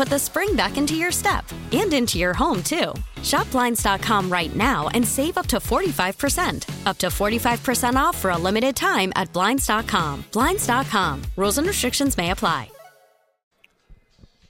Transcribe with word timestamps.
put 0.00 0.08
the 0.08 0.18
spring 0.18 0.56
back 0.56 0.78
into 0.78 0.94
your 0.94 1.12
step 1.12 1.44
and 1.72 1.92
into 1.92 2.16
your 2.18 2.32
home, 2.32 2.62
too. 2.62 2.94
Shop 3.22 3.50
Blinds.com 3.50 4.32
right 4.32 4.56
now 4.56 4.88
and 4.94 5.06
save 5.06 5.36
up 5.36 5.46
to 5.48 5.58
45%. 5.58 6.86
Up 6.86 6.96
to 6.96 7.08
45% 7.08 7.96
off 7.96 8.16
for 8.16 8.30
a 8.30 8.38
limited 8.38 8.74
time 8.74 9.12
at 9.14 9.30
Blinds.com. 9.34 10.24
Blinds.com. 10.32 11.22
Rules 11.36 11.58
and 11.58 11.66
restrictions 11.66 12.16
may 12.16 12.30
apply. 12.30 12.70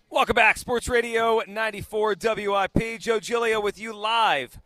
Welcome 0.09 0.37
back, 0.37 0.57
Sports 0.57 0.89
Radio 0.89 1.43
94 1.49 2.15
WIP. 2.23 3.01
Joe 3.01 3.19
Giglio 3.19 3.61
with 3.61 3.77
you 3.77 3.93
live 3.93 4.57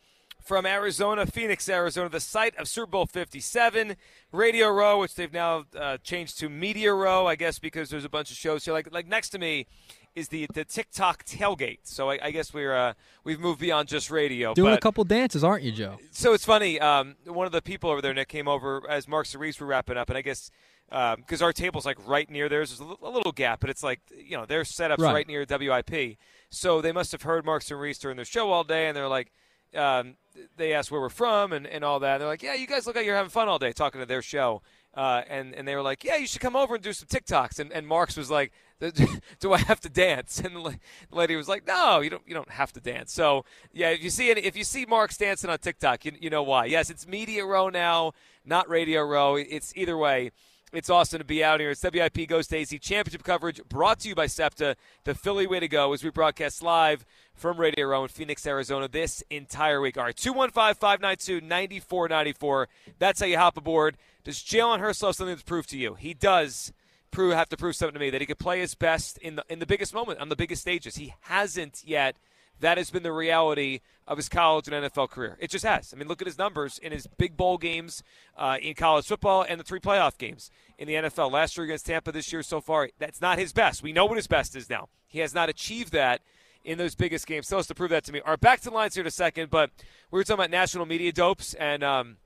from 0.43 0.67
Arizona, 0.67 1.25
Phoenix, 1.25 1.67
Arizona, 1.67 2.11
the 2.11 2.21
site 2.21 2.55
of 2.57 2.69
Super 2.69 2.91
Bowl 2.91 3.07
57, 3.07 3.97
Radio 4.33 4.69
Row, 4.69 5.01
which 5.01 5.15
they've 5.15 5.33
now 5.33 5.65
uh, 5.79 5.97
changed 6.03 6.39
to 6.41 6.51
Media 6.51 6.93
Row, 6.93 7.27
I 7.27 7.37
guess, 7.37 7.59
because 7.59 7.89
there's 7.89 8.05
a 8.05 8.11
bunch 8.11 8.31
of 8.31 8.37
shows 8.37 8.67
here. 8.67 8.75
Like, 8.75 8.93
like 8.93 9.09
next 9.09 9.31
to 9.31 9.39
me 9.39 9.67
is 10.15 10.29
the 10.29 10.47
the 10.53 10.65
TikTok 10.65 11.25
tailgate. 11.25 11.81
So 11.83 12.11
I, 12.11 12.19
I 12.23 12.31
guess 12.31 12.55
we're 12.55 12.75
uh, 12.75 12.95
we've 13.25 13.41
moved 13.41 13.61
beyond 13.61 13.89
just 13.89 14.11
radio. 14.11 14.55
Doing 14.55 14.73
but, 14.73 14.79
a 14.79 14.81
couple 14.81 15.05
dances, 15.05 15.43
aren't 15.43 15.63
you, 15.63 15.73
Joe? 15.73 15.99
So 16.11 16.33
it's 16.33 16.45
funny. 16.45 16.81
Um, 16.81 17.17
one 17.25 17.47
of 17.47 17.53
the 17.53 17.63
people 17.63 17.91
over 17.91 18.01
there, 18.01 18.15
Nick, 18.15 18.29
came 18.29 18.49
over 18.49 18.83
as 18.89 19.09
Mark 19.09 19.27
Cerise 19.27 19.59
were 19.59 19.67
wrapping 19.67 19.97
up, 19.97 20.09
and 20.09 20.19
I 20.19 20.23
guess 20.23 20.51
because 20.89 21.43
um, 21.43 21.45
our 21.45 21.53
table's 21.53 21.87
like 21.87 21.99
right 22.07 22.31
near 22.31 22.49
theirs. 22.49 22.71
There's 22.71 22.81
a 22.81 23.09
little 23.09 23.33
gap, 23.33 23.61
but 23.61 23.71
it's 23.71 23.83
like 23.83 24.01
you 24.17 24.37
know 24.37 24.47
their 24.47 24.65
setup's 24.65 25.03
right, 25.03 25.13
right 25.13 25.29
near 25.29 25.45
WIP. 25.49 26.19
So 26.51 26.81
they 26.81 26.93
must 26.93 27.13
have 27.13 27.23
heard 27.23 27.45
Mark 27.45 27.69
and 27.69 27.81
Reese 27.81 27.99
during 27.99 28.17
their 28.17 28.25
show 28.25 28.51
all 28.51 28.65
day, 28.65 28.87
and 28.87 28.97
they're 28.97 29.09
like, 29.09 29.33
um, 29.75 30.15
they 30.57 30.73
asked 30.73 30.91
where 30.91 31.01
we're 31.01 31.09
from 31.09 31.53
and, 31.53 31.67
and 31.67 31.85
all 31.85 32.01
that. 32.01 32.15
And 32.15 32.21
they're 32.23 32.29
like, 32.29 32.43
yeah, 32.43 32.55
you 32.55 32.67
guys 32.67 32.87
look 32.87 32.97
like 32.97 33.07
you're 33.07 33.17
having 33.17 33.31
fun 33.31 33.49
all 33.49 33.59
day 33.59 33.73
talking 33.73 34.01
to 34.01 34.07
their 34.07 34.23
show. 34.23 34.63
Uh, 34.95 35.23
and 35.29 35.55
and 35.55 35.67
they 35.67 35.75
were 35.75 35.83
like, 35.83 36.05
yeah, 36.05 36.17
you 36.17 36.27
should 36.27 36.41
come 36.41 36.55
over 36.55 36.77
and 36.77 36.85
do 36.85 36.93
some 36.93 37.09
TikToks. 37.09 37.59
And 37.59 37.73
and 37.73 37.87
Marks 37.87 38.17
was 38.17 38.31
like, 38.31 38.53
do 39.41 39.53
I 39.53 39.59
have 39.59 39.81
to 39.81 39.89
dance? 39.89 40.41
And 40.41 40.57
the 40.57 40.79
lady 41.11 41.37
was 41.37 41.49
like, 41.49 41.67
no, 41.67 42.01
you 42.01 42.11
don't 42.11 42.23
you 42.27 42.35
don't 42.35 42.51
have 42.51 42.73
to 42.73 42.81
dance. 42.81 43.13
So 43.13 43.45
yeah, 43.73 43.91
if 43.91 44.03
you 44.03 44.11
see 44.11 44.31
any, 44.31 44.43
if 44.43 44.57
you 44.57 44.65
see 44.65 44.87
Marks 44.87 45.17
dancing 45.17 45.51
on 45.51 45.59
TikTok, 45.59 46.05
you 46.05 46.13
you 46.21 46.31
know 46.31 46.43
why. 46.43 46.67
Yes, 46.67 46.91
it's 46.91 47.07
Media 47.07 47.45
Row 47.45 47.69
now, 47.69 48.13
not 48.45 48.69
Radio 48.69 49.03
Row. 49.03 49.37
It's 49.37 49.73
either 49.77 49.97
way. 49.97 50.31
It's 50.75 50.91
awesome 50.91 51.21
to 51.21 51.25
be 51.25 51.45
out 51.45 51.61
here. 51.61 51.71
It's 51.71 51.85
WIP 51.85 52.27
Ghost 52.27 52.53
AZ 52.53 52.71
Championship 52.81 53.23
coverage 53.23 53.61
brought 53.69 54.01
to 54.01 54.09
you 54.09 54.17
by 54.17 54.27
SEPTA, 54.27 54.75
the 55.05 55.15
Philly 55.15 55.47
way 55.47 55.61
to 55.61 55.69
go 55.69 55.93
as 55.93 56.03
we 56.03 56.11
broadcast 56.11 56.65
live 56.65 57.07
from 57.33 57.59
Radio 57.59 57.87
Row 57.87 58.03
in 58.03 58.09
Phoenix, 58.09 58.45
Arizona 58.45 58.89
this 58.89 59.23
entire 59.31 59.81
week. 59.81 59.97
All 59.97 60.03
right, 60.03 60.17
215 60.17 60.75
592 60.75 61.47
9494. 61.47 62.69
That's 62.99 63.21
how 63.21 63.27
you 63.27 63.39
hop 63.39 63.57
aboard. 63.57 63.97
Does 64.25 64.39
Jalen 64.39 64.81
Hurts 64.81 65.01
have 65.03 65.15
something 65.15 65.37
to 65.37 65.45
prove 65.45 65.69
to 65.69 65.79
you? 65.79 65.95
He 65.95 66.13
does 66.13 66.73
prove 67.15 67.33
have 67.35 67.49
to 67.49 67.57
prove 67.57 67.77
something 67.77 67.95
to 67.95 68.01
me 68.01 68.11
that 68.11 68.21
he 68.21 68.27
could 68.27 68.39
play 68.39 68.61
his 68.61 68.75
best 68.75 69.19
in 69.19 69.37
the 69.37 69.45
in 69.49 69.59
the 69.59 69.67
biggest 69.67 69.95
moment 69.95 70.21
on 70.21 70.29
the 70.29 70.37
biggest 70.37 70.63
stages. 70.63 70.97
He 70.97 71.15
hasn't 71.23 71.83
yet. 71.85 72.17
That 72.61 72.79
has 72.79 72.89
been 72.89 73.03
the 73.03 73.13
reality 73.13 73.81
of 74.07 74.17
his 74.17 74.29
college 74.29 74.69
and 74.69 74.87
NFL 74.87 75.11
career. 75.11 75.37
It 75.41 75.51
just 75.51 75.65
has. 75.65 75.93
I 75.93 75.97
mean, 75.97 76.07
look 76.07 76.23
at 76.23 76.27
his 76.27 76.39
numbers 76.39 76.79
in 76.79 76.93
his 76.93 77.09
big 77.19 77.37
bowl 77.37 77.59
games 77.59 78.05
uh, 78.37 78.59
in 78.63 78.75
college 78.75 79.07
football 79.07 79.45
and 79.47 79.59
the 79.59 79.65
three 79.65 79.81
playoff 79.81 80.17
games 80.19 80.53
in 80.79 80.87
the 80.87 80.95
NFL. 80.95 81.33
Last 81.33 81.57
year 81.57 81.65
against 81.65 81.87
Tampa, 81.87 82.13
this 82.13 82.33
year 82.33 82.45
so 82.45 82.61
far, 82.61 82.91
that's 82.99 83.21
not 83.21 83.39
his 83.39 83.53
best. 83.53 83.83
We 83.83 83.93
know 83.93 84.07
what 84.07 84.17
his 84.17 84.29
best 84.29 84.55
is 84.55 84.71
now. 84.71 84.89
He 85.09 85.19
has 85.19 85.35
not 85.35 85.49
achieved 85.49 85.93
that 85.93 86.21
in 86.65 86.79
those 86.79 86.95
biggest 86.95 87.27
games. 87.27 87.47
Still 87.47 87.59
has 87.59 87.67
to 87.67 87.75
prove 87.75 87.91
that 87.91 88.05
to 88.05 88.13
me. 88.13 88.21
All 88.21 88.31
right, 88.31 88.41
back 88.41 88.61
to 88.61 88.71
the 88.71 88.75
lines 88.75 88.95
here 88.95 89.03
in 89.03 89.09
a 89.09 89.11
second, 89.11 89.51
but 89.51 89.71
we 90.13 90.19
were 90.19 90.25
talking 90.25 90.41
about 90.41 90.51
national 90.51 90.87
media 90.87 91.13
dopes 91.13 91.55
and 91.55 91.83
um, 91.83 92.17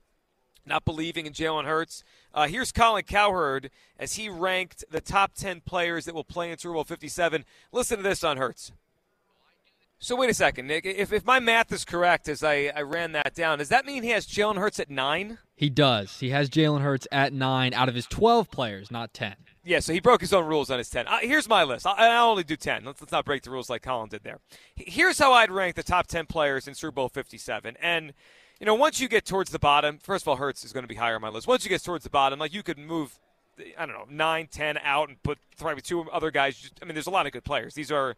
not 0.65 0.85
believing 0.85 1.25
in 1.25 1.33
Jalen 1.33 1.65
Hurts. 1.65 2.03
Uh, 2.33 2.47
here's 2.47 2.71
Colin 2.71 3.03
Cowherd 3.03 3.69
as 3.97 4.15
he 4.15 4.29
ranked 4.29 4.83
the 4.89 5.01
top 5.01 5.33
10 5.33 5.61
players 5.61 6.05
that 6.05 6.15
will 6.15 6.23
play 6.23 6.51
in 6.51 6.57
Super 6.57 6.73
Bowl 6.73 6.83
57. 6.83 7.45
Listen 7.71 7.97
to 7.97 8.03
this 8.03 8.23
on 8.23 8.37
Hurts. 8.37 8.71
So 10.01 10.15
wait 10.15 10.29
a 10.29 10.33
second, 10.33 10.67
Nick. 10.67 10.85
If, 10.85 11.11
if 11.11 11.25
my 11.25 11.41
math 11.41 11.73
is 11.73 11.83
correct 11.83 12.29
as 12.29 12.41
I, 12.41 12.71
I 12.73 12.83
ran 12.83 13.11
that 13.11 13.35
down, 13.35 13.57
does 13.57 13.67
that 13.67 13.85
mean 13.85 14.01
he 14.01 14.11
has 14.11 14.25
Jalen 14.25 14.55
Hurts 14.55 14.79
at 14.79 14.89
nine? 14.89 15.39
He 15.57 15.69
does. 15.69 16.21
He 16.21 16.29
has 16.29 16.49
Jalen 16.49 16.81
Hurts 16.81 17.05
at 17.11 17.33
nine 17.33 17.73
out 17.73 17.89
of 17.89 17.95
his 17.95 18.05
12 18.05 18.49
players, 18.49 18.89
not 18.89 19.13
10. 19.13 19.35
Yeah, 19.65 19.79
so 19.81 19.91
he 19.91 19.99
broke 19.99 20.21
his 20.21 20.31
own 20.31 20.45
rules 20.45 20.71
on 20.71 20.77
his 20.77 20.89
10. 20.89 21.05
Uh, 21.05 21.17
here's 21.21 21.49
my 21.49 21.65
list. 21.65 21.85
I, 21.85 22.23
will 22.23 22.31
only 22.31 22.45
do 22.45 22.55
10. 22.55 22.85
Let's, 22.85 23.01
let's 23.01 23.11
not 23.11 23.25
break 23.25 23.43
the 23.43 23.51
rules 23.51 23.69
like 23.69 23.81
Colin 23.81 24.07
did 24.07 24.23
there. 24.23 24.39
Here's 24.75 25.19
how 25.19 25.33
I'd 25.33 25.51
rank 25.51 25.75
the 25.75 25.83
top 25.83 26.07
10 26.07 26.27
players 26.27 26.65
in 26.65 26.75
Super 26.75 26.93
Bowl 26.93 27.09
57. 27.09 27.75
And, 27.81 28.13
you 28.59 28.65
know, 28.65 28.75
once 28.75 28.99
you 28.99 29.07
get 29.07 29.25
towards 29.25 29.51
the 29.51 29.59
bottom, 29.59 29.97
first 29.97 30.23
of 30.23 30.27
all, 30.27 30.35
Hurts 30.35 30.63
is 30.63 30.73
going 30.73 30.83
to 30.83 30.87
be 30.87 30.95
higher 30.95 31.15
on 31.15 31.21
my 31.21 31.29
list. 31.29 31.47
Once 31.47 31.63
you 31.63 31.69
get 31.69 31.83
towards 31.83 32.03
the 32.03 32.09
bottom, 32.09 32.39
like 32.39 32.53
you 32.53 32.63
could 32.63 32.77
move, 32.77 33.17
I 33.77 33.85
don't 33.85 33.95
know, 33.95 34.05
nine, 34.09 34.47
ten 34.51 34.77
out 34.83 35.09
and 35.09 35.21
put 35.23 35.37
probably 35.57 35.81
two 35.81 36.09
other 36.11 36.31
guys. 36.31 36.69
I 36.81 36.85
mean, 36.85 36.93
there's 36.93 37.07
a 37.07 37.11
lot 37.11 37.25
of 37.25 37.31
good 37.31 37.45
players. 37.45 37.73
These 37.73 37.91
are 37.91 38.15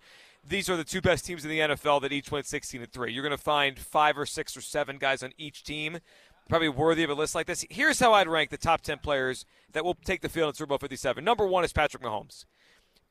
these 0.47 0.69
are 0.69 0.75
the 0.77 0.83
two 0.83 1.01
best 1.01 1.25
teams 1.25 1.43
in 1.45 1.51
the 1.51 1.59
NFL 1.59 2.01
that 2.01 2.11
each 2.11 2.31
went 2.31 2.47
16 2.47 2.81
and 2.81 2.91
3. 2.91 3.13
You're 3.13 3.21
going 3.21 3.29
to 3.29 3.37
find 3.37 3.77
five 3.77 4.17
or 4.17 4.25
six 4.25 4.57
or 4.57 4.61
seven 4.61 4.97
guys 4.97 5.21
on 5.21 5.33
each 5.37 5.63
team 5.63 5.99
probably 6.49 6.67
worthy 6.69 7.03
of 7.03 7.09
a 7.09 7.13
list 7.13 7.35
like 7.35 7.45
this. 7.45 7.63
Here's 7.69 7.99
how 7.99 8.13
I'd 8.13 8.27
rank 8.27 8.49
the 8.49 8.57
top 8.57 8.81
10 8.81 8.97
players 8.97 9.45
that 9.71 9.85
will 9.85 9.93
take 9.93 10.21
the 10.21 10.27
field 10.27 10.49
in 10.49 10.55
Super 10.55 10.69
Bowl 10.69 10.79
57. 10.79 11.23
Number 11.23 11.45
one 11.45 11.63
is 11.63 11.71
Patrick 11.71 12.03
Mahomes. 12.03 12.45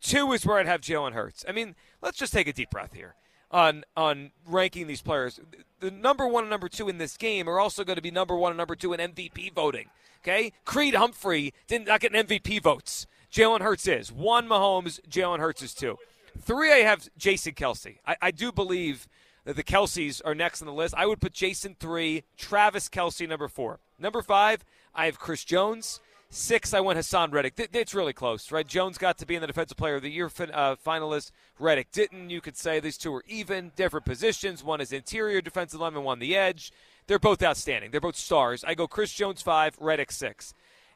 Two 0.02 0.32
is 0.32 0.44
where 0.44 0.58
I'd 0.58 0.66
have 0.66 0.80
Jalen 0.80 1.12
Hurts. 1.12 1.44
I 1.48 1.52
mean, 1.52 1.74
let's 2.02 2.18
just 2.18 2.32
take 2.32 2.48
a 2.48 2.52
deep 2.52 2.70
breath 2.70 2.92
here 2.92 3.14
on 3.50 3.84
on 3.96 4.30
ranking 4.46 4.86
these 4.86 5.02
players. 5.02 5.40
The 5.80 5.90
number 5.90 6.26
one 6.26 6.44
and 6.44 6.50
number 6.50 6.68
two 6.68 6.88
in 6.88 6.98
this 6.98 7.16
game 7.16 7.48
are 7.48 7.58
also 7.58 7.84
going 7.84 7.96
to 7.96 8.02
be 8.02 8.10
number 8.10 8.36
one 8.36 8.52
and 8.52 8.58
number 8.58 8.76
two 8.76 8.92
in 8.92 9.00
MVP 9.00 9.52
voting. 9.52 9.86
Okay, 10.22 10.52
Creed 10.64 10.94
Humphrey 10.94 11.54
did 11.66 11.86
not 11.86 12.00
get 12.00 12.14
an 12.14 12.26
MVP 12.26 12.62
votes. 12.62 13.06
Jalen 13.32 13.60
Hurts 13.60 13.86
is 13.86 14.12
one. 14.12 14.48
Mahomes, 14.48 15.00
Jalen 15.08 15.38
Hurts 15.38 15.62
is 15.62 15.72
two. 15.72 15.96
Three, 16.38 16.72
I 16.72 16.78
have 16.78 17.08
Jason 17.16 17.54
Kelce. 17.54 17.98
I, 18.06 18.16
I 18.20 18.30
do 18.30 18.52
believe 18.52 19.08
that 19.44 19.56
the 19.56 19.64
Kelces 19.64 20.20
are 20.24 20.34
next 20.34 20.60
on 20.60 20.66
the 20.66 20.74
list. 20.74 20.94
I 20.96 21.06
would 21.06 21.20
put 21.20 21.32
Jason 21.32 21.76
three, 21.78 22.24
Travis 22.36 22.88
Kelce 22.88 23.28
number 23.28 23.48
four. 23.48 23.80
Number 23.98 24.22
five, 24.22 24.64
I 24.94 25.06
have 25.06 25.18
Chris 25.18 25.44
Jones. 25.44 26.00
Six, 26.32 26.72
I 26.72 26.80
went 26.80 26.96
Haason 26.96 27.32
Reddick. 27.32 27.54
It's 27.72 27.92
really 27.92 28.12
close, 28.12 28.52
right? 28.52 28.66
Jones 28.66 28.98
got 28.98 29.18
to 29.18 29.26
be 29.26 29.34
in 29.34 29.40
the 29.40 29.48
Defensive 29.48 29.76
Player 29.76 29.96
of 29.96 30.02
the 30.02 30.10
Year 30.10 30.26
uh, 30.26 30.76
finalist. 30.76 31.32
Reddick 31.58 31.90
didn't. 31.90 32.30
You 32.30 32.40
could 32.40 32.56
say 32.56 32.78
these 32.78 32.96
two 32.96 33.12
are 33.12 33.24
even, 33.26 33.72
different 33.74 34.06
positions. 34.06 34.62
One 34.62 34.80
is 34.80 34.92
interior 34.92 35.40
defensive 35.40 35.80
lineman, 35.80 36.04
one 36.04 36.20
the 36.20 36.36
edge. 36.36 36.72
They're 37.08 37.18
both 37.18 37.42
outstanding. 37.42 37.90
They're 37.90 38.00
both 38.00 38.14
stars. 38.14 38.62
I 38.62 38.74
go 38.74 38.86
Chris 38.86 39.12
Jones 39.12 39.42
five, 39.42 39.76
Reddick 39.80 40.12
six. 40.12 40.54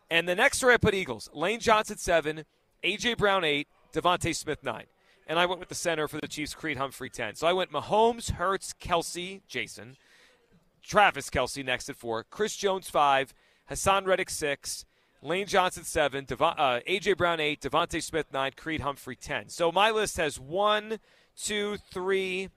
And 0.09 0.29
the 0.29 0.37
next 0.37 0.61
three 0.61 0.75
I 0.75 0.77
put 0.77 0.95
Eagles. 0.95 1.29
Lane 1.35 1.59
Johnson 1.59 1.97
seven, 1.97 2.45
A.J. 2.85 3.15
Brown 3.15 3.43
eight, 3.43 3.67
DeVonta 3.93 4.35
Smith 4.37 4.63
nine 4.63 4.87
and 5.27 5.39
I 5.39 5.47
went 5.47 5.61
with 5.61 5.69
the 5.69 5.75
center 5.75 6.07
for 6.09 6.21
the 6.21 6.29
Chiefs, 6.29 6.55
Creed 6.55 6.77
Humphrey 6.77 7.11
10. 7.11 7.37
So 7.37 7.47
I 7.47 7.53
went 7.53 7.73
Mahomes, 7.73 8.33
Hurts, 8.33 8.75
Kelce, 8.75 9.41
Jason, 9.49 9.97
Travis 10.83 11.31
Kelce 11.31 11.65
next 11.65 11.89
at 11.89 11.97
four, 11.97 12.25
Chris 12.25 12.57
Jones 12.57 12.91
5, 12.91 13.33
Haason 13.71 14.07
Reddick 14.07 14.31
6, 14.31 14.85
Lane 15.25 15.47
Johnson 15.47 15.85
seven, 15.85 16.27
uh, 16.31 16.81
AJ 16.87 17.17
Brown 17.17 17.41
eight, 17.41 17.63
DeVonta 17.63 18.03
Smith 18.03 18.27
nine, 18.31 18.53
Creed 18.55 18.83
Humphrey 18.83 19.17
ten. 19.17 19.49
So 19.49 19.73
my 19.73 19.91
list 19.91 20.19
has 20.19 20.39
one, 20.39 20.99
two, 21.35 21.79
three, 21.91 22.51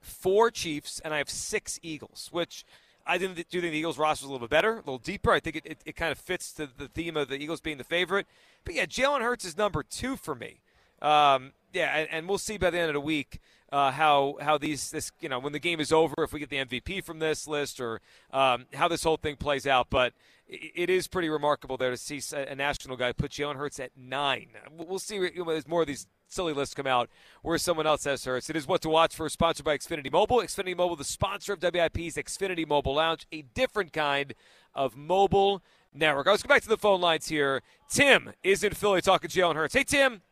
four 0.00 0.50
Chiefs, 0.50 1.00
and 1.04 1.14
I 1.14 1.18
have 1.18 1.30
six 1.30 1.78
Eagles, 1.82 2.28
which 2.32 2.64
I 3.06 3.18
didn't 3.18 3.36
do 3.36 3.60
think 3.60 3.72
the 3.72 3.78
Eagles 3.78 3.98
roster 3.98 4.24
was 4.24 4.30
a 4.30 4.32
little 4.32 4.48
bit 4.48 4.50
better, 4.50 4.72
a 4.72 4.76
little 4.78 4.98
deeper. 4.98 5.30
I 5.30 5.38
think 5.38 5.56
it, 5.56 5.62
it, 5.64 5.78
it 5.86 5.96
kind 5.96 6.10
of 6.10 6.18
fits 6.18 6.52
to 6.54 6.68
the 6.76 6.88
theme 6.88 7.16
of 7.16 7.28
the 7.28 7.36
Eagles 7.36 7.60
being 7.60 7.78
the 7.78 7.84
favorite. 7.84 8.26
But 8.64 8.74
yeah, 8.74 8.86
Jalen 8.86 9.20
Hurts 9.20 9.44
is 9.44 9.56
number 9.56 9.84
two 9.84 10.16
for 10.16 10.34
me. 10.34 10.62
Um, 11.00 11.52
yeah, 11.72 11.96
and, 11.96 12.08
and, 12.10 12.28
we'll 12.28 12.38
see 12.38 12.56
by 12.56 12.70
the 12.70 12.78
end 12.78 12.88
of 12.88 12.94
the 12.94 13.00
week 13.00 13.38
uh, 13.72 13.90
how 13.90 14.36
how 14.40 14.58
these 14.58 14.90
this 14.90 15.10
you 15.20 15.28
know 15.28 15.38
when 15.38 15.52
the 15.52 15.58
game 15.58 15.80
is 15.80 15.92
over 15.92 16.14
if 16.18 16.32
we 16.32 16.40
get 16.40 16.50
the 16.50 16.56
MVP 16.56 17.02
from 17.04 17.18
this 17.18 17.46
list 17.46 17.80
or 17.80 18.00
um, 18.32 18.66
how 18.74 18.88
this 18.88 19.02
whole 19.02 19.16
thing 19.16 19.36
plays 19.36 19.66
out. 19.66 19.88
But 19.90 20.12
it, 20.46 20.72
it 20.74 20.90
is 20.90 21.08
pretty 21.08 21.28
remarkable 21.28 21.76
there 21.76 21.90
to 21.90 21.96
see 21.96 22.20
a 22.34 22.54
national 22.54 22.96
guy 22.96 23.12
put 23.12 23.32
Jalen 23.32 23.56
Hurts 23.56 23.80
at 23.80 23.90
nine. 23.96 24.48
We'll 24.76 24.98
see. 24.98 25.18
There's 25.18 25.68
more 25.68 25.82
of 25.82 25.86
these 25.86 26.06
silly 26.28 26.52
lists 26.52 26.74
come 26.74 26.86
out 26.86 27.08
where 27.42 27.58
someone 27.58 27.86
else 27.86 28.04
has 28.04 28.24
Hurts. 28.24 28.50
It 28.50 28.56
is 28.56 28.66
what 28.66 28.82
to 28.82 28.88
watch 28.88 29.14
for, 29.14 29.28
sponsored 29.28 29.64
by 29.64 29.76
Xfinity 29.76 30.10
Mobile. 30.12 30.38
Xfinity 30.38 30.76
Mobile, 30.76 30.96
the 30.96 31.04
sponsor 31.04 31.52
of 31.52 31.60
WIP's 31.60 32.16
Xfinity 32.16 32.66
Mobile 32.66 32.94
Lounge, 32.94 33.26
a 33.32 33.42
different 33.54 33.92
kind 33.92 34.34
of 34.74 34.96
mobile 34.96 35.62
network. 35.94 36.26
Let's 36.26 36.42
go 36.42 36.48
back 36.48 36.62
to 36.62 36.68
the 36.68 36.76
phone 36.76 37.00
lines 37.00 37.28
here. 37.28 37.62
Tim 37.88 38.32
is 38.42 38.62
in 38.62 38.74
Philly 38.74 39.00
talking 39.00 39.30
to 39.30 39.40
Jalen 39.40 39.54
Hurts. 39.54 39.74
Hey, 39.74 39.84
Tim. 39.84 40.22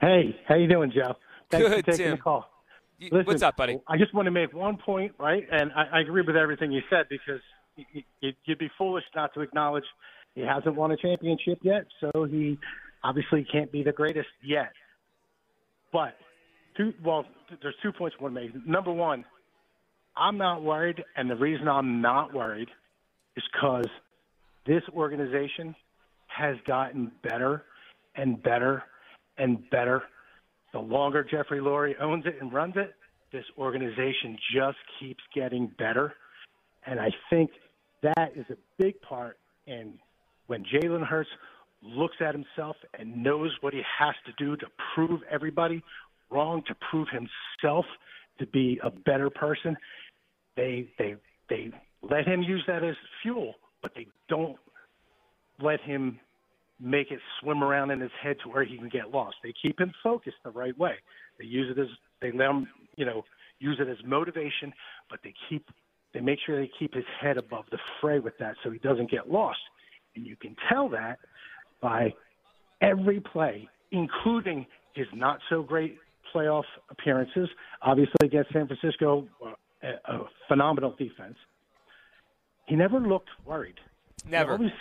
Hey, 0.00 0.38
how 0.46 0.56
you 0.56 0.68
doing, 0.68 0.92
Joe? 0.94 1.16
Thanks 1.50 1.68
Good, 1.68 1.84
for 1.84 1.90
taking 1.90 2.04
Tim. 2.06 2.16
the 2.16 2.22
call. 2.22 2.48
Listen, 3.00 3.24
What's 3.24 3.42
up, 3.42 3.56
buddy? 3.56 3.80
I 3.88 3.96
just 3.96 4.12
want 4.12 4.26
to 4.26 4.30
make 4.30 4.52
one 4.52 4.76
point, 4.76 5.12
right? 5.18 5.46
And 5.50 5.72
I, 5.72 5.98
I 5.98 6.00
agree 6.00 6.22
with 6.22 6.36
everything 6.36 6.70
you 6.70 6.82
said 6.90 7.06
because 7.08 7.40
you'd 8.20 8.58
be 8.58 8.70
foolish 8.76 9.04
not 9.16 9.32
to 9.34 9.40
acknowledge 9.40 9.84
he 10.34 10.42
hasn't 10.42 10.76
won 10.76 10.92
a 10.92 10.96
championship 10.96 11.58
yet, 11.62 11.86
so 12.00 12.24
he 12.24 12.58
obviously 13.02 13.46
can't 13.50 13.72
be 13.72 13.82
the 13.82 13.92
greatest 13.92 14.28
yet. 14.44 14.72
But 15.92 16.14
two, 16.76 16.92
well, 17.02 17.24
there's 17.62 17.74
two 17.82 17.92
points 17.92 18.16
I 18.20 18.22
want 18.22 18.34
to 18.34 18.40
make. 18.42 18.66
Number 18.66 18.92
one, 18.92 19.24
I'm 20.14 20.36
not 20.36 20.62
worried, 20.62 21.02
and 21.16 21.30
the 21.30 21.36
reason 21.36 21.68
I'm 21.68 22.02
not 22.02 22.34
worried 22.34 22.68
is 23.36 23.44
because 23.52 23.88
this 24.66 24.82
organization 24.94 25.74
has 26.26 26.56
gotten 26.66 27.10
better 27.22 27.64
and 28.14 28.42
better 28.42 28.84
and 29.38 29.68
better. 29.70 30.02
The 30.72 30.78
longer 30.78 31.24
Jeffrey 31.24 31.60
Lurie 31.60 31.94
owns 32.00 32.26
it 32.26 32.36
and 32.40 32.52
runs 32.52 32.74
it, 32.76 32.94
this 33.32 33.44
organization 33.58 34.36
just 34.54 34.78
keeps 34.98 35.22
getting 35.34 35.70
better. 35.78 36.14
And 36.86 37.00
I 37.00 37.10
think 37.28 37.50
that 38.02 38.32
is 38.34 38.46
a 38.50 38.56
big 38.78 39.00
part 39.02 39.38
in 39.66 39.94
when 40.46 40.64
Jalen 40.64 41.06
Hurts 41.06 41.30
looks 41.82 42.16
at 42.20 42.34
himself 42.34 42.76
and 42.98 43.22
knows 43.22 43.50
what 43.60 43.72
he 43.72 43.82
has 43.98 44.14
to 44.26 44.32
do 44.44 44.56
to 44.56 44.66
prove 44.94 45.20
everybody 45.30 45.82
wrong, 46.30 46.62
to 46.66 46.74
prove 46.90 47.08
himself 47.08 47.84
to 48.38 48.46
be 48.46 48.80
a 48.82 48.90
better 48.90 49.30
person. 49.30 49.76
They 50.56 50.88
they 50.98 51.16
they 51.48 51.70
let 52.02 52.26
him 52.26 52.42
use 52.42 52.62
that 52.66 52.82
as 52.82 52.96
fuel, 53.22 53.54
but 53.82 53.92
they 53.94 54.06
don't 54.28 54.56
let 55.60 55.80
him 55.80 56.18
make 56.80 57.10
it 57.10 57.20
swim 57.40 57.62
around 57.62 57.90
in 57.90 58.00
his 58.00 58.10
head 58.22 58.36
to 58.42 58.48
where 58.48 58.64
he 58.64 58.76
can 58.78 58.88
get 58.88 59.10
lost. 59.10 59.36
They 59.42 59.52
keep 59.60 59.80
him 59.80 59.92
focused 60.02 60.36
the 60.44 60.50
right 60.50 60.76
way. 60.78 60.94
They 61.38 61.44
use 61.44 61.74
it 61.76 61.80
as 61.80 61.88
they 62.20 62.32
let 62.32 62.50
him, 62.50 62.68
you 62.96 63.04
know, 63.04 63.24
use 63.58 63.78
it 63.80 63.88
as 63.88 63.98
motivation, 64.04 64.72
but 65.10 65.20
they 65.22 65.34
keep 65.48 65.68
they 66.12 66.20
make 66.20 66.38
sure 66.44 66.58
they 66.58 66.70
keep 66.76 66.94
his 66.94 67.04
head 67.20 67.36
above 67.36 67.66
the 67.70 67.78
fray 68.00 68.18
with 68.18 68.36
that 68.38 68.56
so 68.64 68.70
he 68.70 68.78
doesn't 68.78 69.10
get 69.10 69.30
lost. 69.30 69.60
And 70.16 70.26
you 70.26 70.34
can 70.34 70.56
tell 70.68 70.88
that 70.88 71.20
by 71.80 72.14
every 72.80 73.20
play, 73.20 73.68
including 73.92 74.66
his 74.94 75.06
not 75.14 75.38
so 75.48 75.62
great 75.62 75.98
playoff 76.34 76.64
appearances. 76.90 77.48
Obviously, 77.82 78.26
against 78.26 78.52
San 78.52 78.66
Francisco, 78.66 79.28
uh, 79.44 79.52
a, 79.82 80.12
a 80.12 80.28
phenomenal 80.48 80.94
defense. 80.98 81.36
He 82.66 82.76
never 82.76 83.00
looked 83.00 83.30
worried. 83.44 83.78
Never. 84.28 84.56
He 84.56 84.64
always 84.64 84.72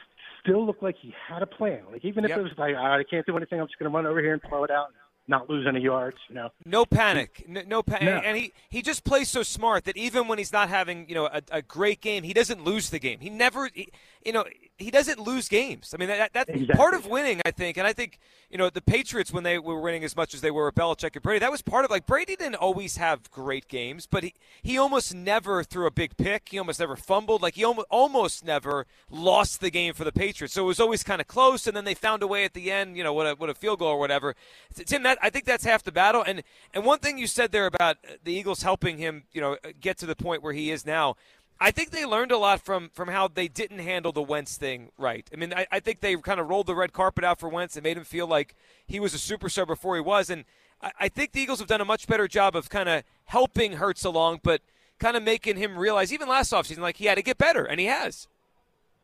still 0.49 0.65
looked 0.65 0.83
like 0.83 0.95
he 1.01 1.13
had 1.27 1.41
a 1.41 1.47
plan. 1.47 1.81
Like 1.91 2.03
even 2.03 2.25
if 2.25 2.29
yep. 2.29 2.39
it 2.39 2.43
was 2.43 2.51
like 2.57 2.75
I 2.75 3.03
can't 3.03 3.25
do 3.25 3.37
anything, 3.37 3.59
I'm 3.59 3.67
just 3.67 3.79
going 3.79 3.89
to 3.91 3.95
run 3.95 4.05
over 4.05 4.19
here 4.19 4.33
and 4.33 4.41
throw 4.47 4.63
it 4.63 4.71
out 4.71 4.89
not 5.29 5.49
lose 5.49 5.65
any 5.67 5.79
yards. 5.79 6.17
You 6.27 6.35
know, 6.35 6.49
no 6.65 6.85
panic, 6.85 7.45
no, 7.47 7.61
no 7.65 7.83
panic, 7.83 8.05
no. 8.05 8.17
and 8.17 8.35
he 8.35 8.51
he 8.69 8.81
just 8.81 9.03
plays 9.03 9.29
so 9.29 9.43
smart 9.43 9.85
that 9.85 9.95
even 9.95 10.27
when 10.27 10.39
he's 10.39 10.51
not 10.51 10.67
having 10.69 11.07
you 11.07 11.15
know 11.15 11.27
a, 11.27 11.41
a 11.51 11.61
great 11.61 12.01
game, 12.01 12.23
he 12.23 12.33
doesn't 12.33 12.65
lose 12.65 12.89
the 12.89 12.99
game. 12.99 13.19
He 13.19 13.29
never, 13.29 13.69
he, 13.73 13.89
you 14.25 14.33
know, 14.33 14.43
he 14.79 14.89
doesn't 14.89 15.19
lose 15.19 15.47
games. 15.47 15.93
I 15.93 15.97
mean, 15.97 16.07
that, 16.07 16.31
that's 16.33 16.49
exactly. 16.49 16.75
part 16.75 16.93
of 16.93 17.05
winning, 17.05 17.41
I 17.45 17.51
think. 17.51 17.77
And 17.77 17.85
I 17.85 17.93
think, 17.93 18.17
you 18.49 18.57
know, 18.57 18.69
the 18.69 18.81
Patriots, 18.81 19.31
when 19.31 19.43
they 19.43 19.59
were 19.59 19.79
winning 19.79 20.03
as 20.03 20.15
much 20.15 20.33
as 20.33 20.41
they 20.41 20.49
were 20.49 20.65
with 20.65 20.75
Belichick 20.75 21.13
and 21.13 21.21
Brady, 21.21 21.39
that 21.39 21.51
was 21.51 21.61
part 21.61 21.85
of, 21.85 21.91
like, 21.91 22.05
Brady 22.05 22.35
didn't 22.35 22.55
always 22.55 22.97
have 22.97 23.29
great 23.29 23.67
games, 23.67 24.07
but 24.07 24.23
he, 24.23 24.33
he 24.63 24.77
almost 24.77 25.13
never 25.13 25.63
threw 25.63 25.85
a 25.85 25.91
big 25.91 26.17
pick. 26.17 26.49
He 26.49 26.57
almost 26.57 26.79
never 26.79 26.95
fumbled. 26.95 27.41
Like, 27.41 27.55
he 27.55 27.63
almost, 27.63 27.87
almost 27.91 28.45
never 28.45 28.87
lost 29.11 29.61
the 29.61 29.69
game 29.69 29.93
for 29.93 30.05
the 30.05 30.11
Patriots. 30.11 30.53
So 30.53 30.63
it 30.63 30.67
was 30.67 30.79
always 30.79 31.03
kind 31.03 31.21
of 31.21 31.27
close, 31.27 31.67
and 31.67 31.75
then 31.75 31.85
they 31.85 31.93
found 31.93 32.23
a 32.23 32.27
way 32.27 32.45
at 32.45 32.53
the 32.53 32.71
end, 32.71 32.97
you 32.97 33.03
know, 33.03 33.13
what 33.13 33.27
a, 33.27 33.35
what 33.35 33.49
a 33.49 33.53
field 33.53 33.79
goal 33.79 33.89
or 33.89 33.99
whatever. 33.99 34.35
Tim, 34.73 35.03
that, 35.03 35.19
I 35.21 35.29
think 35.29 35.45
that's 35.45 35.65
half 35.65 35.83
the 35.83 35.91
battle. 35.91 36.23
And, 36.25 36.41
and 36.73 36.85
one 36.85 36.99
thing 36.99 37.17
you 37.17 37.27
said 37.27 37.51
there 37.51 37.65
about 37.65 37.97
uh, 38.07 38.13
the 38.23 38.33
Eagles 38.33 38.63
helping 38.63 38.97
him, 38.97 39.23
you 39.33 39.41
know, 39.41 39.57
uh, 39.63 39.71
get 39.79 39.97
to 39.97 40.05
the 40.05 40.15
point 40.15 40.41
where 40.41 40.53
he 40.53 40.71
is 40.71 40.85
now– 40.85 41.15
I 41.61 41.71
think 41.71 41.91
they 41.91 42.05
learned 42.05 42.31
a 42.31 42.37
lot 42.37 42.61
from 42.61 42.89
from 42.93 43.09
how 43.09 43.27
they 43.27 43.47
didn't 43.47 43.79
handle 43.79 44.11
the 44.11 44.21
Wentz 44.21 44.57
thing 44.57 44.91
right. 44.97 45.29
I 45.33 45.35
mean, 45.35 45.53
I, 45.53 45.67
I 45.71 45.79
think 45.79 45.99
they 45.99 46.15
kind 46.15 46.39
of 46.39 46.49
rolled 46.49 46.67
the 46.67 46.75
red 46.75 46.93
carpet 46.93 47.23
out 47.23 47.39
for 47.39 47.49
Wentz 47.49 47.75
and 47.75 47.83
made 47.83 47.97
him 47.97 48.05
feel 48.05 48.27
like 48.27 48.55
he 48.87 48.99
was 48.99 49.13
a 49.13 49.17
superstar 49.17 49.67
before 49.67 49.95
he 49.95 50.01
was. 50.01 50.29
And 50.29 50.45
I, 50.81 50.91
I 51.01 51.09
think 51.09 51.33
the 51.33 51.41
Eagles 51.41 51.59
have 51.59 51.67
done 51.67 51.81
a 51.81 51.85
much 51.85 52.07
better 52.07 52.27
job 52.27 52.55
of 52.55 52.69
kind 52.69 52.87
of 52.87 53.03
helping 53.25 53.73
Hurts 53.73 54.05
along, 54.05 54.39
but 54.43 54.61
kind 54.99 55.17
of 55.17 55.23
making 55.23 55.57
him 55.57 55.77
realize, 55.77 56.13
even 56.13 56.29
last 56.29 56.53
offseason, 56.53 56.79
like 56.79 56.97
he 56.97 57.05
had 57.05 57.15
to 57.15 57.21
get 57.21 57.37
better, 57.37 57.65
and 57.65 57.79
he 57.79 57.87
has. 57.87 58.27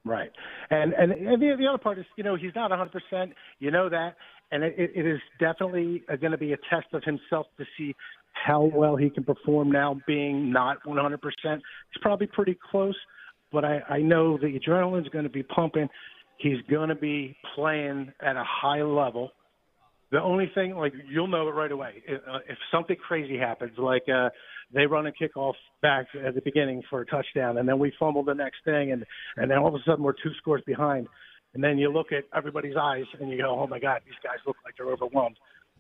Right, 0.06 0.31
and 0.69 0.94
and, 0.94 1.12
and 1.12 1.42
the, 1.42 1.56
the 1.57 1.68
other 1.68 1.78
part 1.78 1.98
is, 1.98 2.06
you 2.16 2.24
know, 2.24 2.36
he's 2.36 2.54
not 2.56 2.69
100. 2.69 2.92
percent 2.92 3.34
You 3.60 3.72
know 3.72 3.90
that, 3.90 4.16
and 4.52 4.63
it, 4.63 4.75
it 4.78 5.06
is 5.06 5.19
definitely 5.40 6.04
going 6.22 6.31
to 6.31 6.38
be 6.38 6.54
a 6.54 6.57
test 6.69 6.88
of 6.94 7.04
himself 7.04 7.48
to 7.57 7.66
see 7.78 7.96
how 8.35 8.69
well 8.73 8.95
he 8.95 9.09
can 9.09 9.23
perform 9.23 9.71
now 9.71 9.99
being 10.05 10.51
not 10.51 10.77
100%. 10.85 11.17
It's 11.45 11.63
probably 12.01 12.27
pretty 12.27 12.57
close, 12.71 12.95
but 13.51 13.65
I, 13.65 13.79
I 13.89 13.97
know 13.99 14.37
the 14.37 14.47
adrenaline's 14.59 15.09
going 15.09 15.23
to 15.23 15.29
be 15.29 15.43
pumping. 15.43 15.87
He's 16.37 16.57
going 16.69 16.89
to 16.89 16.95
be 16.95 17.35
playing 17.55 18.11
at 18.21 18.35
a 18.35 18.43
high 18.45 18.83
level. 18.83 19.31
The 20.11 20.21
only 20.21 20.51
thing, 20.53 20.75
like, 20.75 20.93
you'll 21.09 21.27
know 21.27 21.47
it 21.47 21.51
right 21.51 21.71
away. 21.71 22.03
If, 22.07 22.21
uh, 22.21 22.39
if 22.47 22.57
something 22.71 22.95
crazy 22.95 23.37
happens, 23.37 23.73
like 23.77 24.04
uh, 24.07 24.30
they 24.73 24.85
run 24.85 25.07
a 25.07 25.11
kickoff 25.11 25.54
back 25.81 26.07
at 26.25 26.35
the 26.35 26.42
beginning 26.42 26.83
for 26.89 27.01
a 27.01 27.06
touchdown, 27.06 27.57
and 27.57 27.68
then 27.68 27.80
we 27.80 27.92
fumble 27.99 28.23
the 28.23 28.33
next 28.33 28.57
thing, 28.65 28.92
and, 28.92 29.04
and 29.37 29.49
then 29.49 29.57
all 29.57 29.68
of 29.68 29.75
a 29.75 29.80
sudden 29.85 30.04
we're 30.04 30.13
two 30.13 30.31
scores 30.37 30.61
behind. 30.65 31.07
And 31.56 31.63
then 31.63 31.77
you 31.77 31.92
look 31.92 32.11
at 32.11 32.25
everybody's 32.35 32.75
eyes 32.75 33.06
and 33.19 33.31
you 33.31 33.37
go, 33.37 33.57
oh 33.57 33.65
my 33.65 33.80
God, 33.80 34.01
these 34.06 34.19
guys 34.21 34.37
look 34.45 34.57
like 34.65 34.75
they're 34.77 34.92
overwhelmed. 34.92 35.37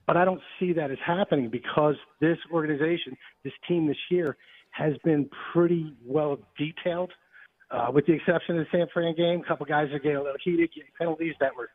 But 0.07 0.17
I 0.17 0.25
don't 0.25 0.41
see 0.59 0.73
that 0.73 0.91
as 0.91 0.97
happening 1.05 1.49
because 1.49 1.95
this 2.21 2.37
organization, 2.51 3.17
this 3.43 3.53
team 3.67 3.87
this 3.87 3.97
year, 4.11 4.37
has 4.71 4.93
been 5.03 5.29
pretty 5.51 5.93
well 6.05 6.37
detailed, 6.57 7.11
uh, 7.71 7.87
with 7.91 8.05
the 8.05 8.13
exception 8.13 8.59
of 8.59 8.65
the 8.65 8.77
San 8.77 8.87
Fran 8.93 9.15
game. 9.15 9.41
A 9.43 9.47
couple 9.47 9.65
guys 9.65 9.87
are 9.91 9.99
getting 9.99 10.17
a 10.17 10.21
little 10.21 10.37
heated, 10.43 10.69
getting 10.75 10.91
penalties 10.97 11.33
that 11.39 11.55
were 11.55 11.69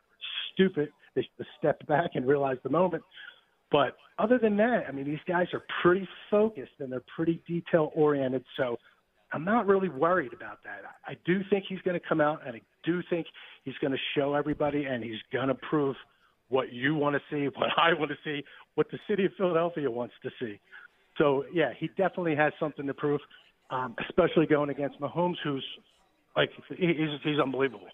stupid. 0.53 0.89
They 1.15 1.27
stepped 1.57 1.85
back 1.87 2.11
and 2.13 2.25
realized 2.25 2.61
the 2.63 2.69
moment. 2.69 3.03
But 3.71 3.97
other 4.19 4.37
than 4.37 4.55
that, 4.57 4.83
I 4.87 4.91
mean, 4.91 5.05
these 5.05 5.19
guys 5.27 5.47
are 5.53 5.63
pretty 5.81 6.07
focused 6.29 6.73
and 6.79 6.91
they're 6.91 7.03
pretty 7.15 7.41
detail 7.47 7.91
oriented. 7.95 8.43
So 8.55 8.77
I'm 9.33 9.43
not 9.43 9.65
really 9.65 9.89
worried 9.89 10.33
about 10.33 10.59
that. 10.63 10.81
I 11.05 11.17
do 11.25 11.39
think 11.49 11.65
he's 11.67 11.81
going 11.81 11.99
to 11.99 12.07
come 12.07 12.21
out, 12.21 12.41
and 12.45 12.55
I 12.55 12.61
do 12.85 13.01
think 13.09 13.27
he's 13.63 13.75
going 13.81 13.91
to 13.91 13.99
show 14.15 14.35
everybody, 14.35 14.85
and 14.85 15.03
he's 15.03 15.19
going 15.33 15.49
to 15.49 15.55
prove– 15.55 15.97
what 16.51 16.71
you 16.71 16.93
want 16.93 17.15
to 17.15 17.21
see, 17.31 17.45
what 17.55 17.69
I 17.77 17.93
want 17.97 18.11
to 18.11 18.17
see, 18.23 18.43
what 18.75 18.91
the 18.91 18.99
city 19.09 19.25
of 19.25 19.31
Philadelphia 19.37 19.89
wants 19.89 20.13
to 20.23 20.29
see. 20.39 20.59
So 21.17 21.45
yeah, 21.51 21.71
he 21.77 21.87
definitely 21.97 22.35
has 22.35 22.53
something 22.59 22.85
to 22.87 22.93
prove, 22.93 23.21
um, 23.69 23.95
especially 24.07 24.45
going 24.45 24.69
against 24.69 24.99
Mahomes, 24.99 25.35
who's 25.43 25.65
like 26.35 26.49
he's 26.77 27.09
he's 27.23 27.39
unbelievable. 27.39 27.87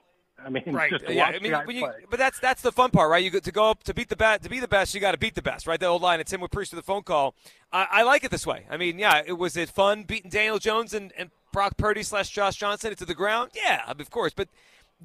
I 0.44 0.50
mean, 0.50 0.64
right? 0.68 0.92
yeah, 1.10 1.26
I 1.26 1.40
mean, 1.40 1.78
you, 1.78 1.90
but 2.12 2.20
that's 2.20 2.40
that's 2.40 2.62
the 2.62 2.72
fun 2.72 2.92
part, 2.92 3.10
right? 3.10 3.24
You 3.24 3.32
to 3.32 3.52
go 3.52 3.72
up 3.72 3.84
to 3.84 3.94
beat 3.94 4.10
the 4.10 4.16
best, 4.16 4.44
to 4.44 4.50
be 4.50 4.60
the 4.60 4.68
best, 4.68 4.94
you 4.94 5.02
got 5.02 5.14
to 5.14 5.18
beat 5.18 5.34
the 5.34 5.42
best, 5.42 5.66
right? 5.66 5.80
The 5.80 5.88
old 5.88 6.04
line. 6.04 6.20
And 6.20 6.28
Tim 6.28 6.42
would 6.42 6.52
preach 6.52 6.70
to 6.70 6.76
the 6.76 6.84
phone 6.84 7.02
call. 7.02 7.34
I, 7.72 7.88
I, 7.92 8.04
like 8.04 8.24
it 8.24 8.30
this 8.30 8.46
way. 8.46 8.66
I 8.70 8.78
mean, 8.78 9.00
yeah, 9.00 9.24
it 9.26 9.34
was 9.34 9.58
it 9.58 9.70
fun 9.70 10.04
beating 10.04 10.30
Daniel 10.30 10.60
Jones 10.60 10.94
and, 10.94 11.12
and 11.18 11.32
Brock 11.52 11.76
Purdy 11.78 12.04
slash 12.04 12.30
Josh 12.30 12.56
Johnson 12.56 12.92
into 12.92 13.04
the 13.04 13.16
ground. 13.16 13.52
Yeah, 13.56 13.82
of 13.88 14.12
course, 14.12 14.32
but 14.36 14.48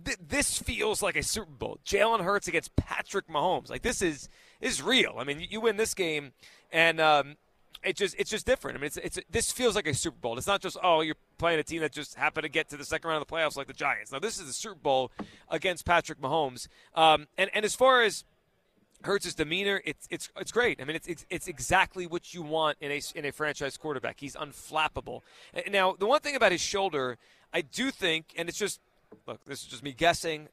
th- 0.04 0.18
this 0.26 0.58
feels 0.58 1.02
like 1.02 1.16
a 1.16 1.22
Super 1.22 1.50
Bowl. 1.50 1.78
Jalen 1.84 2.20
Hurts 2.20 2.48
against 2.48 2.74
Patrick 2.76 3.28
Mahomes. 3.28 3.70
Like 3.70 3.82
this 3.82 4.02
is 4.02 4.28
is 4.60 4.82
real. 4.82 5.16
I 5.18 5.24
mean, 5.24 5.46
you, 5.48 5.60
win 5.60 5.76
this 5.76 5.94
game, 5.94 6.32
and 6.70 7.00
um, 7.00 7.36
it 7.82 7.96
just 7.96 8.14
it's 8.18 8.30
just 8.30 8.46
different. 8.46 8.76
I 8.76 8.80
mean, 8.80 8.86
it's 8.86 8.96
it's 8.98 9.18
this 9.30 9.52
feels 9.52 9.74
like 9.74 9.86
a 9.86 9.94
Super 9.94 10.18
Bowl. 10.18 10.38
It's 10.38 10.46
not 10.46 10.60
just 10.60 10.76
oh 10.82 11.00
you're 11.00 11.16
playing 11.38 11.58
a 11.58 11.64
team 11.64 11.80
that 11.80 11.92
just 11.92 12.14
happened 12.14 12.44
to 12.44 12.48
get 12.48 12.68
to 12.70 12.76
the 12.76 12.84
second 12.84 13.08
round 13.08 13.22
of 13.22 13.28
the 13.28 13.34
playoffs 13.34 13.56
like 13.56 13.66
the 13.66 13.72
Giants. 13.72 14.12
Now 14.12 14.18
this 14.18 14.38
is 14.38 14.46
the 14.46 14.52
Super 14.52 14.76
Bowl 14.76 15.10
against 15.48 15.84
Patrick 15.84 16.20
Mahomes. 16.20 16.68
Um, 16.94 17.26
and 17.36 17.50
and 17.54 17.64
as 17.64 17.74
far 17.74 18.02
as 18.02 18.24
Hurts' 19.04 19.34
demeanor, 19.34 19.82
it's 19.84 20.06
it's 20.10 20.30
it's 20.36 20.52
great. 20.52 20.80
I 20.80 20.84
mean, 20.84 20.96
it's, 20.96 21.08
it's 21.08 21.26
it's 21.28 21.48
exactly 21.48 22.06
what 22.06 22.32
you 22.32 22.42
want 22.42 22.78
in 22.80 22.92
a 22.92 23.00
in 23.14 23.24
a 23.24 23.32
franchise 23.32 23.76
quarterback. 23.76 24.20
He's 24.20 24.36
unflappable. 24.36 25.20
Now, 25.70 25.94
the 25.98 26.06
one 26.06 26.20
thing 26.20 26.36
about 26.36 26.52
his 26.52 26.60
shoulder, 26.60 27.18
I 27.52 27.62
do 27.62 27.90
think, 27.90 28.26
and 28.36 28.48
it's 28.48 28.58
just 28.58 28.80
look, 29.26 29.44
this 29.44 29.62
is 29.62 29.66
just 29.66 29.82
me 29.82 29.92
guessing. 29.92 30.48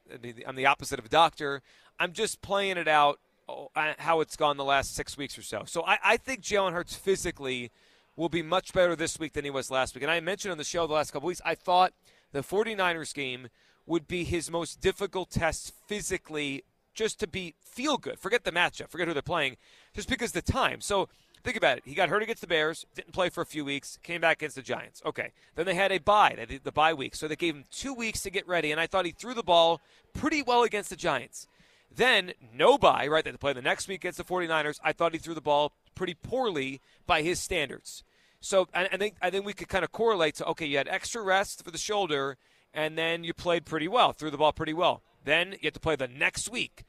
I'm 0.46 0.56
the 0.56 0.66
opposite 0.66 0.98
of 0.98 1.04
a 1.04 1.08
doctor. 1.08 1.62
I'm 1.98 2.12
just 2.12 2.40
playing 2.40 2.76
it 2.76 2.88
out 2.88 3.20
oh, 3.48 3.70
uh, 3.76 3.94
how 3.98 4.20
it's 4.20 4.36
gone 4.36 4.56
the 4.56 4.64
last 4.64 4.94
six 4.94 5.16
weeks 5.16 5.36
or 5.36 5.42
so. 5.42 5.64
So 5.66 5.84
I, 5.84 5.98
I 6.04 6.16
think 6.16 6.40
Jalen 6.40 6.72
Hurts 6.72 6.94
physically 6.94 7.70
will 8.16 8.28
be 8.28 8.42
much 8.42 8.72
better 8.72 8.96
this 8.96 9.18
week 9.18 9.32
than 9.32 9.44
he 9.44 9.50
was 9.50 9.70
last 9.70 9.94
week. 9.94 10.02
And 10.02 10.10
I 10.10 10.20
mentioned 10.20 10.52
on 10.52 10.58
the 10.58 10.64
show 10.64 10.86
the 10.86 10.94
last 10.94 11.12
couple 11.12 11.26
weeks, 11.26 11.40
I 11.44 11.54
thought 11.54 11.92
the 12.32 12.40
49ers 12.40 13.14
game 13.14 13.48
would 13.86 14.06
be 14.06 14.24
his 14.24 14.50
most 14.50 14.80
difficult 14.80 15.30
test 15.30 15.72
physically 15.86 16.64
just 16.94 17.20
to 17.20 17.26
be 17.26 17.54
feel 17.60 17.96
good. 17.96 18.18
Forget 18.18 18.44
the 18.44 18.52
matchup, 18.52 18.88
forget 18.88 19.08
who 19.08 19.14
they're 19.14 19.22
playing, 19.22 19.56
just 19.94 20.08
because 20.08 20.32
the 20.32 20.42
time. 20.42 20.80
So 20.80 21.08
think 21.42 21.56
about 21.56 21.78
it. 21.78 21.84
He 21.86 21.94
got 21.94 22.08
hurt 22.08 22.22
against 22.22 22.40
the 22.40 22.46
Bears, 22.46 22.86
didn't 22.94 23.12
play 23.12 23.28
for 23.28 23.40
a 23.40 23.46
few 23.46 23.64
weeks, 23.64 23.98
came 24.02 24.20
back 24.20 24.38
against 24.38 24.56
the 24.56 24.62
Giants. 24.62 25.02
Okay. 25.04 25.32
Then 25.54 25.66
they 25.66 25.74
had 25.74 25.92
a 25.92 25.98
bye, 25.98 26.34
they 26.36 26.58
the 26.58 26.72
bye 26.72 26.94
week. 26.94 27.14
So 27.14 27.28
they 27.28 27.36
gave 27.36 27.54
him 27.54 27.64
two 27.70 27.94
weeks 27.94 28.22
to 28.22 28.30
get 28.30 28.46
ready, 28.46 28.70
and 28.70 28.80
I 28.80 28.86
thought 28.86 29.06
he 29.06 29.12
threw 29.12 29.34
the 29.34 29.42
ball 29.42 29.80
pretty 30.14 30.42
well 30.42 30.62
against 30.62 30.90
the 30.90 30.96
Giants. 30.96 31.46
Then 31.94 32.32
no 32.54 32.78
bye, 32.78 33.06
right? 33.08 33.24
They 33.24 33.32
play 33.32 33.52
the 33.52 33.62
next 33.62 33.88
week 33.88 34.00
against 34.00 34.18
the 34.18 34.24
49ers. 34.24 34.78
I 34.82 34.92
thought 34.92 35.12
he 35.12 35.18
threw 35.18 35.34
the 35.34 35.40
ball 35.40 35.72
pretty 35.94 36.14
poorly 36.14 36.80
by 37.06 37.22
his 37.22 37.40
standards. 37.40 38.04
So 38.40 38.68
I, 38.74 38.88
I 38.92 38.96
think 38.96 39.16
I 39.20 39.30
think 39.30 39.44
we 39.44 39.52
could 39.52 39.68
kind 39.68 39.84
of 39.84 39.92
correlate 39.92 40.36
to 40.36 40.46
okay, 40.46 40.66
you 40.66 40.78
had 40.78 40.88
extra 40.88 41.22
rest 41.22 41.64
for 41.64 41.70
the 41.70 41.78
shoulder, 41.78 42.36
and 42.72 42.96
then 42.96 43.24
you 43.24 43.34
played 43.34 43.64
pretty 43.64 43.88
well, 43.88 44.12
threw 44.12 44.30
the 44.30 44.38
ball 44.38 44.52
pretty 44.52 44.72
well. 44.72 45.02
Then 45.24 45.52
you 45.52 45.64
have 45.64 45.74
to 45.74 45.80
play 45.80 45.96
the 45.96 46.08
next 46.08 46.50
week. 46.50 46.84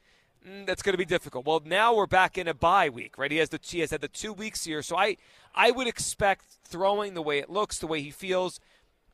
Mm, 0.48 0.66
that's 0.66 0.82
going 0.82 0.94
to 0.94 0.98
be 0.98 1.04
difficult. 1.04 1.46
Well, 1.46 1.62
now 1.64 1.94
we're 1.94 2.06
back 2.06 2.36
in 2.36 2.48
a 2.48 2.54
bye 2.54 2.88
week, 2.88 3.16
right? 3.16 3.30
He 3.30 3.36
has 3.38 3.50
the 3.50 3.60
he 3.62 3.80
has 3.80 3.90
had 3.90 4.00
the 4.00 4.08
two 4.08 4.32
weeks 4.32 4.64
here, 4.64 4.82
so 4.82 4.96
I 4.96 5.16
I 5.54 5.70
would 5.70 5.86
expect 5.86 6.44
throwing 6.64 7.14
the 7.14 7.22
way 7.22 7.38
it 7.38 7.48
looks, 7.48 7.78
the 7.78 7.86
way 7.86 8.02
he 8.02 8.10
feels, 8.10 8.58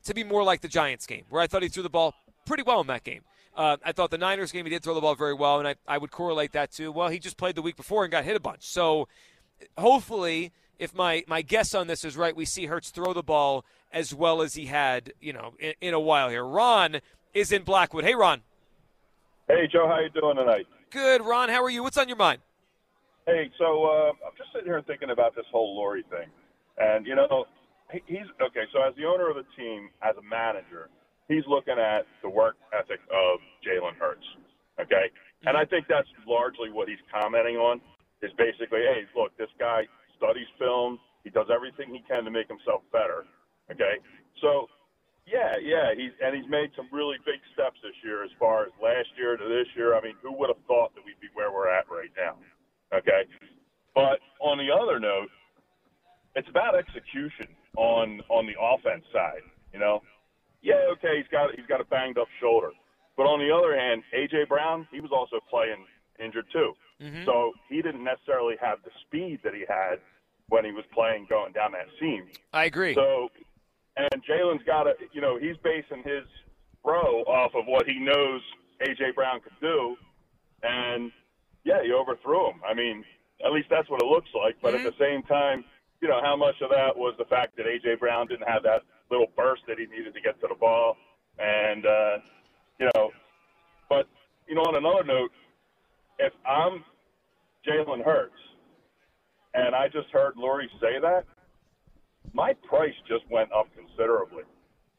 to 0.05 0.13
be 0.13 0.23
more 0.23 0.43
like 0.43 0.61
the 0.61 0.67
Giants 0.67 1.05
game, 1.05 1.25
where 1.29 1.41
I 1.41 1.47
thought 1.47 1.61
he 1.61 1.69
threw 1.69 1.83
the 1.83 1.89
ball 1.89 2.15
pretty 2.45 2.63
well 2.63 2.81
in 2.81 2.87
that 2.87 3.03
game. 3.03 3.21
Uh, 3.55 3.77
I 3.83 3.91
thought 3.91 4.09
the 4.09 4.17
Niners 4.17 4.51
game 4.51 4.65
he 4.65 4.69
did 4.71 4.81
throw 4.81 4.95
the 4.95 5.01
ball 5.01 5.15
very 5.15 5.33
well, 5.33 5.59
and 5.59 5.67
I, 5.67 5.75
I 5.87 5.97
would 5.97 6.11
correlate 6.11 6.53
that 6.53 6.71
to 6.73 6.91
well 6.91 7.09
he 7.09 7.19
just 7.19 7.37
played 7.37 7.55
the 7.55 7.61
week 7.61 7.75
before 7.75 8.03
and 8.03 8.11
got 8.11 8.23
hit 8.23 8.35
a 8.35 8.39
bunch. 8.39 8.63
So 8.63 9.07
hopefully, 9.77 10.51
if 10.79 10.95
my 10.95 11.23
my 11.27 11.43
guess 11.43 11.75
on 11.75 11.85
this 11.85 12.03
is 12.03 12.17
right, 12.17 12.35
we 12.35 12.45
see 12.45 12.65
Hurts 12.65 12.89
throw 12.89 13.13
the 13.13 13.23
ball 13.23 13.65
as 13.91 14.15
well 14.15 14.41
as 14.41 14.55
he 14.55 14.65
had 14.65 15.13
you 15.21 15.33
know 15.33 15.53
in, 15.59 15.73
in 15.79 15.93
a 15.93 15.99
while 15.99 16.29
here. 16.29 16.43
Ron 16.43 17.01
is 17.35 17.51
in 17.51 17.61
Blackwood. 17.61 18.03
Hey, 18.03 18.15
Ron. 18.15 18.41
Hey, 19.47 19.67
Joe. 19.71 19.87
How 19.87 19.99
you 19.99 20.09
doing 20.09 20.35
tonight? 20.35 20.65
Good, 20.91 21.21
Ron. 21.21 21.49
How 21.49 21.63
are 21.63 21.69
you? 21.69 21.83
What's 21.83 21.97
on 21.97 22.07
your 22.07 22.17
mind? 22.17 22.41
Hey, 23.27 23.51
so 23.59 23.85
uh, 23.85 24.09
I'm 24.25 24.33
just 24.37 24.49
sitting 24.53 24.65
here 24.65 24.81
thinking 24.87 25.11
about 25.11 25.35
this 25.35 25.45
whole 25.51 25.77
Lurie 25.77 26.01
thing, 26.09 26.25
and 26.79 27.05
you 27.05 27.13
know, 27.13 27.45
he's 28.07 28.25
okay. 28.41 28.65
So 28.73 28.81
as 28.81 28.95
the 28.97 29.05
owner 29.05 29.29
of 29.29 29.37
the 29.37 29.45
team, 29.53 29.89
as 30.01 30.17
a 30.17 30.25
manager, 30.25 30.89
he's 31.27 31.45
looking 31.45 31.77
at 31.77 32.09
the 32.23 32.29
work 32.29 32.57
ethic 32.73 32.97
of 33.13 33.37
Jalen 33.61 34.01
Hurts. 34.01 34.25
Okay, 34.81 35.13
and 35.45 35.55
I 35.55 35.63
think 35.65 35.85
that's 35.87 36.09
largely 36.25 36.73
what 36.73 36.89
he's 36.89 37.01
commenting 37.13 37.57
on. 37.57 37.81
Is 38.25 38.31
basically, 38.33 38.81
hey, 38.81 39.05
look, 39.15 39.37
this 39.37 39.53
guy 39.59 39.85
studies 40.17 40.49
film. 40.57 40.97
He 41.23 41.29
does 41.29 41.53
everything 41.53 41.93
he 41.93 42.01
can 42.09 42.25
to 42.25 42.31
make 42.31 42.49
himself 42.49 42.81
better. 42.91 43.29
Okay, 43.69 44.01
so 44.41 44.65
yeah, 45.29 45.55
yeah, 45.61 45.93
he's 45.95 46.11
and 46.21 46.35
he's 46.35 46.49
made 46.49 46.71
some 46.75 46.89
really 46.91 47.17
big 47.25 47.39
steps 47.53 47.77
this 47.83 47.95
year 48.03 48.23
as 48.23 48.31
far 48.39 48.65
as 48.65 48.73
last 48.81 49.09
year 49.17 49.37
to 49.37 49.45
this 49.45 49.67
year. 49.75 49.95
I 49.95 50.01
mean, 50.01 50.15
who 50.21 50.33
would 50.33 50.49
have 50.49 50.61
thought 50.67 50.93
that 50.95 51.05
we'd 51.05 51.19
be 51.21 51.29
where 51.33 51.51
we're 51.51 51.69
at 51.69 51.85
right 51.89 52.11
now? 52.17 52.35
Okay, 52.91 53.29
but 53.93 54.19
on 54.41 54.57
the 54.57 54.73
other 54.73 54.99
note, 54.99 55.29
it's 56.35 56.49
about 56.49 56.75
execution 56.75 57.47
on 57.77 58.21
on 58.29 58.45
the 58.45 58.57
offense 58.57 59.05
side. 59.13 59.45
You 59.73 59.79
know, 59.79 60.01
yeah, 60.61 60.89
okay, 60.97 61.17
he's 61.17 61.29
got 61.31 61.53
he's 61.55 61.67
got 61.67 61.81
a 61.81 61.85
banged 61.85 62.17
up 62.17 62.27
shoulder, 62.41 62.71
but 63.15 63.23
on 63.23 63.39
the 63.39 63.53
other 63.53 63.77
hand, 63.77 64.03
AJ 64.17 64.49
Brown 64.49 64.87
he 64.91 64.99
was 64.99 65.11
also 65.13 65.37
playing 65.49 65.85
injured 66.19 66.45
too, 66.51 66.73
mm-hmm. 67.01 67.25
so 67.25 67.53
he 67.69 67.81
didn't 67.81 68.03
necessarily 68.03 68.55
have 68.59 68.79
the 68.83 68.91
speed 69.05 69.39
that 69.43 69.53
he 69.53 69.63
had 69.69 70.01
when 70.49 70.65
he 70.65 70.71
was 70.71 70.83
playing 70.91 71.27
going 71.29 71.53
down 71.53 71.71
that 71.73 71.87
seam. 71.99 72.25
I 72.51 72.65
agree. 72.65 72.95
So 72.95 73.29
and 73.99 74.23
Jalen's 74.23 74.63
got 74.65 74.83
to, 74.83 74.93
you 75.11 75.21
know, 75.21 75.37
he's 75.37 75.57
basing 75.63 76.03
his 76.03 76.23
throw 76.81 77.23
off 77.27 77.51
of 77.55 77.65
what 77.65 77.85
he 77.87 77.99
knows 77.99 78.41
AJ 78.81 79.15
Brown 79.15 79.41
could 79.41 79.59
do, 79.61 79.95
and 80.63 81.11
yeah, 81.65 81.83
he 81.83 81.91
overthrew 81.91 82.51
him. 82.51 82.61
I 82.67 82.73
mean, 82.73 83.03
at 83.45 83.51
least 83.51 83.67
that's 83.69 83.89
what 83.89 84.01
it 84.01 84.07
looks 84.07 84.29
like. 84.33 84.55
But 84.61 84.73
mm-hmm. 84.73 84.87
at 84.87 84.97
the 84.97 85.03
same 85.03 85.23
time, 85.23 85.65
you 86.01 86.07
know, 86.07 86.21
how 86.23 86.35
much 86.37 86.55
of 86.61 86.69
that 86.69 86.95
was 86.95 87.13
the 87.17 87.25
fact 87.25 87.57
that 87.57 87.65
AJ 87.65 87.99
Brown 87.99 88.27
didn't 88.27 88.47
have 88.47 88.63
that 88.63 88.83
little 89.11 89.27
burst 89.35 89.63
that 89.67 89.77
he 89.77 89.85
needed 89.85 90.13
to 90.13 90.21
get 90.21 90.39
to 90.39 90.47
the 90.47 90.55
ball, 90.55 90.95
and 91.37 91.85
uh, 91.85 92.17
you 92.79 92.89
know, 92.95 93.11
but 93.89 94.07
you 94.47 94.55
know, 94.55 94.61
on 94.61 94.75
another 94.75 95.03
note, 95.03 95.31
if 96.19 96.31
I'm 96.47 96.83
Jalen 97.67 98.03
Hurts, 98.05 98.39
and 99.53 99.75
I 99.75 99.87
just 99.89 100.09
heard 100.11 100.35
Lurie 100.35 100.69
say 100.79 100.99
that, 101.01 101.25
my 102.33 102.53
price 102.67 102.93
just 103.07 103.23
went 103.29 103.51
up 103.51 103.67
considerably 103.75 104.43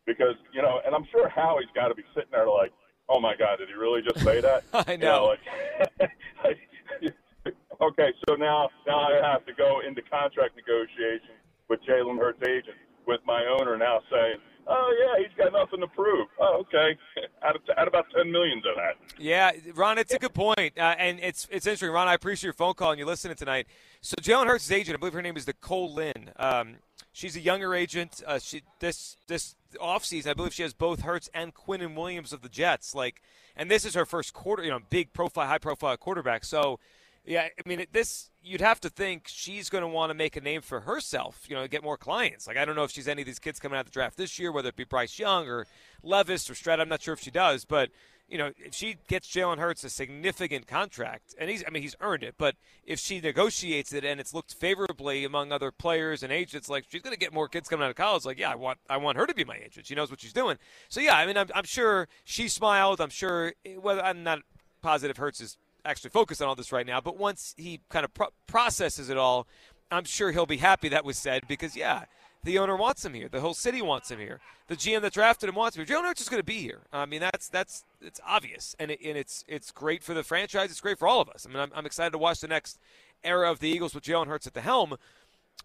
because 0.07 0.35
you 0.53 0.63
know, 0.63 0.81
and 0.85 0.95
I'm 0.95 1.07
sure 1.11 1.29
Howie's 1.29 1.69
got 1.75 1.89
to 1.89 1.95
be 1.95 2.05
sitting 2.15 2.31
there 2.33 2.49
like, 2.49 2.73
oh 3.09 3.21
my 3.21 3.35
God, 3.37 3.59
did 3.59 3.69
he 3.69 3.75
really 3.75 4.03
just 4.03 4.25
say 4.25 4.41
that? 4.41 4.65
I 4.73 4.97
know. 4.97 4.97
You 4.97 4.99
know 4.99 6.07
like, 6.45 6.59
okay, 7.81 8.11
so 8.29 8.35
now 8.35 8.69
now 8.87 8.99
I 8.99 9.21
have 9.23 9.47
to 9.47 9.53
go 9.53 9.81
into 9.87 10.03
contract 10.03 10.57
negotiation 10.57 11.37
with 11.69 11.81
Jalen 11.89 12.19
Hurts' 12.19 12.43
agent 12.43 12.77
with 13.07 13.21
my 13.27 13.45
owner 13.47 13.77
now 13.77 14.01
saying, 14.11 14.37
oh 14.67 14.95
yeah, 14.99 15.23
he's 15.23 15.37
got 15.37 15.53
nothing 15.53 15.81
to 15.81 15.87
prove. 15.89 16.27
Oh, 16.41 16.63
okay, 16.63 16.97
add, 17.43 17.57
add 17.77 17.89
about 17.89 18.07
ten 18.15 18.31
million 18.31 18.63
to 18.63 18.71
that. 18.77 18.97
Yeah, 19.19 19.53
Ron, 19.75 19.99
it's 19.99 20.13
a 20.15 20.19
good 20.19 20.35
point, 20.35 20.79
uh, 20.79 20.95
and 20.99 21.19
it's 21.21 21.47
it's 21.51 21.67
interesting, 21.67 21.91
Ron. 21.91 22.09
I 22.09 22.15
appreciate 22.15 22.49
your 22.49 22.53
phone 22.55 22.75
call 22.75 22.91
and 22.93 22.99
you 22.99 23.07
listening 23.07 23.37
tonight. 23.37 23.67
So 24.01 24.17
Jalen 24.21 24.47
Hurts' 24.47 24.71
agent, 24.71 24.97
I 24.97 24.99
believe 24.99 25.15
her 25.15 25.23
name 25.23 25.37
is 25.37 25.47
Nicole 25.47 25.93
Lynn. 25.93 26.31
Um, 26.37 26.77
she's 27.13 27.37
a 27.37 27.41
younger 27.41 27.75
agent. 27.75 28.23
Uh, 28.27 28.39
she 28.39 28.63
this 28.81 29.17
this 29.27 29.57
offseason, 29.77 30.29
I 30.29 30.35
believe 30.35 30.55
she 30.55 30.63
has 30.63 30.75
both 30.75 31.03
Hurts 31.03 31.29
and 31.35 31.55
Quinnen 31.55 31.95
Williams 31.95 32.33
of 32.33 32.43
the 32.43 32.49
Jets. 32.49 32.95
Like, 32.95 33.23
and 33.57 33.71
this 33.71 33.85
is 33.85 33.95
her 33.95 34.07
first 34.07 34.33
quarter, 34.33 34.63
you 34.63 34.71
know, 34.71 34.81
big 34.91 35.13
profile, 35.13 35.47
high 35.47 35.59
profile 35.59 35.97
quarterback. 35.97 36.45
So 36.45 36.79
yeah, 37.25 37.49
I 37.59 37.69
mean, 37.69 37.87
this 37.93 38.31
you'd 38.43 38.63
have 38.63 38.81
to 38.81 38.89
think 38.89 39.29
she's 39.29 39.69
going 39.69 39.83
to 39.83 39.89
want 39.89 40.11
to 40.11 40.15
make 40.15 40.37
a 40.37 40.41
name 40.41 40.63
for 40.63 40.81
herself, 40.81 41.45
you 41.47 41.55
know, 41.55 41.67
get 41.69 41.83
more 41.83 41.99
clients. 41.99 42.47
Like, 42.47 42.57
I 42.57 42.65
don't 42.65 42.75
know 42.75 42.85
if 42.85 42.91
she's 42.91 43.09
any 43.09 43.23
of 43.23 43.27
these 43.27 43.39
kids 43.39 43.61
coming 43.61 43.77
out 43.77 43.81
of 43.81 43.87
the 43.87 43.93
draft 43.93 44.17
this 44.17 44.39
year, 44.39 44.51
whether 44.51 44.71
it 44.71 44.77
be 44.77 44.85
Bryce 44.85 45.19
Young 45.19 45.47
or 45.47 45.67
Levis 46.03 46.49
or 46.49 46.55
Stroud. 46.55 46.81
I'm 46.81 46.89
not 46.89 47.03
sure 47.03 47.13
if 47.15 47.21
she 47.21 47.31
does, 47.31 47.65
but 47.67 47.91
you 48.31 48.39
know, 48.39 48.53
if 48.57 48.75
she 48.75 48.97
gets 49.09 49.29
Jalen 49.29 49.59
Hurts 49.59 49.83
a 49.83 49.91
significant 49.91 50.69
contract, 50.69 51.35
and 51.37 51.51
he's, 51.51 51.65
I 51.67 51.71
mean, 51.71 51.83
he's 51.83 51.97
earned 52.01 52.23
it, 52.23 52.37
but 52.39 52.55
if 52.87 53.01
she 53.01 53.21
negotiates 53.21 53.93
it 53.93 54.05
and 54.05 54.21
it's 54.21 54.33
looked 54.33 54.55
favorably 54.55 55.25
among 55.25 55.51
other 55.51 55.73
players 55.73 56.23
and 56.23 56.33
agents, 56.33 56.69
like 56.69 56.85
she's 56.89 57.03
going 57.03 57.13
to 57.13 57.19
get 57.19 57.35
more 57.35 57.49
kids 57.49 57.69
coming 57.69 57.85
out 57.85 57.91
of 57.91 57.97
college. 57.97 58.25
Like, 58.25 58.39
yeah, 58.39 58.53
I 58.53 58.55
want, 58.55 58.79
I 58.89 58.99
want 58.99 59.19
her 59.19 59.27
to 59.27 59.35
be 59.35 59.45
my 59.45 59.57
agent. 59.57 59.87
She 59.87 59.97
knows 59.97 60.11
what 60.11 60.21
she's 60.21 60.33
doing. 60.33 60.59
So 60.89 61.01
yeah, 61.01 61.17
I 61.17 61.27
mean, 61.27 61.37
I'm, 61.37 61.49
I'm 61.55 61.65
sure 61.65 62.07
she 62.25 62.47
smiled. 62.47 63.01
I'm 63.01 63.11
sure. 63.11 63.53
Well, 63.77 64.01
I'm 64.03 64.23
not 64.23 64.41
positive 64.81 65.17
Hurts 65.17 65.41
is 65.41 65.59
actually 65.85 66.11
focused 66.11 66.41
on 66.41 66.49
all 66.49 66.55
this 66.55 66.71
right 66.71 66.87
now, 66.87 67.01
but 67.01 67.19
once 67.19 67.55
he 67.57 67.81
kind 67.89 68.05
of 68.05 68.15
pro- 68.15 68.29
processes 68.47 69.11
it 69.11 69.17
all, 69.17 69.49
I'm 69.91 70.05
sure 70.05 70.31
he'll 70.31 70.47
be 70.47 70.59
happy 70.59 70.89
that 70.91 71.05
was 71.05 71.19
said 71.19 71.43
because, 71.49 71.75
yeah, 71.75 72.05
the 72.43 72.59
owner 72.59 72.77
wants 72.77 73.05
him 73.05 73.15
here. 73.15 73.29
The 73.29 73.41
whole 73.41 73.55
city 73.55 73.83
wants 73.83 74.11
him 74.11 74.19
here. 74.19 74.41
The 74.69 74.77
GM 74.77 75.03
that 75.03 75.13
drafted 75.13 75.49
him 75.49 75.55
wants 75.55 75.77
him 75.77 75.85
here. 75.85 75.97
Jalen 75.97 76.07
Hurts 76.07 76.23
is 76.23 76.29
going 76.29 76.41
to 76.41 76.45
be 76.45 76.61
here. 76.61 76.81
I 76.93 77.07
mean, 77.07 77.21
that's 77.21 77.49
that's 77.49 77.85
it's 78.01 78.21
obvious, 78.27 78.75
and, 78.79 78.91
it, 78.91 79.01
and 79.05 79.17
it's 79.17 79.45
it's 79.49 79.71
great 79.71 80.03
for 80.03 80.15
the 80.15 80.23
franchise. 80.23 80.71
It's 80.71 80.81
great 80.81 80.99
for 80.99 81.09
all 81.09 81.21
of 81.21 81.29
us. 81.29 81.47
I 81.47 81.53
mean, 81.53 81.61
I'm, 81.61 81.71
I'm 81.75 81.87
excited 81.87 82.13
to 82.13 82.19
watch 82.19 82.41
the 82.41 82.49
next 82.49 82.79
era 83.23 83.51
of 83.51 83.61
the 83.61 83.69
Eagles 83.69 83.95
with 83.95 84.05
Jalen 84.05 84.27
Hurts 84.27 84.47
at 84.47 84.55
the 84.55 84.61
helm. 84.61 84.97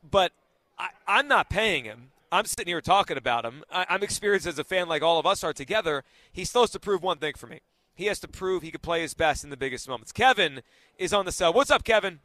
But 0.09 0.31
I, 0.77 0.89
I'm 1.07 1.27
not 1.27 1.49
paying 1.49 1.85
him. 1.85 2.11
I'm 2.31 2.45
sitting 2.45 2.67
here 2.67 2.81
talking 2.81 3.17
about 3.17 3.45
him. 3.45 3.63
I, 3.71 3.85
I'm 3.89 4.03
experienced 4.03 4.47
as 4.47 4.59
a 4.59 4.63
fan, 4.63 4.89
like 4.89 5.01
all 5.01 5.19
of 5.19 5.25
us 5.25 5.43
are 5.43 5.53
together. 5.53 6.03
He's 6.31 6.49
supposed 6.49 6.73
to 6.73 6.79
prove 6.79 7.01
one 7.01 7.17
thing 7.17 7.33
for 7.35 7.47
me 7.47 7.61
he 7.95 8.05
has 8.05 8.19
to 8.19 8.27
prove 8.27 8.61
he 8.61 8.71
can 8.71 8.81
play 8.81 9.01
his 9.01 9.13
best 9.13 9.43
in 9.43 9.49
the 9.49 9.57
biggest 9.57 9.87
moments. 9.87 10.11
Kevin 10.11 10.61
is 10.97 11.13
on 11.13 11.25
the 11.25 11.31
cell. 11.31 11.53
What's 11.53 11.71
up, 11.71 11.83
Kevin? 11.83 12.19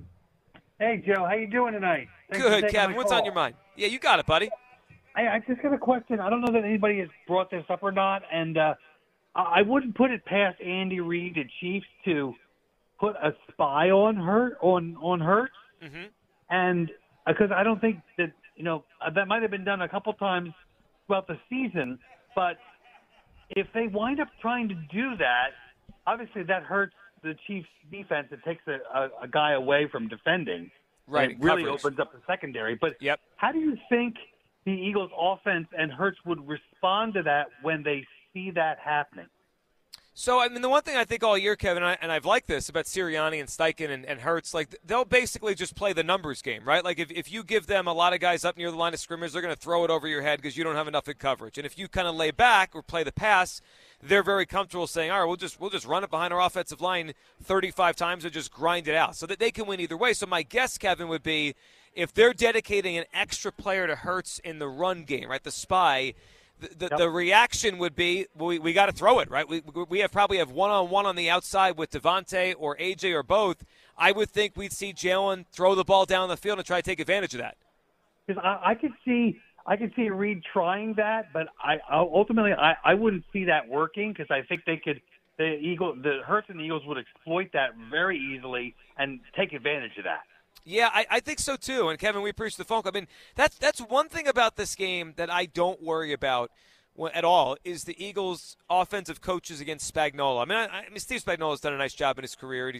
Hey, 0.80 1.04
Joe. 1.06 1.26
How 1.26 1.34
you 1.34 1.46
doing 1.46 1.74
tonight? 1.74 2.08
Thanks 2.30 2.42
Good, 2.42 2.70
Kevin. 2.70 2.96
What's 2.96 3.12
on 3.12 3.26
your 3.26 3.34
mind? 3.34 3.54
Yeah, 3.76 3.88
you 3.88 3.98
got 3.98 4.18
it, 4.18 4.24
buddy. 4.24 4.48
I, 5.14 5.28
I 5.28 5.42
just 5.46 5.60
got 5.60 5.74
a 5.74 5.78
question. 5.78 6.20
I 6.20 6.30
don't 6.30 6.40
know 6.40 6.52
that 6.52 6.64
anybody 6.64 7.00
has 7.00 7.08
brought 7.26 7.50
this 7.50 7.64
up 7.68 7.82
or 7.82 7.92
not, 7.92 8.22
and 8.32 8.56
uh, 8.56 8.74
I 9.34 9.60
wouldn't 9.60 9.94
put 9.94 10.10
it 10.10 10.24
past 10.24 10.58
Andy 10.62 11.00
Reid 11.00 11.36
and 11.36 11.50
Chiefs 11.60 11.84
to 12.06 12.32
put 12.98 13.14
a 13.16 13.34
spy 13.52 13.90
on 13.90 14.16
her 14.16 14.56
on 14.62 14.96
on 15.02 15.20
Hurts, 15.20 15.52
mm-hmm. 15.84 16.04
and 16.48 16.90
because 17.26 17.50
uh, 17.50 17.56
I 17.56 17.62
don't 17.62 17.80
think 17.82 17.96
that 18.16 18.32
you 18.56 18.64
know 18.64 18.84
uh, 19.04 19.10
that 19.10 19.28
might 19.28 19.42
have 19.42 19.50
been 19.50 19.64
done 19.64 19.82
a 19.82 19.88
couple 19.88 20.14
times 20.14 20.48
throughout 21.06 21.26
the 21.26 21.36
season. 21.50 21.98
But 22.34 22.56
if 23.50 23.66
they 23.74 23.86
wind 23.86 24.18
up 24.18 24.28
trying 24.40 24.68
to 24.70 24.74
do 24.74 25.14
that, 25.18 25.48
obviously 26.06 26.42
that 26.44 26.62
hurts 26.62 26.94
the 27.22 27.34
Chiefs' 27.46 27.68
defense. 27.90 28.28
It 28.30 28.40
takes 28.44 28.62
a, 28.66 28.78
a, 28.96 29.08
a 29.22 29.28
guy 29.28 29.52
away 29.52 29.88
from 29.90 30.08
defending. 30.08 30.70
Right. 31.06 31.30
It 31.30 31.36
really 31.40 31.64
coverage. 31.64 31.80
opens 31.84 31.98
up 31.98 32.12
the 32.12 32.20
secondary. 32.26 32.76
But 32.76 32.96
Yep. 33.00 33.20
how 33.36 33.52
do 33.52 33.58
you 33.58 33.76
think 33.88 34.16
the 34.64 34.72
Eagles' 34.72 35.10
offense 35.18 35.66
and 35.76 35.90
Hurts 35.90 36.18
would 36.24 36.46
respond 36.46 37.14
to 37.14 37.22
that 37.24 37.48
when 37.62 37.82
they 37.82 38.06
see 38.32 38.50
that 38.52 38.78
happening? 38.78 39.26
So, 40.12 40.38
I 40.40 40.48
mean, 40.48 40.60
the 40.60 40.68
one 40.68 40.82
thing 40.82 40.96
I 40.96 41.04
think 41.04 41.22
all 41.22 41.38
year, 41.38 41.56
Kevin, 41.56 41.82
and, 41.82 41.92
I, 41.92 41.98
and 42.02 42.12
I've 42.12 42.26
liked 42.26 42.46
this 42.46 42.68
about 42.68 42.84
Sirianni 42.84 43.40
and 43.40 43.48
Steichen 43.48 43.90
and, 43.90 44.04
and 44.04 44.20
Hurts, 44.20 44.52
like 44.52 44.76
they'll 44.84 45.04
basically 45.04 45.54
just 45.54 45.74
play 45.74 45.92
the 45.92 46.02
numbers 46.02 46.42
game, 46.42 46.62
right? 46.64 46.84
Like 46.84 46.98
if, 46.98 47.10
if 47.10 47.32
you 47.32 47.42
give 47.42 47.66
them 47.66 47.86
a 47.86 47.92
lot 47.92 48.12
of 48.12 48.20
guys 48.20 48.44
up 48.44 48.58
near 48.58 48.70
the 48.70 48.76
line 48.76 48.92
of 48.92 49.00
scrimmage, 49.00 49.32
they're 49.32 49.40
going 49.40 49.54
to 49.54 49.60
throw 49.60 49.82
it 49.84 49.90
over 49.90 50.06
your 50.06 50.20
head 50.20 50.38
because 50.42 50.56
you 50.58 50.64
don't 50.64 50.76
have 50.76 50.88
enough 50.88 51.08
in 51.08 51.14
coverage. 51.14 51.56
And 51.58 51.64
if 51.66 51.78
you 51.78 51.88
kind 51.88 52.06
of 52.06 52.16
lay 52.16 52.32
back 52.32 52.70
or 52.74 52.82
play 52.82 53.02
the 53.02 53.12
pass, 53.12 53.62
they're 54.02 54.22
very 54.22 54.46
comfortable 54.46 54.86
saying, 54.86 55.10
"All 55.10 55.20
right, 55.20 55.26
we'll 55.26 55.36
just 55.36 55.60
we'll 55.60 55.70
just 55.70 55.86
run 55.86 56.04
it 56.04 56.10
behind 56.10 56.32
our 56.32 56.40
offensive 56.40 56.80
line 56.80 57.12
35 57.42 57.96
times 57.96 58.24
and 58.24 58.32
just 58.32 58.50
grind 58.52 58.88
it 58.88 58.94
out," 58.94 59.16
so 59.16 59.26
that 59.26 59.38
they 59.38 59.50
can 59.50 59.66
win 59.66 59.80
either 59.80 59.96
way. 59.96 60.12
So 60.12 60.26
my 60.26 60.42
guess, 60.42 60.78
Kevin, 60.78 61.08
would 61.08 61.22
be 61.22 61.54
if 61.94 62.12
they're 62.14 62.32
dedicating 62.32 62.96
an 62.96 63.04
extra 63.12 63.52
player 63.52 63.86
to 63.86 63.96
Hurts 63.96 64.38
in 64.40 64.58
the 64.58 64.68
run 64.68 65.04
game, 65.04 65.28
right? 65.28 65.42
The 65.42 65.50
spy. 65.50 66.14
The, 66.58 66.68
the, 66.76 66.88
Yep. 66.90 66.98
the 66.98 67.08
reaction 67.08 67.78
would 67.78 67.96
be 67.96 68.26
well, 68.36 68.48
we, 68.48 68.58
we 68.58 68.72
got 68.74 68.84
to 68.84 68.92
throw 68.92 69.18
it 69.20 69.30
right 69.30 69.48
we, 69.48 69.62
we 69.88 70.00
have 70.00 70.12
probably 70.12 70.36
have 70.36 70.50
one 70.50 70.68
on 70.70 70.90
one 70.90 71.06
on 71.06 71.16
the 71.16 71.30
outside 71.30 71.78
with 71.78 71.90
DeVonta 71.90 72.54
or 72.58 72.76
AJ 72.76 73.14
or 73.14 73.22
both 73.22 73.64
I 73.96 74.12
would 74.12 74.28
think 74.28 74.58
we'd 74.58 74.74
see 74.74 74.92
Jalen 74.92 75.46
throw 75.50 75.74
the 75.74 75.84
ball 75.84 76.04
down 76.04 76.28
the 76.28 76.36
field 76.36 76.58
and 76.58 76.66
try 76.66 76.76
to 76.76 76.82
take 76.82 77.00
advantage 77.00 77.32
of 77.32 77.40
that 77.40 77.56
Because 78.26 78.42
I, 78.44 78.72
I 78.72 78.74
could 78.74 78.92
see, 79.06 79.40
I 79.66 79.76
could 79.76 79.92
see 79.94 80.08
Reid 80.08 80.42
trying 80.52 80.94
that, 80.94 81.32
but 81.32 81.48
I 81.62 81.74
I- 81.88 81.98
ultimately 81.98 82.52
I, 82.52 82.74
I 82.84 82.94
wouldn't 82.94 83.24
see 83.32 83.44
that 83.44 83.68
working 83.68 84.12
because 84.12 84.30
I 84.30 84.42
think 84.42 84.64
they 84.66 84.76
could. 84.76 85.00
The 85.38 85.56
Eagle, 85.56 85.94
the 85.94 86.20
Hurts 86.26 86.50
and 86.50 86.60
the 86.60 86.64
Eagles 86.64 86.82
would 86.86 86.98
exploit 86.98 87.50
that 87.54 87.70
very 87.90 88.18
easily 88.18 88.74
and 88.98 89.20
take 89.34 89.54
advantage 89.54 89.96
of 89.96 90.04
that. 90.04 90.20
Yeah, 90.66 90.90
I, 90.92 91.06
I 91.10 91.20
think 91.20 91.38
so 91.38 91.56
too. 91.56 91.88
And 91.88 91.98
Kevin, 91.98 92.20
we 92.20 92.28
appreciate 92.28 92.58
the 92.58 92.64
phone. 92.64 92.82
I 92.84 92.90
mean, 92.90 93.06
that's 93.36 93.56
that's 93.56 93.80
one 93.80 94.08
thing 94.08 94.28
about 94.28 94.56
this 94.56 94.74
game 94.74 95.14
that 95.16 95.30
I 95.30 95.46
don't 95.46 95.82
worry 95.82 96.12
about 96.12 96.50
at 97.14 97.24
all 97.24 97.56
is 97.64 97.84
the 97.84 98.04
Eagles' 98.04 98.56
offensive 98.68 99.20
coaches 99.20 99.60
against 99.60 99.92
Spagnuolo. 99.92 100.42
I 100.42 100.44
mean, 100.44 100.58
I, 100.58 100.66
I 100.66 100.88
mean, 100.90 100.98
Steve 100.98 101.24
Spagnuolo's 101.24 101.60
done 101.60 101.72
a 101.72 101.78
nice 101.78 101.94
job 101.94 102.18
in 102.18 102.22
his 102.22 102.34
career 102.34 102.74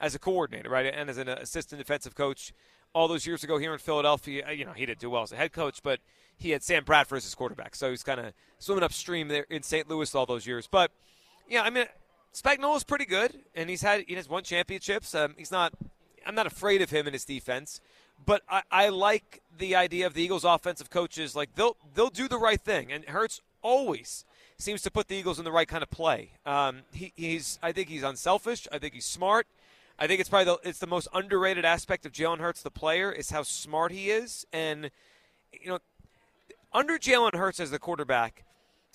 as 0.00 0.14
a 0.14 0.18
coordinator, 0.18 0.68
right, 0.68 0.92
and 0.92 1.08
as 1.08 1.16
an 1.16 1.28
assistant 1.28 1.78
defensive 1.78 2.14
coach. 2.14 2.52
All 2.94 3.08
those 3.08 3.26
years 3.26 3.42
ago 3.42 3.58
here 3.58 3.72
in 3.72 3.78
Philadelphia, 3.78 4.46
uh, 4.46 4.50
you 4.50 4.64
know, 4.64 4.72
he 4.72 4.84
didn't 4.84 5.00
do 5.00 5.10
well 5.10 5.22
as 5.22 5.32
a 5.32 5.36
head 5.36 5.52
coach, 5.52 5.82
but 5.82 6.00
he 6.36 6.50
had 6.50 6.62
Sam 6.62 6.84
Bradford 6.84 7.18
as 7.18 7.24
his 7.24 7.34
quarterback, 7.34 7.74
so 7.74 7.90
he's 7.90 8.02
kind 8.02 8.20
of 8.20 8.32
swimming 8.58 8.84
upstream 8.84 9.28
there 9.28 9.46
in 9.48 9.62
St. 9.62 9.88
Louis 9.88 10.14
all 10.14 10.26
those 10.26 10.46
years. 10.46 10.66
But 10.66 10.90
yeah, 11.48 11.62
I 11.62 11.70
mean, 11.70 11.86
Spagnuolo's 12.34 12.84
pretty 12.84 13.04
good, 13.04 13.40
and 13.54 13.68
he's 13.68 13.82
had 13.82 14.04
he 14.06 14.14
has 14.14 14.28
won 14.28 14.42
championships. 14.42 15.14
Um, 15.14 15.34
he's 15.36 15.50
not. 15.52 15.72
I'm 16.26 16.34
not 16.34 16.46
afraid 16.46 16.82
of 16.82 16.90
him 16.90 17.06
in 17.06 17.12
his 17.12 17.24
defense, 17.24 17.80
but 18.24 18.42
I, 18.48 18.62
I 18.70 18.88
like 18.90 19.42
the 19.56 19.74
idea 19.74 20.06
of 20.06 20.14
the 20.14 20.22
Eagles' 20.22 20.44
offensive 20.44 20.90
coaches. 20.90 21.36
Like 21.36 21.54
they'll 21.54 21.76
they'll 21.94 22.10
do 22.10 22.28
the 22.28 22.38
right 22.38 22.60
thing, 22.60 22.92
and 22.92 23.04
Hurts 23.04 23.40
always 23.60 24.24
seems 24.58 24.82
to 24.82 24.90
put 24.90 25.08
the 25.08 25.16
Eagles 25.16 25.38
in 25.38 25.44
the 25.44 25.52
right 25.52 25.68
kind 25.68 25.82
of 25.82 25.90
play. 25.90 26.30
Um, 26.46 26.82
he, 26.92 27.12
he's 27.16 27.58
I 27.62 27.72
think 27.72 27.88
he's 27.88 28.02
unselfish. 28.02 28.66
I 28.72 28.78
think 28.78 28.94
he's 28.94 29.04
smart. 29.04 29.46
I 30.02 30.08
think 30.08 30.18
it's 30.18 30.28
probably 30.28 30.46
the, 30.46 30.68
it's 30.68 30.80
the 30.80 30.88
most 30.88 31.06
underrated 31.14 31.64
aspect 31.64 32.04
of 32.04 32.10
Jalen 32.10 32.40
Hurts, 32.40 32.60
the 32.60 32.72
player, 32.72 33.12
is 33.12 33.30
how 33.30 33.44
smart 33.44 33.92
he 33.92 34.10
is, 34.10 34.44
and 34.52 34.90
you 35.52 35.68
know, 35.68 35.78
under 36.72 36.98
Jalen 36.98 37.36
Hurts 37.36 37.60
as 37.60 37.70
the 37.70 37.78
quarterback, 37.78 38.44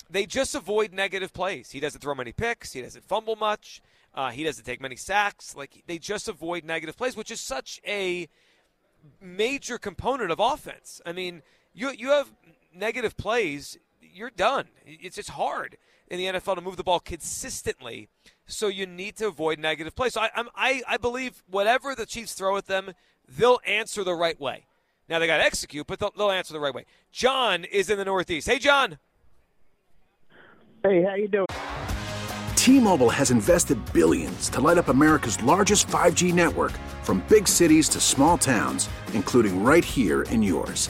they 0.09 0.25
just 0.25 0.53
avoid 0.53 0.91
negative 0.91 1.31
plays. 1.31 1.71
He 1.71 1.79
doesn't 1.79 2.01
throw 2.01 2.13
many 2.13 2.33
picks. 2.33 2.73
He 2.73 2.81
doesn't 2.81 3.05
fumble 3.05 3.37
much. 3.37 3.81
Uh, 4.13 4.31
he 4.31 4.43
doesn't 4.43 4.65
take 4.65 4.81
many 4.81 4.97
sacks. 4.97 5.55
Like 5.55 5.81
they 5.87 5.97
just 5.97 6.27
avoid 6.27 6.65
negative 6.65 6.97
plays, 6.97 7.15
which 7.15 7.31
is 7.31 7.39
such 7.39 7.79
a 7.87 8.27
major 9.21 9.77
component 9.77 10.29
of 10.29 10.41
offense. 10.41 10.99
I 11.05 11.13
mean, 11.13 11.41
you 11.73 11.89
you 11.91 12.09
have 12.09 12.33
negative 12.75 13.15
plays, 13.15 13.77
you're 14.01 14.29
done. 14.29 14.67
It's 14.85 15.15
just 15.15 15.29
hard 15.29 15.77
in 16.07 16.17
the 16.17 16.25
NFL 16.25 16.55
to 16.55 16.61
move 16.61 16.77
the 16.77 16.83
ball 16.83 16.99
consistently. 16.99 18.09
So 18.45 18.67
you 18.67 18.85
need 18.85 19.17
to 19.17 19.27
avoid 19.27 19.59
negative 19.59 19.95
plays. 19.95 20.13
So 20.13 20.21
I 20.21 20.29
I'm, 20.35 20.47
I 20.55 20.81
I 20.87 20.97
believe 20.97 21.43
whatever 21.49 21.95
the 21.95 22.05
Chiefs 22.05 22.33
throw 22.33 22.57
at 22.57 22.67
them, 22.67 22.91
they'll 23.27 23.59
answer 23.65 24.03
the 24.03 24.15
right 24.15 24.39
way. 24.39 24.65
Now 25.09 25.19
they 25.19 25.27
got 25.27 25.37
to 25.37 25.43
execute, 25.43 25.87
but 25.87 25.99
they'll, 25.99 26.11
they'll 26.17 26.31
answer 26.31 26.53
the 26.53 26.59
right 26.59 26.73
way. 26.73 26.85
John 27.11 27.63
is 27.63 27.89
in 27.89 27.97
the 27.97 28.05
Northeast. 28.05 28.47
Hey, 28.47 28.59
John. 28.59 28.97
Hey, 30.83 31.03
how 31.03 31.15
you 31.15 31.27
doing? 31.27 31.47
T-Mobile 32.55 33.09
has 33.09 33.31
invested 33.31 33.79
billions 33.93 34.49
to 34.49 34.59
light 34.59 34.77
up 34.77 34.89
America's 34.89 35.41
largest 35.41 35.87
5G 35.87 36.33
network 36.33 36.73
from 37.03 37.23
big 37.29 37.47
cities 37.47 37.87
to 37.89 38.01
small 38.01 38.37
towns, 38.37 38.89
including 39.13 39.63
right 39.63 39.85
here 39.85 40.23
in 40.23 40.43
yours. 40.43 40.89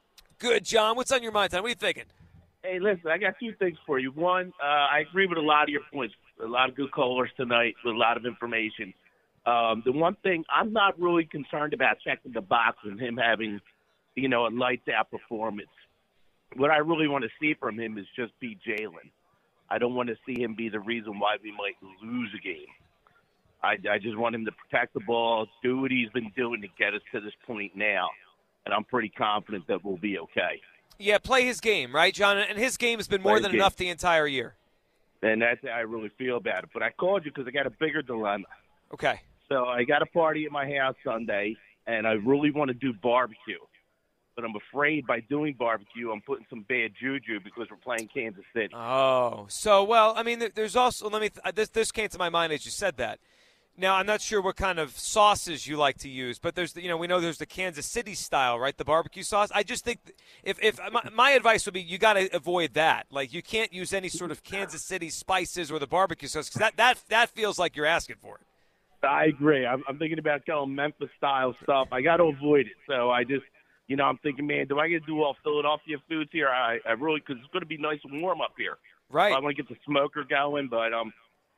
Good, 0.41 0.65
John. 0.65 0.95
What's 0.95 1.11
on 1.11 1.21
your 1.21 1.31
mind, 1.31 1.51
Tom? 1.51 1.61
What 1.61 1.67
are 1.67 1.69
you 1.69 1.75
thinking? 1.75 2.05
Hey, 2.63 2.79
listen, 2.79 3.11
I 3.11 3.19
got 3.19 3.35
two 3.39 3.53
things 3.59 3.77
for 3.85 3.99
you. 3.99 4.09
One, 4.09 4.51
uh, 4.59 4.65
I 4.65 5.03
agree 5.07 5.27
with 5.27 5.37
a 5.37 5.41
lot 5.41 5.63
of 5.63 5.69
your 5.69 5.83
points. 5.93 6.15
A 6.43 6.47
lot 6.47 6.67
of 6.67 6.75
good 6.75 6.91
callers 6.91 7.29
tonight 7.37 7.75
with 7.85 7.93
a 7.93 7.97
lot 7.97 8.17
of 8.17 8.25
information. 8.25 8.91
Um, 9.45 9.83
the 9.85 9.91
one 9.91 10.17
thing 10.23 10.43
I'm 10.49 10.73
not 10.73 10.99
really 10.99 11.25
concerned 11.25 11.75
about 11.75 11.97
checking 12.03 12.31
the 12.31 12.41
box 12.41 12.77
and 12.83 12.99
him 12.99 13.17
having, 13.17 13.61
you 14.15 14.27
know, 14.29 14.47
a 14.47 14.49
lights 14.49 14.87
out 14.89 15.11
performance. 15.11 15.69
What 16.55 16.71
I 16.71 16.77
really 16.77 17.07
want 17.07 17.23
to 17.23 17.29
see 17.39 17.53
from 17.59 17.79
him 17.79 17.99
is 17.99 18.07
just 18.15 18.31
be 18.39 18.57
Jalen. 18.67 19.11
I 19.69 19.77
don't 19.77 19.93
want 19.93 20.09
to 20.09 20.15
see 20.25 20.41
him 20.41 20.55
be 20.55 20.69
the 20.69 20.79
reason 20.79 21.19
why 21.19 21.37
we 21.43 21.51
might 21.51 21.75
lose 22.03 22.29
a 22.35 22.41
game. 22.41 22.65
I, 23.61 23.77
I 23.91 23.99
just 23.99 24.17
want 24.17 24.33
him 24.33 24.45
to 24.45 24.51
protect 24.51 24.95
the 24.95 25.01
ball, 25.01 25.45
do 25.61 25.81
what 25.81 25.91
he's 25.91 26.09
been 26.09 26.31
doing 26.35 26.61
to 26.61 26.67
get 26.79 26.95
us 26.95 27.01
to 27.13 27.21
this 27.21 27.33
point 27.45 27.73
now, 27.75 28.09
and 28.65 28.73
I'm 28.73 28.83
pretty 28.83 29.09
confident 29.09 29.67
that 29.67 29.83
we'll 29.83 29.97
be 29.97 30.17
okay. 30.19 30.61
Yeah, 30.97 31.17
play 31.17 31.45
his 31.45 31.59
game, 31.59 31.93
right, 31.95 32.13
John? 32.13 32.37
And 32.37 32.57
his 32.57 32.77
game 32.77 32.99
has 32.99 33.07
been 33.07 33.21
more 33.21 33.39
than 33.39 33.53
enough 33.55 33.75
the 33.75 33.89
entire 33.89 34.27
year. 34.27 34.55
And 35.23 35.41
that's 35.41 35.61
how 35.63 35.69
I 35.69 35.81
really 35.81 36.11
feel 36.17 36.37
about 36.37 36.63
it. 36.63 36.69
But 36.73 36.83
I 36.83 36.91
called 36.91 37.25
you 37.25 37.31
because 37.31 37.47
I 37.47 37.51
got 37.51 37.65
a 37.65 37.71
bigger 37.71 38.01
dilemma. 38.01 38.45
Okay. 38.93 39.21
So 39.49 39.65
I 39.65 39.83
got 39.83 40.01
a 40.01 40.05
party 40.05 40.45
at 40.45 40.51
my 40.51 40.71
house 40.77 40.95
Sunday, 41.03 41.55
and 41.87 42.07
I 42.07 42.13
really 42.13 42.51
want 42.51 42.69
to 42.69 42.73
do 42.73 42.93
barbecue. 43.01 43.57
But 44.35 44.45
I'm 44.45 44.55
afraid 44.55 45.05
by 45.05 45.19
doing 45.19 45.55
barbecue, 45.57 46.09
I'm 46.11 46.21
putting 46.21 46.45
some 46.49 46.65
bad 46.69 46.91
juju 46.99 47.39
because 47.43 47.67
we're 47.69 47.77
playing 47.77 48.09
Kansas 48.13 48.45
City. 48.53 48.73
Oh, 48.73 49.45
so 49.49 49.83
well, 49.83 50.13
I 50.15 50.23
mean, 50.23 50.41
there's 50.55 50.75
also 50.75 51.09
let 51.09 51.21
me. 51.21 51.29
Th- 51.29 51.53
this 51.53 51.69
this 51.69 51.91
came 51.91 52.07
to 52.09 52.17
my 52.17 52.29
mind 52.29 52.53
as 52.53 52.63
you 52.63 52.71
said 52.71 52.97
that. 52.97 53.19
Now 53.77 53.95
I'm 53.95 54.05
not 54.05 54.21
sure 54.21 54.41
what 54.41 54.57
kind 54.57 54.79
of 54.79 54.97
sauces 54.97 55.65
you 55.65 55.77
like 55.77 55.97
to 55.99 56.09
use, 56.09 56.39
but 56.39 56.55
there's 56.55 56.73
the, 56.73 56.81
you 56.83 56.89
know 56.89 56.97
we 56.97 57.07
know 57.07 57.19
there's 57.19 57.37
the 57.37 57.45
Kansas 57.45 57.85
City 57.85 58.13
style, 58.13 58.59
right? 58.59 58.77
The 58.77 58.85
barbecue 58.85 59.23
sauce. 59.23 59.49
I 59.53 59.63
just 59.63 59.83
think 59.83 59.99
if 60.43 60.61
if 60.61 60.79
my, 60.91 61.01
my 61.13 61.31
advice 61.31 61.65
would 61.65 61.73
be 61.73 61.81
you 61.81 61.97
got 61.97 62.13
to 62.13 62.33
avoid 62.35 62.73
that. 62.73 63.07
Like 63.09 63.33
you 63.33 63.41
can't 63.41 63.73
use 63.73 63.93
any 63.93 64.09
sort 64.09 64.31
of 64.31 64.43
Kansas 64.43 64.83
City 64.83 65.09
spices 65.09 65.71
or 65.71 65.79
the 65.79 65.87
barbecue 65.87 66.27
sauce 66.27 66.49
because 66.49 66.59
that 66.59 66.77
that 66.77 67.01
that 67.09 67.29
feels 67.29 67.57
like 67.57 67.75
you're 67.75 67.85
asking 67.85 68.17
for 68.21 68.35
it. 68.35 68.41
I 69.03 69.25
agree. 69.25 69.65
I'm, 69.65 69.83
I'm 69.87 69.97
thinking 69.97 70.19
about 70.19 70.45
going 70.45 70.75
Memphis 70.75 71.09
style 71.17 71.55
stuff. 71.63 71.87
I 71.91 72.01
got 72.01 72.17
to 72.17 72.25
avoid 72.25 72.67
it. 72.67 72.77
So 72.87 73.09
I 73.09 73.23
just, 73.23 73.43
you 73.87 73.95
know, 73.95 74.03
I'm 74.03 74.17
thinking, 74.19 74.45
man, 74.45 74.67
do 74.67 74.79
I 74.79 74.89
get 74.89 75.01
to 75.01 75.07
do 75.07 75.23
all 75.23 75.35
Philadelphia 75.43 75.97
foods 76.07 76.29
here? 76.31 76.49
I, 76.49 76.77
I 76.87 76.91
really 76.91 77.19
because 77.19 77.41
it's 77.41 77.51
going 77.51 77.61
to 77.61 77.67
be 77.67 77.77
nice 77.77 77.99
and 78.03 78.21
warm 78.21 78.41
up 78.41 78.53
here. 78.57 78.77
Right. 79.09 79.31
So 79.31 79.37
I 79.37 79.39
want 79.39 79.55
to 79.55 79.63
get 79.63 79.69
the 79.69 79.79
smoker 79.85 80.23
going, 80.23 80.67
but 80.69 80.93
um, 80.93 81.11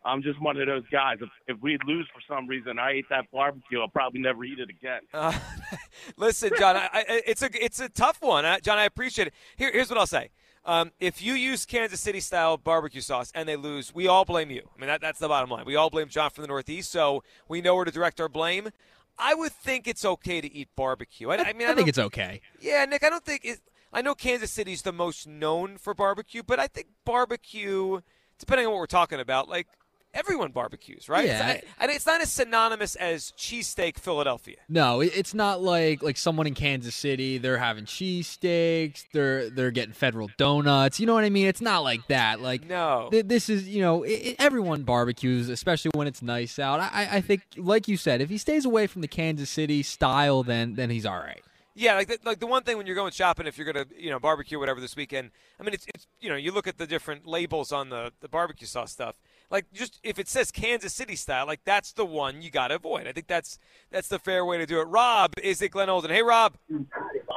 I'm 0.05 0.21
just 0.21 0.41
one 0.41 0.57
of 0.57 0.67
those 0.67 0.83
guys. 0.91 1.17
If, 1.21 1.29
if 1.47 1.61
we 1.61 1.77
lose 1.85 2.07
for 2.13 2.21
some 2.27 2.47
reason, 2.47 2.77
I 2.79 2.91
ate 2.91 3.05
that 3.09 3.31
barbecue. 3.31 3.79
I'll 3.79 3.87
probably 3.87 4.21
never 4.21 4.43
eat 4.43 4.59
it 4.59 4.69
again. 4.69 5.01
Uh, 5.13 5.37
listen, 6.17 6.51
John, 6.57 6.75
I, 6.75 6.89
I, 6.93 7.21
it's 7.25 7.41
a 7.41 7.49
it's 7.63 7.79
a 7.79 7.89
tough 7.89 8.21
one, 8.21 8.45
uh, 8.45 8.59
John. 8.59 8.77
I 8.77 8.85
appreciate 8.85 9.27
it. 9.27 9.33
Here, 9.55 9.71
here's 9.71 9.89
what 9.89 9.97
I'll 9.97 10.07
say. 10.07 10.29
Um, 10.65 10.91
if 10.99 11.21
you 11.21 11.33
use 11.33 11.65
Kansas 11.65 11.99
City 11.99 12.21
style 12.21 12.57
barbecue 12.57 13.01
sauce 13.01 13.31
and 13.35 13.47
they 13.49 13.57
lose, 13.57 13.93
we 13.93 14.07
all 14.07 14.23
blame 14.23 14.49
you. 14.49 14.69
I 14.75 14.79
mean, 14.79 14.87
that, 14.87 15.01
that's 15.01 15.19
the 15.19 15.27
bottom 15.27 15.49
line. 15.49 15.65
We 15.65 15.75
all 15.75 15.89
blame 15.89 16.07
John 16.07 16.29
from 16.29 16.43
the 16.43 16.47
Northeast, 16.47 16.89
so 16.89 17.21
we 17.49 17.61
know 17.61 17.75
where 17.75 17.83
to 17.83 17.91
direct 17.91 18.21
our 18.21 18.29
blame. 18.29 18.69
I 19.17 19.35
would 19.35 19.51
think 19.51 19.87
it's 19.87 20.05
okay 20.05 20.39
to 20.41 20.51
eat 20.51 20.69
barbecue. 20.75 21.29
I, 21.29 21.35
I 21.35 21.53
mean, 21.53 21.67
I, 21.67 21.71
I 21.71 21.75
think 21.75 21.89
it's 21.89 21.99
okay. 21.99 22.41
Yeah, 22.61 22.85
Nick, 22.85 23.03
I 23.03 23.09
don't 23.09 23.25
think 23.25 23.43
it. 23.43 23.59
I 23.91 24.01
know 24.01 24.15
Kansas 24.15 24.51
City's 24.51 24.81
the 24.81 24.93
most 24.93 25.27
known 25.27 25.77
for 25.77 25.93
barbecue, 25.93 26.41
but 26.41 26.59
I 26.59 26.67
think 26.67 26.87
barbecue, 27.05 27.99
depending 28.39 28.65
on 28.65 28.71
what 28.71 28.79
we're 28.79 28.87
talking 28.87 29.19
about, 29.19 29.47
like 29.47 29.67
everyone 30.13 30.51
barbecues, 30.51 31.09
right? 31.09 31.25
Yeah. 31.25 31.49
It's, 31.53 31.67
and 31.79 31.91
it's 31.91 32.05
not 32.05 32.21
as 32.21 32.31
synonymous 32.31 32.95
as 32.95 33.31
cheesesteak 33.37 33.97
Philadelphia. 33.97 34.57
No, 34.69 35.01
it's 35.01 35.33
not 35.33 35.61
like 35.61 36.01
like 36.03 36.17
someone 36.17 36.47
in 36.47 36.53
Kansas 36.53 36.95
City. 36.95 37.37
They're 37.37 37.57
having 37.57 37.85
cheesesteaks. 37.85 39.05
They're 39.13 39.49
they're 39.49 39.71
getting 39.71 39.93
federal 39.93 40.29
donuts. 40.37 40.99
You 40.99 41.05
know 41.05 41.13
what 41.13 41.23
I 41.23 41.29
mean? 41.29 41.47
It's 41.47 41.61
not 41.61 41.83
like 41.83 42.07
that. 42.07 42.41
Like 42.41 42.67
No. 42.67 43.09
th- 43.11 43.25
this 43.27 43.49
is 43.49 43.67
you 43.67 43.81
know 43.81 44.03
it, 44.03 44.35
everyone 44.39 44.83
barbecues, 44.83 45.49
especially 45.49 45.91
when 45.95 46.07
it's 46.07 46.21
nice 46.21 46.59
out. 46.59 46.79
I, 46.79 46.89
I- 46.91 47.09
I 47.13 47.21
think, 47.21 47.43
like 47.57 47.87
you 47.87 47.95
said, 47.95 48.21
if 48.21 48.29
he 48.29 48.37
stays 48.39 48.65
away 48.65 48.87
from 48.87 49.01
the 49.01 49.07
Kansas 49.07 49.49
City 49.49 49.83
style, 49.83 50.41
then 50.43 50.73
then 50.75 50.89
he's 50.89 51.05
all 51.05 51.17
right. 51.19 51.43
Yeah, 51.75 51.95
like 51.95 52.07
the, 52.07 52.17
like 52.23 52.39
the 52.39 52.47
one 52.47 52.63
thing 52.63 52.77
when 52.77 52.85
you're 52.85 52.95
going 52.95 53.11
shopping, 53.11 53.45
if 53.47 53.57
you're 53.57 53.71
gonna 53.71 53.85
you 53.97 54.09
know 54.09 54.19
barbecue 54.19 54.59
whatever 54.59 54.79
this 54.81 54.95
weekend, 54.95 55.31
I 55.59 55.63
mean 55.63 55.73
it's, 55.73 55.85
it's 55.93 56.07
you 56.19 56.29
know 56.29 56.35
you 56.35 56.51
look 56.51 56.67
at 56.67 56.77
the 56.77 56.87
different 56.87 57.25
labels 57.27 57.71
on 57.71 57.89
the 57.89 58.11
the 58.21 58.27
barbecue 58.27 58.67
sauce 58.67 58.91
stuff. 58.91 59.15
Like 59.53 59.71
just 59.71 59.99
if 60.01 60.17
it 60.17 60.27
says 60.27 60.51
Kansas 60.51 60.93
City 60.93 61.15
style, 61.15 61.45
like 61.45 61.63
that's 61.63 61.93
the 61.93 62.05
one 62.05 62.41
you 62.41 62.49
got 62.49 62.69
to 62.69 62.75
avoid. 62.75 63.05
I 63.05 63.11
think 63.11 63.27
that's 63.27 63.59
that's 63.91 64.07
the 64.07 64.17
fair 64.17 64.43
way 64.43 64.57
to 64.57 64.65
do 64.65 64.81
it. 64.81 64.85
Rob 64.85 65.33
is 65.43 65.61
it 65.61 65.69
Glenolden? 65.69 66.09
Hey 66.09 66.23
Rob. 66.23 66.55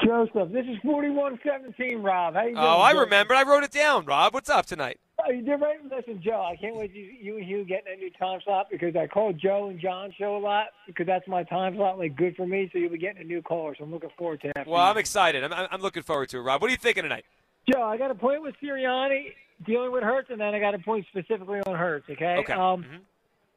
Joseph, 0.02 0.50
this 0.50 0.64
is 0.66 0.78
4117, 0.82 2.02
Rob. 2.02 2.34
How 2.34 2.42
you 2.42 2.50
oh, 2.50 2.52
doing? 2.52 2.58
Oh, 2.58 2.78
I 2.78 2.92
Joe? 2.92 3.00
remember. 3.00 3.34
I 3.34 3.42
wrote 3.42 3.64
it 3.64 3.70
down. 3.70 4.06
Rob, 4.06 4.32
what's 4.32 4.48
up 4.48 4.64
tonight? 4.64 4.98
Oh, 5.26 5.30
you 5.30 5.42
did 5.42 5.60
right. 5.60 5.78
Listen, 5.90 6.22
Joe, 6.22 6.46
I 6.48 6.56
can't 6.56 6.76
wait 6.76 6.92
to 6.94 6.98
you 6.98 7.36
and 7.36 7.44
Hugh 7.44 7.64
getting 7.64 7.92
a 7.92 7.96
new 7.96 8.10
time 8.12 8.40
slot 8.44 8.68
because 8.70 8.96
I 8.96 9.06
call 9.08 9.34
Joe 9.34 9.68
and 9.68 9.78
John 9.78 10.10
show 10.18 10.36
a 10.36 10.38
lot 10.38 10.68
because 10.86 11.06
that's 11.06 11.26
my 11.28 11.42
time 11.44 11.76
slot, 11.76 11.98
like 11.98 12.16
good 12.16 12.34
for 12.36 12.46
me. 12.46 12.70
So 12.72 12.78
you'll 12.78 12.92
be 12.92 12.98
getting 12.98 13.20
a 13.20 13.26
new 13.26 13.42
caller. 13.42 13.74
So 13.76 13.84
I'm 13.84 13.90
looking 13.90 14.10
forward 14.16 14.40
to 14.42 14.52
that. 14.54 14.66
Well, 14.66 14.80
I'm 14.80 14.96
excited. 14.96 15.44
I'm, 15.44 15.52
I'm 15.52 15.82
looking 15.82 16.02
forward 16.02 16.30
to 16.30 16.38
it. 16.38 16.42
Rob, 16.42 16.62
what 16.62 16.68
are 16.68 16.72
you 16.72 16.78
thinking 16.78 17.02
tonight? 17.02 17.26
Joe, 17.70 17.82
I 17.82 17.98
got 17.98 18.10
a 18.10 18.14
point 18.14 18.42
with 18.42 18.54
Sirianni 18.62 19.32
dealing 19.64 19.92
with 19.92 20.02
Hurts, 20.02 20.28
and 20.30 20.40
then 20.40 20.54
I 20.54 20.60
got 20.60 20.74
a 20.74 20.78
point 20.78 21.06
specifically 21.08 21.60
on 21.66 21.74
Hurts. 21.74 22.08
Okay. 22.10 22.36
Okay. 22.36 22.52
Um, 22.52 22.84
Mhm. 22.84 23.00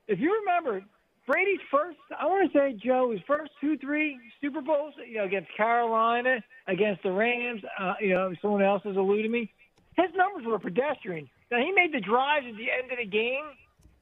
If 0.08 0.20
you 0.20 0.34
remember, 0.40 0.84
Brady's 1.28 1.62
first, 1.70 2.00
I 2.18 2.26
want 2.26 2.52
to 2.52 2.58
say, 2.58 2.74
Joe, 2.74 3.12
his 3.12 3.22
first 3.28 3.52
two, 3.62 3.78
three 3.78 4.18
Super 4.42 4.62
Bowls, 4.62 4.96
you 5.06 5.18
know, 5.18 5.26
against 5.26 5.52
Carolina, 5.56 6.44
against 6.66 7.04
the 7.04 7.12
Rams, 7.12 7.62
uh, 7.78 7.94
you 8.00 8.16
know, 8.16 8.34
someone 8.42 8.64
else 8.64 8.82
has 8.84 8.96
alluded 8.96 9.30
me. 9.30 9.52
His 9.96 10.08
numbers 10.16 10.46
were 10.46 10.58
pedestrian. 10.58 11.30
Now, 11.52 11.60
he 11.60 11.72
made 11.72 11.92
the 11.92 12.00
drives 12.00 12.48
at 12.48 12.56
the 12.56 12.72
end 12.72 12.92
of 12.92 12.98
the 12.98 13.06
game 13.06 13.46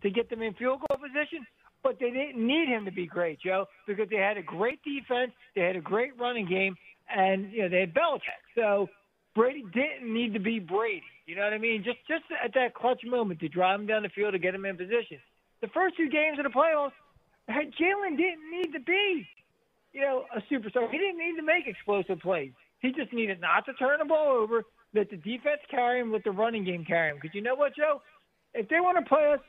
to 0.03 0.09
get 0.09 0.29
them 0.29 0.41
in 0.41 0.53
field 0.53 0.79
goal 0.87 0.97
position, 0.97 1.45
but 1.83 1.99
they 1.99 2.11
didn't 2.11 2.45
need 2.45 2.69
him 2.69 2.85
to 2.85 2.91
be 2.91 3.05
great, 3.05 3.39
Joe, 3.39 3.67
because 3.85 4.07
they 4.09 4.17
had 4.17 4.37
a 4.37 4.43
great 4.43 4.79
defense, 4.83 5.31
they 5.55 5.61
had 5.61 5.75
a 5.75 5.81
great 5.81 6.17
running 6.17 6.45
game, 6.45 6.77
and, 7.09 7.51
you 7.51 7.63
know, 7.63 7.69
they 7.69 7.81
had 7.81 7.93
Belichick. 7.93 8.43
So 8.55 8.89
Brady 9.35 9.65
didn't 9.73 10.13
need 10.13 10.33
to 10.33 10.39
be 10.39 10.59
Brady. 10.59 11.03
You 11.27 11.35
know 11.35 11.43
what 11.43 11.53
I 11.53 11.57
mean? 11.57 11.83
Just 11.83 11.99
just 12.07 12.23
at 12.43 12.53
that 12.55 12.73
clutch 12.73 13.01
moment 13.05 13.41
to 13.41 13.49
drive 13.49 13.81
him 13.81 13.85
down 13.85 14.03
the 14.03 14.09
field 14.09 14.31
to 14.31 14.39
get 14.39 14.55
him 14.55 14.65
in 14.65 14.77
position. 14.77 15.19
The 15.59 15.67
first 15.67 15.97
two 15.97 16.09
games 16.09 16.39
of 16.39 16.45
the 16.45 16.49
playoffs, 16.49 16.95
Jalen 17.49 18.15
didn't 18.15 18.49
need 18.49 18.71
to 18.71 18.79
be, 18.79 19.27
you 19.91 20.01
know, 20.01 20.23
a 20.33 20.39
superstar. 20.51 20.89
He 20.89 20.97
didn't 20.97 21.19
need 21.19 21.35
to 21.35 21.43
make 21.43 21.67
explosive 21.67 22.19
plays. 22.19 22.51
He 22.79 22.93
just 22.93 23.11
needed 23.11 23.41
not 23.41 23.65
to 23.65 23.73
turn 23.73 23.99
the 23.99 24.05
ball 24.05 24.37
over, 24.37 24.63
let 24.95 25.09
the 25.09 25.17
defense 25.17 25.59
carry 25.69 25.99
him, 25.99 26.13
let 26.13 26.23
the 26.23 26.31
running 26.31 26.63
game 26.63 26.85
carry 26.85 27.11
him. 27.11 27.17
Because 27.21 27.35
you 27.35 27.41
know 27.41 27.55
what, 27.55 27.75
Joe? 27.75 28.01
If 28.53 28.69
they 28.69 28.79
want 28.79 28.97
to 28.97 29.07
play 29.07 29.33
us, 29.33 29.39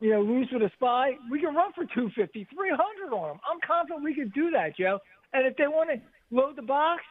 you 0.00 0.10
know, 0.10 0.22
loose 0.22 0.48
with 0.50 0.62
a 0.62 0.70
spy, 0.76 1.12
we 1.30 1.40
can 1.40 1.54
run 1.54 1.72
for 1.74 1.84
250, 1.84 2.48
300 2.54 3.14
on 3.14 3.28
them. 3.28 3.40
I'm 3.44 3.58
confident 3.66 4.02
we 4.02 4.14
can 4.14 4.30
do 4.30 4.50
that, 4.52 4.76
Joe. 4.78 4.98
And 5.34 5.46
if 5.46 5.56
they 5.56 5.66
want 5.66 5.90
to 5.90 6.00
load 6.34 6.56
the 6.56 6.62
box, 6.62 7.02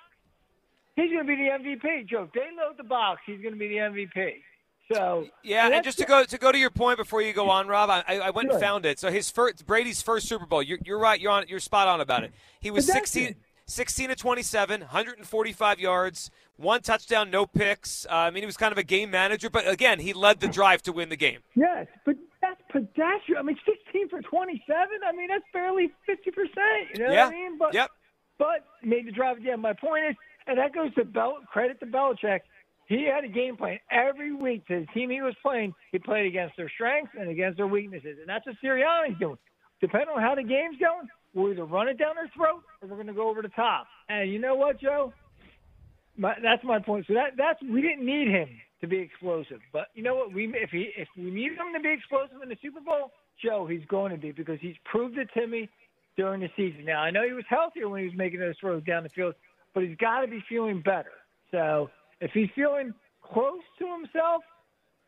he's 1.00 1.12
going 1.12 1.26
to 1.26 1.28
be 1.28 1.36
the 1.36 1.50
MVP, 1.50 2.08
Joe. 2.08 2.24
If 2.24 2.34
they 2.34 2.48
load 2.58 2.78
the 2.78 2.84
box, 2.84 3.22
he's 3.26 3.42
going 3.42 3.54
to 3.54 3.60
be 3.60 3.68
the 3.68 3.78
MVP. 3.78 4.34
So 4.92 5.28
Yeah, 5.44 5.66
and 5.66 5.74
that's- 5.74 5.86
just 5.86 6.00
to 6.00 6.06
go 6.06 6.24
to 6.24 6.38
go 6.38 6.52
to 6.52 6.58
your 6.58 6.72
point 6.72 6.98
before 6.98 7.22
you 7.22 7.32
go 7.32 7.50
on, 7.50 7.68
Rob, 7.68 7.90
I, 7.90 8.04
I 8.08 8.30
went 8.32 8.52
and 8.52 8.60
found 8.60 8.86
it. 8.86 9.00
So 9.00 9.12
his 9.12 9.30
first 9.30 9.66
Brady's 9.66 10.02
first 10.02 10.28
Super 10.28 10.46
Bowl. 10.46 10.64
You're, 10.64 10.80
you're 10.84 11.00
right. 11.00 11.20
You're 11.20 11.32
on. 11.32 11.46
You're 11.48 11.60
spot 11.60 11.88
on 11.88 12.02
about 12.02 12.24
it. 12.24 12.34
He 12.60 12.72
was 12.72 12.88
Pedestrian. 12.88 13.28
16, 13.28 13.36
16 13.68 14.10
to 14.10 14.16
27, 14.16 14.82
145 14.82 15.80
yards, 15.80 16.32
one 16.58 16.82
touchdown, 16.82 17.30
no 17.30 17.46
picks. 17.46 18.08
Uh, 18.08 18.16
I 18.16 18.32
mean, 18.32 18.42
he 18.42 18.48
was 18.48 18.58
kind 18.58 18.72
of 18.72 18.80
a 18.80 18.84
game 18.84 19.12
manager, 19.12 19.50
but 19.50 19.68
again, 19.68 20.00
he 20.00 20.12
led 20.14 20.40
the 20.40 20.48
drive 20.48 20.82
to 20.84 20.92
win 20.92 21.10
the 21.10 21.16
game. 21.16 21.40
Yes, 21.56 21.86
but 22.04 22.16
that's 22.42 22.60
pedestrian. 22.72 23.38
I 23.38 23.44
mean, 23.44 23.60
16 23.66 24.10
for 24.10 24.22
27. 24.22 24.88
I 25.08 25.12
mean, 25.12 25.28
that's 25.28 25.44
barely 25.54 25.92
50 26.08 26.32
percent. 26.32 26.56
You 26.96 27.06
know 27.06 27.12
yeah. 27.12 27.26
what 27.26 27.34
I 27.34 27.38
mean? 27.38 27.58
But 27.60 27.74
yep. 27.76 27.92
but 28.40 28.66
made 28.84 29.06
the 29.06 29.12
drive 29.12 29.38
again. 29.38 29.60
My 29.60 29.74
point 29.74 30.06
is, 30.10 30.16
and 30.50 30.58
that 30.58 30.74
goes 30.74 30.94
to 30.96 31.06
Bel- 31.06 31.40
credit 31.52 31.80
to 31.80 31.86
Belichick. 31.86 32.42
He 32.88 33.06
had 33.06 33.24
a 33.24 33.28
game 33.28 33.56
plan 33.56 33.78
every 33.92 34.34
week 34.34 34.66
to 34.68 34.80
the 34.80 34.88
team 34.88 35.12
he 35.12 35.22
was 35.22 35.36
playing. 35.44 35.74
He 35.92 36.00
played 36.00 36.26
against 36.26 36.58
their 36.58 36.70
strengths 36.70 37.14
and 37.18 37.30
against 37.30 37.58
their 37.58 37.68
weaknesses, 37.68 38.18
and 38.20 38.28
that's 38.28 38.46
what 38.46 38.56
Sirianni's 38.64 39.20
doing. 39.20 39.38
Depending 39.80 40.10
on 40.10 40.22
how 40.22 40.36
the 40.36 40.44
game's 40.44 40.78
going, 40.80 41.08
we'll 41.34 41.52
either 41.52 41.66
run 41.66 41.88
it 41.88 41.98
down 41.98 42.16
their 42.16 42.30
throat 42.36 42.64
or 42.82 42.88
we're 42.88 42.96
going 42.96 43.08
to 43.08 43.14
go 43.14 43.30
over 43.30 43.42
the 43.42 43.50
top. 43.50 43.88
And 44.10 44.32
you 44.32 44.40
know 44.40 44.56
what, 44.56 44.82
Joe? 44.82 45.14
My, 46.18 46.36
that's 46.42 46.64
my 46.64 46.80
point. 46.80 47.06
So 47.08 47.14
that 47.14 47.38
that's 47.38 47.62
we 47.62 47.82
didn't 47.82 48.06
need 48.06 48.28
him 48.28 48.50
to 48.82 48.88
be 48.88 48.98
explosive, 48.98 49.60
but 49.72 49.88
you 49.94 50.04
know 50.04 50.16
what? 50.16 50.34
We 50.34 50.52
if 50.56 50.70
he 50.72 50.92
if 50.98 51.08
we 51.16 51.30
needed 51.32 51.58
him 51.58 51.72
to 51.74 51.80
be 51.80 51.94
explosive 51.94 52.42
in 52.42 52.50
the 52.50 52.58
Super 52.62 52.82
Bowl, 52.82 53.12
Joe, 53.44 53.68
he's 53.68 53.86
going 53.88 54.12
to 54.12 54.18
be 54.18 54.32
because 54.32 54.60
he's 54.60 54.76
proved 54.84 55.18
it 55.18 55.30
to 55.36 55.48
me 55.48 55.70
during 56.18 56.42
the 56.42 56.50
season. 56.58 56.86
Now 56.86 57.02
I 57.02 57.12
know 57.12 57.26
he 57.26 57.34
was 57.34 57.46
healthier 57.48 57.88
when 57.88 58.02
he 58.02 58.08
was 58.08 58.18
making 58.18 58.40
those 58.40 58.56
throws 58.60 58.84
down 58.84 59.04
the 59.04 59.10
field, 59.10 59.36
but 59.74 59.84
he's 59.84 59.98
got 59.98 60.22
to 60.22 60.28
be 60.28 60.44
feeling 60.50 60.82
better. 60.82 61.12
So 61.52 61.90
if 62.22 62.32
he's 62.32 62.50
feeling 62.56 62.94
close 63.24 63.62
to 63.80 63.86
himself, 63.86 64.44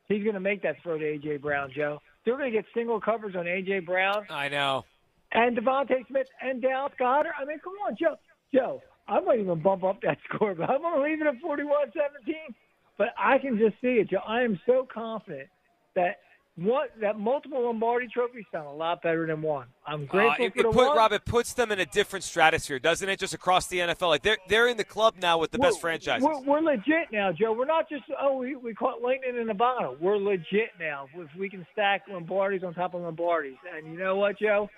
he's 0.08 0.24
going 0.24 0.36
to 0.36 0.40
make 0.40 0.62
that 0.64 0.76
throw 0.84 0.98
to 0.98 1.04
AJ 1.04 1.42
Brown, 1.42 1.72
Joe. 1.76 2.00
They're 2.26 2.38
going 2.38 2.52
to 2.52 2.58
get 2.58 2.66
single 2.74 3.00
covers 3.00 3.36
on 3.36 3.46
AJ 3.46 3.86
Brown 3.86 4.26
I 4.30 4.50
know. 4.50 4.84
and 5.32 5.58
DeVonta 5.58 6.06
Smith 6.08 6.28
and 6.42 6.62
Dallas 6.62 6.94
Goedert. 7.00 7.34
I 7.40 7.46
mean, 7.46 7.60
come 7.64 7.74
on, 7.88 7.96
Joe. 8.00 8.16
Joe, 8.54 8.82
I 9.08 9.20
might 9.22 9.40
even 9.40 9.62
bump 9.62 9.84
up 9.84 10.02
that 10.02 10.18
score, 10.34 10.54
but 10.56 10.70
I'm 10.70 10.82
going 10.82 10.96
to 10.96 11.02
leave 11.04 11.22
it 11.22 11.28
at 11.28 11.42
41-17. 11.42 12.54
But 12.98 13.10
I 13.18 13.38
can 13.40 13.58
just 13.58 13.76
see 13.82 13.94
it, 14.00 14.10
Joe. 14.10 14.20
I 14.28 14.42
am 14.44 14.60
so 14.66 14.88
confident 14.94 15.50
that 15.96 16.18
what 16.56 16.92
that 17.00 17.18
multiple 17.18 17.64
Lombardi 17.64 18.08
trophies 18.08 18.44
sound 18.52 18.68
a 18.68 18.72
lot 18.72 19.02
better 19.02 19.26
than 19.26 19.42
one. 19.42 19.68
I'm 19.86 20.06
grateful 20.06 20.46
uh, 20.46 20.48
it, 20.48 20.54
for 20.54 20.64
the 20.64 20.70
it 20.70 20.74
put, 20.74 20.88
one. 20.88 20.98
Rob, 20.98 21.12
it 21.14 21.26
puts 21.26 21.54
them 21.54 21.72
in 21.72 21.80
a 21.80 21.86
different 21.86 22.24
stratosphere, 22.24 22.80
doesn't 22.80 23.08
it? 23.08 23.20
Just 23.20 23.34
across 23.34 23.68
the 23.68 23.80
NFL, 23.80 24.10
like 24.10 24.22
they're 24.22 24.38
they're 24.50 24.68
in 24.68 24.78
the 24.78 24.84
club 24.84 25.16
now 25.22 25.38
with 25.38 25.52
the 25.52 25.58
we're, 25.58 25.70
best 25.70 25.82
franchises. 25.82 26.26
We're, 26.26 26.42
we're 26.42 26.62
legit 26.62 27.12
now, 27.12 27.32
Joe. 27.32 27.54
We're 27.54 27.66
not 27.66 27.88
just 27.88 28.04
oh 28.20 28.38
we, 28.38 28.56
we 28.56 28.74
caught 28.74 29.02
lightning 29.02 29.38
in 29.40 29.50
a 29.50 29.54
bottle. 29.54 29.96
We're 30.00 30.18
legit 30.18 30.72
now. 30.80 31.08
If 31.16 31.30
we 31.40 31.50
can 31.50 31.66
stack 31.72 32.08
Lombardis 32.08 32.64
on 32.64 32.74
top 32.74 32.94
of 32.94 33.02
Lombardis, 33.02 33.58
and 33.76 33.92
you 33.92 33.98
know 33.98 34.18
what, 34.18 34.38
Joe? 34.38 34.70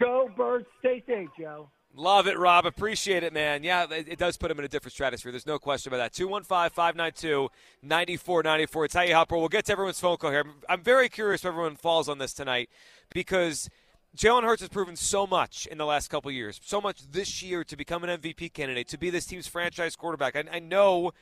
Go 0.00 0.30
birds, 0.36 0.66
stay 0.78 1.02
safe, 1.06 1.28
Joe. 1.38 1.68
Love 1.94 2.26
it, 2.28 2.38
Rob. 2.38 2.64
Appreciate 2.64 3.22
it, 3.22 3.32
man. 3.32 3.64
Yeah, 3.64 3.86
it, 3.90 4.08
it 4.08 4.18
does 4.18 4.36
put 4.36 4.50
him 4.50 4.58
in 4.58 4.64
a 4.64 4.68
different 4.68 4.92
stratosphere. 4.92 5.32
There's 5.32 5.46
no 5.46 5.58
question 5.58 5.92
about 5.92 5.98
that. 5.98 6.12
215 6.12 6.70
592 6.70 7.48
9494. 7.82 8.84
It's 8.84 8.94
how 8.94 9.02
you. 9.02 9.24
We'll 9.30 9.48
get 9.48 9.64
to 9.66 9.72
everyone's 9.72 9.98
phone 9.98 10.16
call 10.16 10.30
here. 10.30 10.44
I'm 10.68 10.82
very 10.82 11.08
curious 11.08 11.40
if 11.40 11.46
everyone 11.46 11.76
falls 11.76 12.08
on 12.08 12.18
this 12.18 12.32
tonight 12.32 12.70
because 13.12 13.68
Jalen 14.16 14.44
Hurts 14.44 14.62
has 14.62 14.68
proven 14.68 14.96
so 14.96 15.26
much 15.26 15.66
in 15.66 15.78
the 15.78 15.86
last 15.86 16.08
couple 16.08 16.30
years, 16.30 16.60
so 16.64 16.80
much 16.80 17.00
this 17.10 17.42
year 17.42 17.64
to 17.64 17.76
become 17.76 18.04
an 18.04 18.20
MVP 18.20 18.52
candidate, 18.52 18.88
to 18.88 18.98
be 18.98 19.10
this 19.10 19.26
team's 19.26 19.46
franchise 19.46 19.96
quarterback. 19.96 20.36
I, 20.36 20.44
I 20.52 20.58
know 20.60 21.12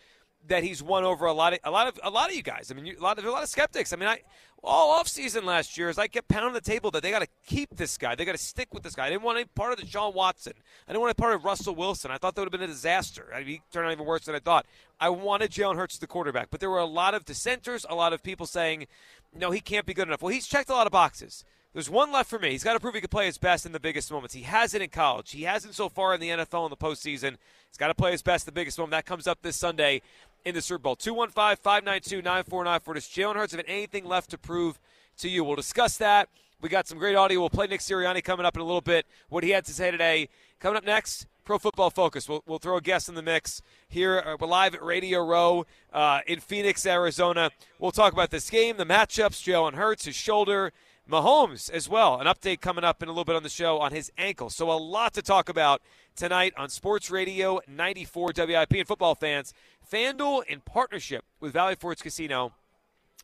that 0.48 0.62
he's 0.62 0.82
won 0.82 1.04
over 1.04 1.26
a 1.26 1.32
lot 1.32 1.52
of 1.52 1.58
a 1.64 1.70
lot 1.70 1.88
of 1.88 1.98
a 2.02 2.10
lot 2.10 2.30
of 2.30 2.36
you 2.36 2.42
guys. 2.42 2.70
I 2.70 2.74
mean, 2.74 2.86
you, 2.86 2.96
a 2.98 3.02
lot 3.02 3.18
of 3.18 3.24
a 3.24 3.30
lot 3.30 3.42
of 3.42 3.48
skeptics. 3.48 3.92
I 3.92 3.96
mean, 3.96 4.08
I 4.08 4.20
all 4.62 4.90
off 4.92 5.06
season 5.06 5.44
last 5.44 5.78
year 5.78 5.88
as 5.88 5.98
I 5.98 6.08
kept 6.08 6.28
pounding 6.28 6.52
the 6.52 6.60
table 6.60 6.90
that 6.90 7.02
they 7.02 7.10
got 7.10 7.20
to 7.20 7.28
keep 7.46 7.76
this 7.76 7.96
guy, 7.96 8.14
they 8.14 8.24
got 8.24 8.32
to 8.32 8.38
stick 8.38 8.74
with 8.74 8.82
this 8.82 8.94
guy. 8.94 9.06
I 9.06 9.10
didn't 9.10 9.22
want 9.22 9.38
any 9.38 9.46
part 9.54 9.72
of 9.72 9.78
the 9.78 9.84
Deshaun 9.84 10.14
Watson. 10.14 10.54
I 10.86 10.92
didn't 10.92 11.02
want 11.02 11.10
any 11.10 11.22
part 11.22 11.34
of 11.34 11.44
Russell 11.44 11.74
Wilson. 11.74 12.10
I 12.10 12.18
thought 12.18 12.34
that 12.34 12.40
would 12.40 12.52
have 12.52 12.60
been 12.60 12.68
a 12.68 12.72
disaster. 12.72 13.30
I 13.34 13.38
mean, 13.38 13.46
he 13.46 13.62
turned 13.72 13.86
out 13.86 13.92
even 13.92 14.06
worse 14.06 14.24
than 14.24 14.34
I 14.34 14.40
thought. 14.40 14.66
I 14.98 15.08
wanted 15.10 15.50
Jalen 15.50 15.76
Hurts 15.76 15.98
the 15.98 16.06
quarterback, 16.06 16.48
but 16.50 16.60
there 16.60 16.70
were 16.70 16.78
a 16.78 16.86
lot 16.86 17.14
of 17.14 17.24
dissenters, 17.24 17.86
a 17.88 17.94
lot 17.94 18.12
of 18.12 18.22
people 18.22 18.46
saying, 18.46 18.86
no, 19.34 19.50
he 19.50 19.60
can't 19.60 19.86
be 19.86 19.94
good 19.94 20.08
enough. 20.08 20.22
Well, 20.22 20.32
he's 20.32 20.46
checked 20.46 20.70
a 20.70 20.72
lot 20.72 20.86
of 20.86 20.92
boxes. 20.92 21.44
There's 21.76 21.90
one 21.90 22.10
left 22.10 22.30
for 22.30 22.38
me. 22.38 22.52
He's 22.52 22.64
got 22.64 22.72
to 22.72 22.80
prove 22.80 22.94
he 22.94 23.02
can 23.02 23.10
play 23.10 23.26
his 23.26 23.36
best 23.36 23.66
in 23.66 23.72
the 23.72 23.78
biggest 23.78 24.10
moments. 24.10 24.34
He 24.34 24.40
hasn't 24.40 24.82
in 24.82 24.88
college. 24.88 25.32
He 25.32 25.42
hasn't 25.42 25.74
so 25.74 25.90
far 25.90 26.14
in 26.14 26.22
the 26.22 26.30
NFL 26.30 26.64
in 26.64 26.70
the 26.70 26.76
postseason. 26.78 27.36
He's 27.68 27.76
got 27.76 27.88
to 27.88 27.94
play 27.94 28.12
his 28.12 28.22
best 28.22 28.46
the 28.46 28.50
biggest 28.50 28.78
moment. 28.78 28.92
That 28.92 29.04
comes 29.04 29.26
up 29.26 29.42
this 29.42 29.56
Sunday 29.56 30.00
in 30.46 30.54
the 30.54 30.62
Super 30.62 30.78
Bowl. 30.78 30.96
215 30.96 31.62
592 31.62 32.22
9494. 32.22 32.94
Does 32.94 33.04
Jalen 33.04 33.34
Hurts 33.34 33.52
have 33.52 33.62
anything 33.68 34.06
left 34.06 34.30
to 34.30 34.38
prove 34.38 34.80
to 35.18 35.28
you? 35.28 35.44
We'll 35.44 35.56
discuss 35.56 35.98
that. 35.98 36.30
We 36.62 36.70
got 36.70 36.88
some 36.88 36.96
great 36.96 37.14
audio. 37.14 37.40
We'll 37.40 37.50
play 37.50 37.66
Nick 37.66 37.80
Sirianni 37.80 38.24
coming 38.24 38.46
up 38.46 38.56
in 38.56 38.62
a 38.62 38.64
little 38.64 38.80
bit, 38.80 39.04
what 39.28 39.44
he 39.44 39.50
had 39.50 39.66
to 39.66 39.74
say 39.74 39.90
today. 39.90 40.30
Coming 40.60 40.78
up 40.78 40.84
next, 40.86 41.26
Pro 41.44 41.58
Football 41.58 41.90
Focus. 41.90 42.26
We'll, 42.26 42.42
we'll 42.46 42.58
throw 42.58 42.78
a 42.78 42.80
guest 42.80 43.10
in 43.10 43.14
the 43.16 43.22
mix 43.22 43.60
here. 43.86 44.22
Uh, 44.24 44.38
we're 44.40 44.46
live 44.46 44.74
at 44.74 44.82
Radio 44.82 45.22
Row 45.22 45.66
uh, 45.92 46.20
in 46.26 46.40
Phoenix, 46.40 46.86
Arizona. 46.86 47.50
We'll 47.78 47.90
talk 47.90 48.14
about 48.14 48.30
this 48.30 48.48
game, 48.48 48.78
the 48.78 48.86
matchups, 48.86 49.44
Jalen 49.44 49.74
Hurts, 49.74 50.06
his 50.06 50.16
shoulder, 50.16 50.72
Mahomes 51.10 51.70
as 51.70 51.88
well. 51.88 52.20
An 52.20 52.26
update 52.26 52.60
coming 52.60 52.84
up 52.84 53.02
in 53.02 53.08
a 53.08 53.12
little 53.12 53.24
bit 53.24 53.36
on 53.36 53.42
the 53.42 53.48
show 53.48 53.78
on 53.78 53.92
his 53.92 54.10
ankle. 54.18 54.50
So 54.50 54.70
a 54.70 54.74
lot 54.74 55.14
to 55.14 55.22
talk 55.22 55.48
about 55.48 55.80
tonight 56.16 56.52
on 56.56 56.68
Sports 56.68 57.10
Radio 57.10 57.60
94 57.68 58.32
WIP 58.36 58.72
and 58.72 58.88
football 58.88 59.14
fans. 59.14 59.54
FanDuel, 59.90 60.44
in 60.46 60.60
partnership 60.60 61.24
with 61.38 61.52
Valley 61.52 61.76
Forge 61.76 62.00
Casino, 62.00 62.52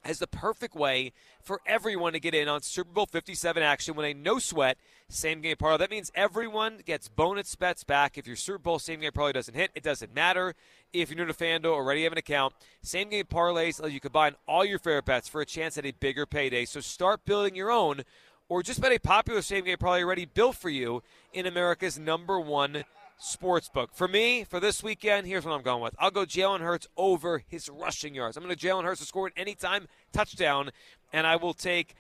has 0.05 0.19
the 0.19 0.27
perfect 0.27 0.75
way 0.75 1.13
for 1.43 1.61
everyone 1.67 2.13
to 2.13 2.21
get 2.21 2.35
in 2.35 2.49
on 2.49 2.63
Super 2.63 2.91
Bowl 2.91 3.07
57 3.07 3.63
action 3.63 3.95
with 3.95 4.07
a 4.07 4.15
no 4.15 4.39
sweat 4.39 4.77
same 5.09 5.41
game 5.41 5.57
parlay. 5.57 5.79
That 5.79 5.91
means 5.91 6.11
everyone 6.15 6.79
gets 6.85 7.09
bonus 7.09 7.55
bets 7.55 7.85
back. 7.85 8.19
If 8.19 8.27
your 8.27 8.37
Super 8.37 8.59
Bowl 8.59 8.79
same 8.79 9.01
game 9.01 9.13
parlay 9.13 9.33
doesn't 9.33 9.55
hit, 9.55 9.71
it 9.75 9.83
doesn't 9.83 10.15
matter. 10.15 10.55
If 10.93 11.09
you're 11.09 11.17
new 11.17 11.25
to 11.25 11.33
FanDuel, 11.33 11.73
already 11.73 12.03
have 12.03 12.13
an 12.13 12.19
account, 12.19 12.53
same 12.83 13.09
game 13.09 13.25
parlays 13.25 13.81
let 13.81 13.93
you 13.93 14.01
combine 14.01 14.35
all 14.47 14.63
your 14.63 14.79
favorite 14.79 15.07
bets 15.07 15.27
for 15.27 15.41
a 15.41 15.47
chance 15.47 15.79
at 15.79 15.87
a 15.87 15.93
bigger 15.93 16.27
payday. 16.27 16.67
So 16.67 16.81
start 16.81 17.25
building 17.25 17.55
your 17.55 17.71
own 17.71 18.03
or 18.51 18.63
just 18.63 18.79
bet 18.79 18.93
a 18.93 18.99
popular 18.99 19.41
same 19.41 19.65
game 19.65 19.79
parlay 19.79 20.03
already 20.03 20.27
built 20.27 20.57
for 20.57 20.69
you 20.69 21.03
in 21.33 21.47
America's 21.47 21.99
number 21.99 22.39
one 22.39 22.85
sportsbook. 23.19 23.89
For 23.95 24.07
me, 24.07 24.45
for 24.45 24.61
this 24.61 24.83
weekend, 24.83 25.27
here's 25.27 25.47
what 25.47 25.55
I'm 25.55 25.63
going 25.63 25.83
with. 25.83 25.95
I'll 25.99 26.11
go 26.11 26.27
Jalen 26.27 26.61
Hurts 26.61 26.87
over 26.99 27.43
his 27.49 27.71
rushing 27.71 28.15
yards. 28.15 28.37
I'm 28.37 28.43
going 28.43 28.55
to 28.55 28.67
Jalen 28.67 28.85
Hurts 28.85 29.01
to 29.01 29.07
score 29.07 29.29
an 29.29 29.33
anytime 29.35 29.89
touchdown, 30.13 30.73
and 31.11 31.27
I 31.27 31.37
will 31.37 31.55
take 31.55 31.95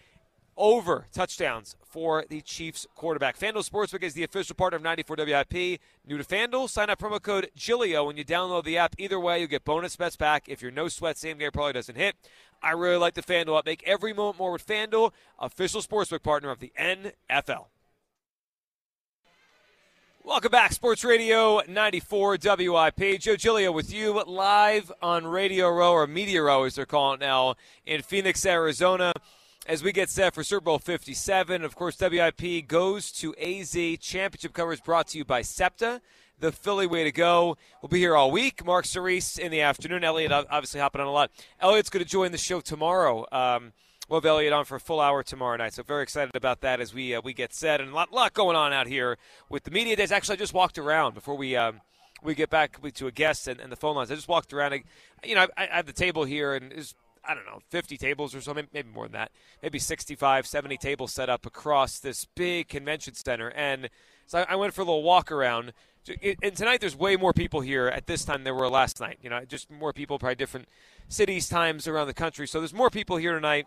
over 0.56 1.06
touchdowns 1.12 1.76
for 1.84 2.24
the 2.28 2.40
Chiefs 2.40 2.86
quarterback. 2.94 3.38
FanDuel 3.38 3.68
Sportsbook 3.68 4.02
is 4.02 4.14
the 4.14 4.24
official 4.24 4.54
partner 4.54 4.76
of 4.76 4.82
94 4.82 5.16
WIP. 5.18 5.80
New 6.06 6.18
to 6.18 6.24
FanDuel, 6.24 6.68
sign 6.68 6.90
up 6.90 6.98
promo 6.98 7.20
code 7.20 7.50
Giglio 7.54 8.04
when 8.04 8.16
you 8.16 8.24
download 8.24 8.64
the 8.64 8.78
app. 8.78 8.94
Either 8.98 9.20
way, 9.20 9.40
you 9.40 9.46
get 9.46 9.64
bonus 9.64 9.96
bets 9.96 10.16
back 10.16 10.48
if 10.48 10.62
your 10.62 10.70
no 10.70 10.88
sweat 10.88 11.18
same 11.18 11.38
game 11.38 11.50
probably 11.52 11.72
doesn't 11.72 11.96
hit. 11.96 12.16
I 12.62 12.72
really 12.72 12.96
like 12.96 13.14
the 13.14 13.22
FanDuel 13.22 13.58
app. 13.58 13.66
Make 13.66 13.82
every 13.84 14.12
moment 14.12 14.38
more 14.38 14.52
with 14.52 14.66
FanDuel, 14.66 15.12
official 15.38 15.82
sportsbook 15.82 16.22
partner 16.22 16.50
of 16.50 16.60
the 16.60 16.72
NFL. 16.78 17.66
Welcome 20.24 20.52
back, 20.52 20.72
Sports 20.72 21.04
Radio 21.04 21.62
94 21.66 22.38
WIP. 22.40 23.18
Joe 23.18 23.34
Giglio 23.34 23.72
with 23.72 23.92
you 23.92 24.22
live 24.24 24.92
on 25.02 25.26
Radio 25.26 25.68
Row, 25.68 25.90
or 25.90 26.06
Media 26.06 26.44
Row 26.44 26.62
as 26.62 26.76
they're 26.76 26.86
calling 26.86 27.20
it 27.20 27.24
now, 27.24 27.56
in 27.84 28.02
Phoenix, 28.02 28.46
Arizona. 28.46 29.12
As 29.64 29.80
we 29.80 29.92
get 29.92 30.10
set 30.10 30.34
for 30.34 30.42
Super 30.42 30.64
Bowl 30.64 30.80
57, 30.80 31.62
of 31.62 31.76
course, 31.76 31.96
WIP 32.00 32.66
goes 32.66 33.12
to 33.12 33.32
AZ. 33.36 33.72
Championship 34.00 34.52
coverage 34.52 34.82
brought 34.82 35.06
to 35.08 35.18
you 35.18 35.24
by 35.24 35.42
SEPTA, 35.42 36.00
the 36.40 36.50
Philly 36.50 36.88
way 36.88 37.04
to 37.04 37.12
go. 37.12 37.56
We'll 37.80 37.88
be 37.88 38.00
here 38.00 38.16
all 38.16 38.32
week. 38.32 38.64
Mark 38.66 38.86
Cerise 38.86 39.38
in 39.38 39.52
the 39.52 39.60
afternoon. 39.60 40.02
Elliot 40.02 40.32
obviously 40.32 40.80
hopping 40.80 41.00
on 41.00 41.06
a 41.06 41.12
lot. 41.12 41.30
Elliot's 41.60 41.90
going 41.90 42.04
to 42.04 42.10
join 42.10 42.32
the 42.32 42.38
show 42.38 42.60
tomorrow. 42.60 43.24
Um, 43.30 43.72
We'll 44.08 44.20
have 44.20 44.26
Elliot 44.26 44.52
on 44.52 44.64
for 44.66 44.74
a 44.74 44.80
full 44.80 45.00
hour 45.00 45.22
tomorrow 45.22 45.56
night, 45.56 45.72
so 45.72 45.82
very 45.84 46.02
excited 46.02 46.36
about 46.36 46.60
that 46.62 46.80
as 46.80 46.92
we 46.92 47.14
uh, 47.14 47.22
we 47.24 47.32
get 47.32 47.54
set 47.54 47.80
and 47.80 47.90
a 47.90 47.94
lot, 47.94 48.12
lot 48.12 48.34
going 48.34 48.56
on 48.56 48.72
out 48.72 48.86
here 48.86 49.16
with 49.48 49.62
the 49.62 49.70
media 49.70 49.96
days. 49.96 50.12
Actually, 50.12 50.34
I 50.34 50.38
just 50.38 50.52
walked 50.52 50.76
around 50.76 51.14
before 51.14 51.36
we 51.36 51.56
um, 51.56 51.80
we 52.22 52.34
get 52.34 52.50
back 52.50 52.78
to 52.82 53.06
a 53.06 53.12
guest 53.12 53.48
and, 53.48 53.60
and, 53.60 53.72
the 53.72 53.76
phone 53.76 53.96
lines. 53.96 54.10
I 54.10 54.16
just 54.16 54.28
walked 54.28 54.52
around. 54.52 54.82
you 55.24 55.34
know, 55.34 55.46
I, 55.56 55.68
I 55.72 55.76
have 55.76 55.86
the 55.86 55.94
table 55.94 56.24
here 56.24 56.52
and 56.52 56.72
is 56.72 56.94
I 57.24 57.34
don't 57.34 57.46
know, 57.46 57.60
50 57.70 57.96
tables 57.96 58.34
or 58.34 58.40
something, 58.40 58.66
maybe 58.72 58.88
more 58.88 59.04
than 59.04 59.12
that, 59.12 59.30
maybe 59.62 59.78
65, 59.78 60.46
70 60.46 60.76
tables 60.76 61.12
set 61.12 61.28
up 61.28 61.46
across 61.46 61.98
this 61.98 62.26
big 62.34 62.68
convention 62.68 63.14
center. 63.14 63.50
And 63.50 63.88
so 64.26 64.44
I 64.48 64.56
went 64.56 64.74
for 64.74 64.80
a 64.80 64.84
little 64.84 65.02
walk 65.02 65.30
around. 65.30 65.72
And 66.42 66.56
tonight 66.56 66.80
there's 66.80 66.96
way 66.96 67.16
more 67.16 67.32
people 67.32 67.60
here 67.60 67.86
at 67.86 68.06
this 68.06 68.24
time 68.24 68.38
than 68.38 68.44
there 68.44 68.54
were 68.54 68.68
last 68.68 69.00
night. 69.00 69.18
You 69.22 69.30
know, 69.30 69.44
just 69.44 69.70
more 69.70 69.92
people, 69.92 70.18
probably 70.18 70.34
different 70.34 70.68
cities, 71.08 71.48
times 71.48 71.86
around 71.86 72.08
the 72.08 72.14
country. 72.14 72.48
So 72.48 72.58
there's 72.60 72.74
more 72.74 72.90
people 72.90 73.18
here 73.18 73.34
tonight 73.34 73.66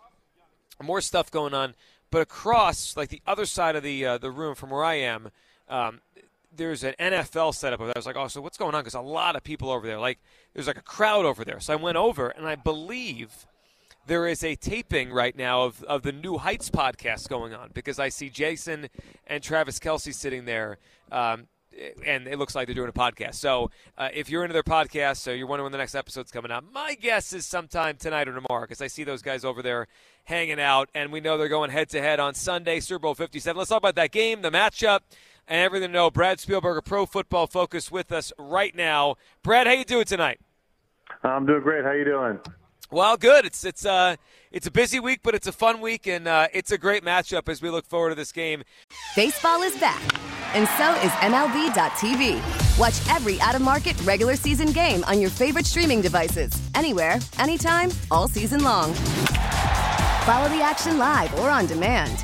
more 0.83 1.01
stuff 1.01 1.31
going 1.31 1.53
on. 1.53 1.75
But 2.11 2.21
across, 2.21 2.95
like 2.95 3.09
the 3.09 3.21
other 3.25 3.45
side 3.45 3.75
of 3.75 3.83
the 3.83 4.05
uh, 4.05 4.17
the 4.17 4.31
room 4.31 4.55
from 4.55 4.69
where 4.69 4.83
I 4.83 4.95
am, 4.95 5.31
um, 5.67 6.01
there's 6.55 6.83
an 6.83 6.93
NFL 6.99 7.53
setup. 7.53 7.79
Over 7.79 7.87
there. 7.87 7.97
I 7.97 7.99
was 7.99 8.05
like, 8.05 8.15
oh, 8.15 8.27
so 8.27 8.41
what's 8.41 8.57
going 8.57 8.75
on? 8.75 8.81
Because 8.81 8.95
a 8.95 9.01
lot 9.01 9.35
of 9.35 9.43
people 9.43 9.69
over 9.69 9.85
there. 9.85 9.99
Like, 9.99 10.19
there's 10.53 10.67
like 10.67 10.77
a 10.77 10.83
crowd 10.83 11.25
over 11.25 11.43
there. 11.43 11.59
So 11.59 11.73
I 11.73 11.75
went 11.75 11.97
over, 11.97 12.29
and 12.29 12.47
I 12.47 12.55
believe 12.55 13.47
there 14.07 14.27
is 14.27 14.43
a 14.43 14.55
taping 14.55 15.11
right 15.11 15.35
now 15.35 15.63
of, 15.63 15.83
of 15.83 16.03
the 16.03 16.11
New 16.11 16.37
Heights 16.37 16.69
podcast 16.69 17.27
going 17.27 17.53
on 17.53 17.71
because 17.73 17.99
I 17.99 18.09
see 18.09 18.29
Jason 18.29 18.89
and 19.25 19.41
Travis 19.41 19.79
Kelce 19.79 20.13
sitting 20.13 20.45
there. 20.45 20.77
Um, 21.11 21.47
and 22.05 22.27
it 22.27 22.39
looks 22.39 22.55
like 22.55 22.67
they're 22.67 22.75
doing 22.75 22.89
a 22.89 22.93
podcast. 22.93 23.35
So 23.35 23.69
uh, 23.97 24.09
if 24.13 24.29
you're 24.29 24.43
into 24.43 24.53
their 24.53 24.63
podcast, 24.63 25.17
so 25.17 25.31
you're 25.31 25.47
wondering 25.47 25.65
when 25.65 25.71
the 25.71 25.77
next 25.77 25.95
episode's 25.95 26.31
coming 26.31 26.51
out, 26.51 26.63
my 26.71 26.95
guess 26.95 27.33
is 27.33 27.45
sometime 27.45 27.97
tonight 27.97 28.27
or 28.27 28.33
tomorrow 28.33 28.61
because 28.61 28.81
I 28.81 28.87
see 28.87 29.03
those 29.03 29.21
guys 29.21 29.43
over 29.43 29.61
there 29.61 29.87
hanging 30.25 30.59
out, 30.59 30.89
and 30.95 31.11
we 31.11 31.19
know 31.19 31.37
they're 31.37 31.47
going 31.47 31.71
head 31.71 31.89
to 31.89 32.01
head 32.01 32.19
on 32.19 32.33
Sunday, 32.33 32.79
Super 32.79 32.99
Bowl 32.99 33.15
57. 33.15 33.57
Let's 33.57 33.69
talk 33.69 33.77
about 33.77 33.95
that 33.95 34.11
game, 34.11 34.41
the 34.41 34.51
matchup, 34.51 35.01
and 35.47 35.61
everything 35.61 35.89
to 35.89 35.93
know. 35.93 36.11
Brad 36.11 36.39
Spielberger, 36.39 36.83
Pro 36.83 37.05
Football 37.05 37.47
Focus, 37.47 37.91
with 37.91 38.11
us 38.11 38.31
right 38.37 38.75
now. 38.75 39.15
Brad, 39.43 39.67
how 39.67 39.73
you 39.73 39.85
doing 39.85 40.05
tonight? 40.05 40.39
I'm 41.23 41.45
doing 41.45 41.61
great. 41.61 41.83
How 41.83 41.91
you 41.91 42.05
doing? 42.05 42.39
Well, 42.91 43.17
good. 43.17 43.45
It's 43.45 43.65
it's 43.65 43.85
uh 43.85 44.15
it's 44.51 44.67
a 44.67 44.71
busy 44.71 44.99
week, 44.99 45.19
but 45.23 45.35
it's 45.35 45.47
a 45.47 45.51
fun 45.51 45.81
week, 45.81 46.07
and 46.07 46.27
uh, 46.27 46.47
it's 46.53 46.71
a 46.71 46.77
great 46.77 47.03
matchup 47.03 47.49
as 47.49 47.61
we 47.61 47.69
look 47.69 47.85
forward 47.85 48.09
to 48.09 48.15
this 48.15 48.31
game. 48.31 48.63
Baseball 49.15 49.63
is 49.63 49.77
back, 49.79 50.01
and 50.53 50.67
so 50.77 50.93
is 51.01 51.11
MLB.tv. 51.19 52.79
Watch 52.79 52.93
every 53.13 53.41
out-of-market 53.41 53.99
regular 54.03 54.35
season 54.35 54.71
game 54.71 55.03
on 55.05 55.19
your 55.19 55.29
favorite 55.29 55.65
streaming 55.65 55.99
devices, 55.99 56.53
anywhere, 56.73 57.17
anytime, 57.39 57.89
all 58.11 58.27
season 58.29 58.63
long. 58.63 58.93
Follow 60.23 60.47
the 60.49 60.61
action 60.61 60.97
live 60.97 61.37
or 61.39 61.49
on 61.49 61.65
demand. 61.65 62.23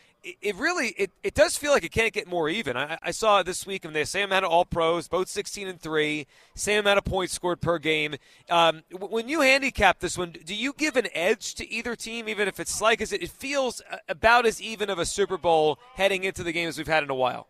it 0.23 0.55
really 0.55 0.89
it, 0.97 1.11
it 1.23 1.33
does 1.33 1.57
feel 1.57 1.71
like 1.71 1.83
it 1.83 1.91
can't 1.91 2.13
get 2.13 2.27
more 2.27 2.49
even. 2.49 2.77
I, 2.77 2.97
I 3.01 3.11
saw 3.11 3.43
this 3.43 3.65
week 3.65 3.85
and 3.85 3.95
the 3.95 4.05
same 4.05 4.25
amount 4.25 4.45
of 4.45 4.51
all 4.51 4.65
pros, 4.65 5.07
both 5.07 5.29
16 5.29 5.67
and 5.67 5.79
three, 5.79 6.27
same 6.55 6.79
amount 6.79 6.99
of 6.99 7.05
points 7.05 7.33
scored 7.33 7.61
per 7.61 7.79
game. 7.79 8.15
Um, 8.49 8.83
when 8.91 9.27
you 9.27 9.41
handicap 9.41 9.99
this 9.99 10.17
one, 10.17 10.35
do 10.45 10.55
you 10.55 10.73
give 10.73 10.95
an 10.95 11.07
edge 11.13 11.55
to 11.55 11.69
either 11.69 11.95
team, 11.95 12.29
even 12.29 12.47
if 12.47 12.59
it's 12.59 12.71
slight? 12.71 12.99
Because 12.99 13.13
it, 13.13 13.23
it 13.23 13.29
feels 13.29 13.81
about 14.07 14.45
as 14.45 14.61
even 14.61 14.89
of 14.89 14.99
a 14.99 15.05
Super 15.05 15.37
Bowl 15.37 15.79
heading 15.95 16.23
into 16.23 16.43
the 16.43 16.51
game 16.51 16.67
as 16.67 16.77
we've 16.77 16.87
had 16.87 17.03
in 17.03 17.09
a 17.09 17.15
while. 17.15 17.47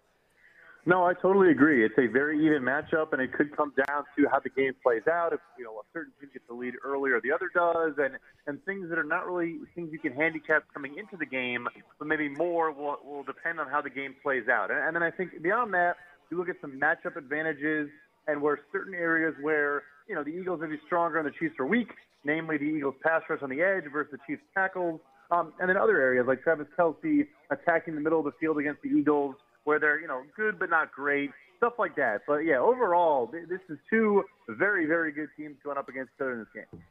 No, 0.85 1.05
I 1.05 1.13
totally 1.13 1.51
agree. 1.51 1.85
It's 1.85 1.97
a 1.99 2.07
very 2.07 2.43
even 2.43 2.63
matchup, 2.63 3.13
and 3.13 3.21
it 3.21 3.33
could 3.33 3.55
come 3.55 3.71
down 3.87 4.03
to 4.17 4.27
how 4.31 4.39
the 4.39 4.49
game 4.49 4.73
plays 4.81 5.03
out. 5.07 5.31
If 5.31 5.39
you 5.55 5.63
know 5.63 5.73
a 5.73 5.83
certain 5.93 6.11
team 6.19 6.29
gets 6.33 6.45
the 6.47 6.55
lead 6.55 6.73
earlier, 6.83 7.21
the 7.21 7.31
other 7.31 7.51
does, 7.53 7.93
and 7.99 8.17
and 8.47 8.63
things 8.65 8.89
that 8.89 8.97
are 8.97 9.03
not 9.03 9.27
really 9.27 9.59
things 9.75 9.89
you 9.91 9.99
can 9.99 10.11
handicap 10.11 10.63
coming 10.73 10.97
into 10.97 11.17
the 11.17 11.25
game, 11.25 11.67
but 11.99 12.07
maybe 12.07 12.29
more 12.29 12.71
will 12.71 12.97
will 13.05 13.23
depend 13.23 13.59
on 13.59 13.67
how 13.67 13.79
the 13.79 13.91
game 13.91 14.15
plays 14.23 14.47
out. 14.49 14.71
And, 14.71 14.79
and 14.79 14.95
then 14.95 15.03
I 15.03 15.11
think 15.11 15.43
beyond 15.43 15.71
that, 15.75 15.97
you 16.31 16.37
look 16.37 16.49
at 16.49 16.55
some 16.61 16.79
matchup 16.79 17.15
advantages, 17.15 17.89
and 18.27 18.41
where 18.41 18.59
certain 18.71 18.95
areas 18.95 19.35
where 19.39 19.83
you 20.09 20.15
know 20.15 20.23
the 20.23 20.31
Eagles 20.31 20.61
may 20.61 20.67
be 20.67 20.79
stronger 20.87 21.19
and 21.19 21.27
the 21.27 21.37
Chiefs 21.37 21.59
are 21.59 21.67
weak, 21.67 21.89
namely 22.25 22.57
the 22.57 22.65
Eagles 22.65 22.95
pass 23.03 23.21
rush 23.29 23.43
on 23.43 23.51
the 23.51 23.61
edge 23.61 23.83
versus 23.93 24.13
the 24.13 24.19
Chiefs 24.25 24.41
tackles, 24.55 24.99
um, 25.29 25.53
and 25.59 25.69
then 25.69 25.77
other 25.77 26.01
areas 26.01 26.25
like 26.27 26.41
Travis 26.41 26.65
Kelce 26.75 27.27
attacking 27.51 27.93
the 27.93 28.01
middle 28.01 28.17
of 28.17 28.25
the 28.25 28.33
field 28.39 28.57
against 28.57 28.81
the 28.81 28.89
Eagles 28.89 29.35
where 29.63 29.79
they're 29.79 29.99
you 29.99 30.07
know 30.07 30.21
good 30.35 30.59
but 30.59 30.69
not 30.69 30.91
great, 30.91 31.31
stuff 31.57 31.73
like 31.77 31.95
that. 31.95 32.21
But 32.27 32.39
yeah, 32.39 32.59
overall, 32.59 33.27
this 33.27 33.61
is 33.69 33.77
two 33.89 34.23
very 34.49 34.85
very 34.85 35.11
good 35.11 35.29
teams 35.37 35.57
going 35.63 35.77
up 35.77 35.89
against 35.89 36.11
each 36.15 36.21
other 36.21 36.33
in 36.33 36.39
this 36.39 36.47
game. 36.53 36.81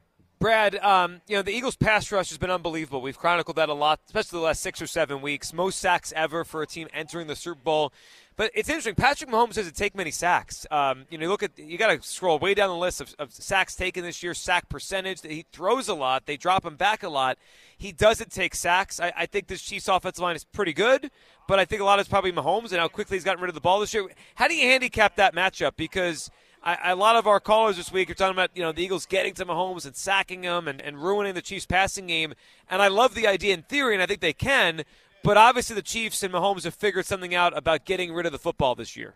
Brad, 0.41 0.77
um, 0.77 1.21
you 1.29 1.37
know 1.37 1.43
the 1.43 1.53
Eagles' 1.53 1.77
pass 1.77 2.11
rush 2.11 2.31
has 2.31 2.39
been 2.39 2.51
unbelievable. 2.51 3.03
We've 3.03 3.19
chronicled 3.19 3.57
that 3.57 3.69
a 3.69 3.75
lot, 3.75 4.01
especially 4.07 4.39
the 4.39 4.45
last 4.47 4.63
six 4.63 4.81
or 4.81 4.87
seven 4.87 5.21
weeks. 5.21 5.53
Most 5.53 5.79
sacks 5.79 6.15
ever 6.17 6.45
for 6.45 6.63
a 6.63 6.67
team 6.67 6.89
entering 6.95 7.27
the 7.27 7.37
Super 7.37 7.61
Bowl. 7.61 7.93
But 8.37 8.51
it's 8.55 8.71
interesting. 8.71 8.95
Patrick 8.95 9.29
Mahomes 9.29 9.57
doesn't 9.57 9.77
take 9.77 9.95
many 9.95 10.11
sacks. 10.11 10.67
Um, 10.71 11.05
you 11.11 11.19
know, 11.19 11.25
you 11.25 11.29
look 11.29 11.43
at 11.43 11.59
you 11.59 11.77
got 11.77 11.89
to 11.89 12.09
scroll 12.09 12.39
way 12.39 12.55
down 12.55 12.71
the 12.71 12.77
list 12.77 13.03
of, 13.03 13.15
of, 13.19 13.31
sacks 13.35 13.77
taken 13.77 14.03
this 14.03 14.23
year, 14.23 14.33
sack 14.33 14.71
percentage. 14.71 15.21
He 15.21 15.45
throws 15.53 15.89
a 15.89 15.95
lot. 15.95 16.25
They 16.25 16.39
drop 16.39 16.65
him 16.65 16.77
back 16.77 17.03
a 17.03 17.11
lot. 17.11 17.37
He 17.77 17.93
doesn't 17.93 18.33
take 18.33 18.55
sacks. 18.55 18.99
I, 18.99 19.13
I 19.15 19.27
think 19.27 19.47
this 19.47 19.61
Chiefs 19.61 19.89
offensive 19.89 20.23
line 20.23 20.37
is 20.37 20.45
pretty 20.45 20.73
good, 20.73 21.11
but 21.49 21.59
I 21.59 21.67
think 21.67 21.83
a 21.83 21.85
lot 21.85 21.99
it's 21.99 22.09
probably 22.09 22.33
Mahomes 22.33 22.71
and 22.71 22.81
how 22.81 22.89
quickly 22.89 23.19
he's 23.19 23.25
gotten 23.25 23.43
rid 23.43 23.51
of 23.51 23.55
the 23.55 23.61
ball 23.61 23.79
this 23.79 23.93
year. 23.93 24.09
How 24.37 24.49
do 24.49 24.55
you 24.55 24.67
handicap 24.67 25.17
that 25.17 25.35
matchup? 25.35 25.73
Because 25.77 26.31
I, 26.63 26.91
a 26.91 26.97
lot 26.97 27.17
of 27.17 27.27
our 27.27 27.41
callers 27.41 27.79
this 27.79 27.91
week 27.91 28.11
are 28.11 28.15
talking 28.15 28.35
about 28.35 28.51
you 28.55 28.63
know 28.63 28.73
the 28.73 28.83
Eagles 28.83 29.07
getting 29.07 29.33
to 29.35 29.47
Mahomes 29.47 29.87
and 29.87 29.97
sacking 29.97 30.43
him 30.43 30.69
and, 30.69 30.81
and 30.81 31.03
ruining 31.03 31.35
the 31.35 31.43
Chiefs' 31.43 31.67
passing 31.67 32.07
game. 32.07 32.35
And 32.69 32.83
I 32.83 32.89
love 32.89 33.15
the 33.15 33.27
idea 33.27 33.55
in 33.55 33.63
theory, 33.63 33.95
and 33.95 34.03
I 34.03 34.07
think 34.07 34.21
they 34.21 34.35
can. 34.35 34.83
But 35.23 35.37
obviously, 35.37 35.75
the 35.75 35.83
Chiefs 35.83 36.23
and 36.23 36.33
Mahomes 36.33 36.65
have 36.65 36.75
figured 36.75 37.07
something 37.07 37.35
out 37.35 37.57
about 37.57 37.85
getting 37.85 38.13
rid 38.13 38.27
of 38.27 38.33
the 38.33 38.39
football 38.39 38.75
this 38.75 38.97
year. 38.97 39.15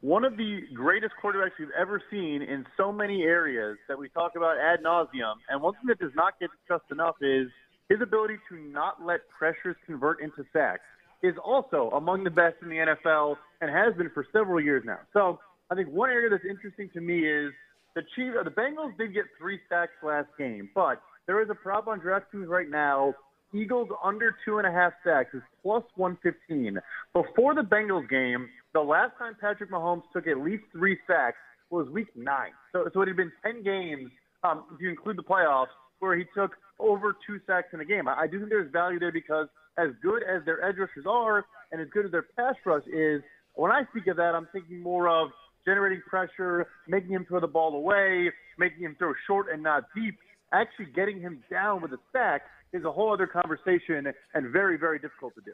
One 0.00 0.24
of 0.24 0.36
the 0.36 0.62
greatest 0.74 1.12
quarterbacks 1.22 1.52
we've 1.58 1.68
ever 1.78 2.02
seen 2.10 2.42
in 2.42 2.66
so 2.76 2.90
many 2.90 3.22
areas 3.22 3.76
that 3.86 3.98
we 3.98 4.08
talk 4.08 4.34
about 4.34 4.56
ad 4.58 4.82
nauseum, 4.82 5.34
and 5.48 5.60
one 5.62 5.74
thing 5.74 5.86
that 5.88 5.98
does 5.98 6.14
not 6.14 6.40
get 6.40 6.50
discussed 6.58 6.90
enough 6.90 7.16
is 7.20 7.48
his 7.88 8.00
ability 8.00 8.38
to 8.48 8.56
not 8.56 9.04
let 9.04 9.28
pressures 9.28 9.76
convert 9.84 10.22
into 10.22 10.44
sacks 10.52 10.82
is 11.22 11.34
also 11.44 11.90
among 11.90 12.24
the 12.24 12.30
best 12.30 12.56
in 12.62 12.70
the 12.70 12.76
NFL 12.76 13.36
and 13.60 13.70
has 13.70 13.94
been 13.94 14.10
for 14.10 14.26
several 14.32 14.60
years 14.60 14.84
now. 14.86 15.00
So 15.12 15.38
I 15.70 15.74
think 15.74 15.88
one 15.88 16.10
area 16.10 16.30
that's 16.30 16.44
interesting 16.48 16.90
to 16.94 17.00
me 17.00 17.20
is 17.20 17.52
the 17.94 18.02
Chiefs, 18.14 18.36
the 18.44 18.50
Bengals 18.50 18.96
did 18.98 19.14
get 19.14 19.24
three 19.38 19.60
sacks 19.68 19.92
last 20.02 20.28
game, 20.38 20.70
but 20.74 21.00
there 21.26 21.40
is 21.42 21.48
a 21.50 21.54
prop 21.54 21.86
on 21.86 22.00
DraftKings 22.00 22.48
right 22.48 22.68
now 22.68 23.14
Eagles 23.52 23.88
under 24.02 24.36
two 24.44 24.58
and 24.58 24.66
a 24.66 24.70
half 24.70 24.92
sacks 25.04 25.34
is 25.34 25.42
plus 25.62 25.82
115. 25.96 26.78
Before 27.12 27.54
the 27.54 27.62
Bengals 27.62 28.08
game, 28.08 28.48
the 28.72 28.80
last 28.80 29.12
time 29.18 29.36
Patrick 29.40 29.70
Mahomes 29.70 30.02
took 30.12 30.26
at 30.26 30.38
least 30.38 30.64
three 30.72 30.98
sacks 31.06 31.36
was 31.70 31.88
week 31.88 32.08
nine. 32.14 32.50
So, 32.72 32.88
so 32.92 33.02
it 33.02 33.08
had 33.08 33.16
been 33.16 33.32
10 33.44 33.62
games, 33.62 34.10
um, 34.44 34.64
if 34.74 34.80
you 34.80 34.88
include 34.88 35.18
the 35.18 35.22
playoffs, 35.22 35.72
where 35.98 36.16
he 36.16 36.24
took 36.34 36.52
over 36.78 37.14
two 37.26 37.40
sacks 37.46 37.68
in 37.72 37.80
a 37.80 37.84
game. 37.84 38.08
I, 38.08 38.22
I 38.22 38.26
do 38.26 38.38
think 38.38 38.50
there's 38.50 38.70
value 38.72 38.98
there 38.98 39.12
because 39.12 39.48
as 39.78 39.88
good 40.02 40.22
as 40.22 40.44
their 40.44 40.64
edge 40.64 40.76
rushers 40.78 41.04
are 41.06 41.44
and 41.72 41.80
as 41.80 41.88
good 41.92 42.06
as 42.06 42.12
their 42.12 42.26
pass 42.36 42.54
rush 42.64 42.86
is, 42.86 43.22
when 43.54 43.72
I 43.72 43.82
speak 43.90 44.06
of 44.06 44.16
that, 44.16 44.34
I'm 44.34 44.48
thinking 44.52 44.80
more 44.80 45.08
of 45.08 45.30
generating 45.64 46.02
pressure, 46.08 46.66
making 46.88 47.10
him 47.10 47.24
throw 47.26 47.40
the 47.40 47.46
ball 47.46 47.74
away, 47.74 48.30
making 48.58 48.80
him 48.84 48.96
throw 48.98 49.12
short 49.26 49.46
and 49.52 49.62
not 49.62 49.84
deep, 49.94 50.18
actually 50.52 50.86
getting 50.86 51.20
him 51.20 51.42
down 51.50 51.82
with 51.82 51.92
a 51.92 51.98
sack 52.12 52.42
is 52.72 52.84
a 52.84 52.92
whole 52.92 53.12
other 53.12 53.26
conversation 53.26 54.12
and 54.34 54.52
very, 54.52 54.78
very 54.78 54.98
difficult 54.98 55.34
to 55.34 55.40
do. 55.42 55.52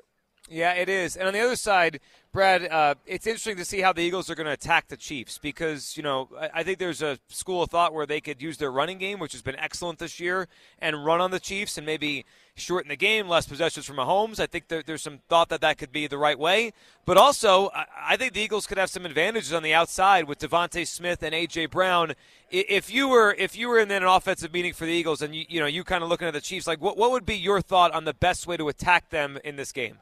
Yeah, 0.49 0.75
it 0.75 0.89
is. 0.89 1.17
And 1.17 1.27
on 1.27 1.35
the 1.35 1.41
other 1.41 1.57
side, 1.57 1.99
Brad, 2.33 2.71
uh, 2.71 2.95
it's 3.05 3.27
interesting 3.27 3.57
to 3.57 3.65
see 3.65 3.81
how 3.81 3.93
the 3.93 4.03
Eagles 4.03 4.31
are 4.31 4.37
going 4.37 4.47
to 4.47 4.53
attack 4.53 4.87
the 4.87 4.97
Chiefs 4.97 5.39
because, 5.39 5.97
you 5.97 6.05
know, 6.05 6.29
I, 6.39 6.61
I, 6.61 6.63
think 6.63 6.79
there's 6.79 7.03
a 7.03 7.19
school 7.29 7.65
of 7.65 7.71
thought 7.71 7.93
where 7.93 8.07
they 8.07 8.21
could 8.21 8.41
use 8.41 8.57
their 8.57 8.71
running 8.71 8.99
game, 8.99 9.19
which 9.19 9.33
has 9.33 9.43
been 9.43 9.57
excellent 9.57 9.99
this 9.99 10.21
year, 10.21 10.47
and 10.79 11.05
run 11.05 11.21
on 11.21 11.33
the 11.33 11.41
Chiefs 11.41 11.79
and 11.79 11.85
maybe 11.87 12.25
shorten 12.57 12.89
the 12.89 12.97
game, 12.97 13.29
less 13.29 13.47
possessions 13.47 13.87
for 13.87 13.93
Mahomes. 13.93 14.41
I 14.41 14.47
think 14.47 14.69
there, 14.69 14.83
there's 14.83 15.03
some 15.03 15.21
thought 15.29 15.49
that 15.51 15.61
that 15.61 15.79
could 15.79 15.93
be 15.93 16.07
the 16.07 16.19
right 16.19 16.39
way. 16.39 16.73
But 17.05 17.17
also, 17.17 17.69
I, 17.69 17.85
I 18.09 18.17
think 18.17 18.33
the 18.33 18.41
Eagles 18.41 18.67
could 18.67 18.79
have 18.79 18.91
some 18.91 19.07
advantages 19.07 19.53
on 19.53 19.63
the 19.63 19.75
outside 19.75 20.27
with 20.27 20.39
DeVonta 20.39 20.87
Smith 20.87 21.23
and 21.23 21.35
A.J. 21.35 21.67
Brown. 21.67 22.15
If 22.51 22.93
you 22.93 23.09
were 23.09 23.35
if 23.39 23.57
you 23.57 23.69
were 23.69 23.79
in 23.79 23.91
an 23.91 24.05
offensive 24.05 24.53
meeting 24.53 24.73
for 24.73 24.87
the 24.87 24.93
Eagles 24.93 25.23
and 25.23 25.35
you, 25.35 25.45
you 25.49 25.61
know 25.61 25.67
you 25.67 25.85
kind 25.85 26.03
of 26.03 26.09
looking 26.09 26.29
at 26.29 26.35
the 26.35 26.41
Chiefs, 26.41 26.67
like 26.67 26.81
what, 26.81 26.97
what 26.97 27.11
would 27.11 27.27
be 27.27 27.37
your 27.37 27.61
thought 27.61 27.93
on 27.93 28.05
the 28.05 28.15
best 28.15 28.47
way 28.47 28.57
to 28.57 28.69
attack 28.69 29.11
them 29.11 29.39
in 29.45 29.57
this 29.57 29.73
game? 29.73 29.99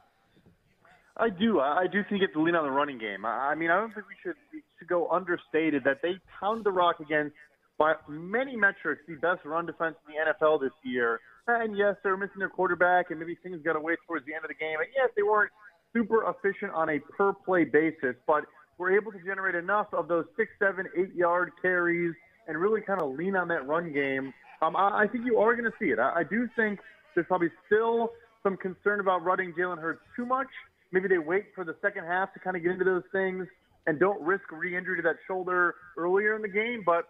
I 1.17 1.29
do. 1.29 1.59
I 1.61 1.87
do 1.87 2.03
think 2.03 2.21
you 2.21 2.27
have 2.27 2.33
to 2.33 2.41
lean 2.41 2.55
on 2.55 2.65
the 2.65 2.71
running 2.71 2.97
game. 2.97 3.25
I 3.25 3.55
mean, 3.55 3.71
I 3.71 3.79
don't 3.79 3.93
think 3.93 4.05
we 4.07 4.15
should, 4.21 4.35
we 4.51 4.61
should 4.77 4.89
go 4.89 5.07
understated 5.09 5.83
that 5.85 6.01
they 6.01 6.15
pound 6.39 6.65
the 6.65 6.71
rock 6.71 6.99
against, 6.99 7.33
by 7.77 7.93
many 8.09 8.55
metrics, 8.55 9.01
the 9.07 9.15
best 9.15 9.45
run 9.45 9.65
defense 9.65 9.95
in 10.07 10.13
the 10.13 10.33
NFL 10.33 10.59
this 10.59 10.73
year. 10.83 11.21
And 11.47 11.77
yes, 11.77 11.95
they're 12.03 12.17
missing 12.17 12.39
their 12.39 12.49
quarterback, 12.49 13.11
and 13.11 13.19
maybe 13.19 13.35
things 13.43 13.59
got 13.63 13.75
away 13.75 13.95
towards 14.07 14.25
the 14.25 14.33
end 14.33 14.43
of 14.43 14.49
the 14.49 14.55
game. 14.55 14.77
And 14.79 14.89
yes, 14.95 15.09
they 15.15 15.23
weren't 15.23 15.51
super 15.93 16.27
efficient 16.29 16.71
on 16.73 16.89
a 16.89 16.99
per 16.99 17.33
play 17.33 17.63
basis, 17.63 18.15
but 18.27 18.45
were 18.77 18.95
able 18.95 19.11
to 19.11 19.19
generate 19.19 19.55
enough 19.55 19.87
of 19.93 20.07
those 20.07 20.25
six, 20.35 20.51
seven, 20.59 20.85
eight 20.97 21.13
yard 21.15 21.51
carries 21.61 22.13
and 22.47 22.57
really 22.57 22.81
kind 22.81 23.01
of 23.01 23.15
lean 23.15 23.35
on 23.35 23.47
that 23.47 23.65
run 23.67 23.93
game. 23.93 24.33
Um, 24.61 24.75
I, 24.75 25.03
I 25.03 25.07
think 25.07 25.25
you 25.25 25.37
are 25.39 25.55
going 25.55 25.69
to 25.69 25.77
see 25.79 25.91
it. 25.91 25.99
I, 25.99 26.19
I 26.19 26.23
do 26.23 26.49
think 26.55 26.79
there's 27.13 27.27
probably 27.27 27.49
still 27.65 28.09
some 28.43 28.57
concern 28.57 28.99
about 28.99 29.23
running 29.23 29.53
Jalen 29.53 29.79
Hurts 29.79 30.01
too 30.15 30.25
much. 30.25 30.47
Maybe 30.91 31.07
they 31.07 31.17
wait 31.17 31.45
for 31.55 31.63
the 31.63 31.75
second 31.81 32.05
half 32.05 32.33
to 32.33 32.39
kind 32.39 32.55
of 32.55 32.63
get 32.63 32.71
into 32.73 32.85
those 32.85 33.03
things 33.11 33.47
and 33.87 33.99
don't 33.99 34.21
risk 34.21 34.51
re-injury 34.51 34.97
to 34.97 35.01
that 35.03 35.17
shoulder 35.27 35.75
earlier 35.97 36.35
in 36.35 36.41
the 36.41 36.47
game. 36.47 36.83
But 36.85 37.05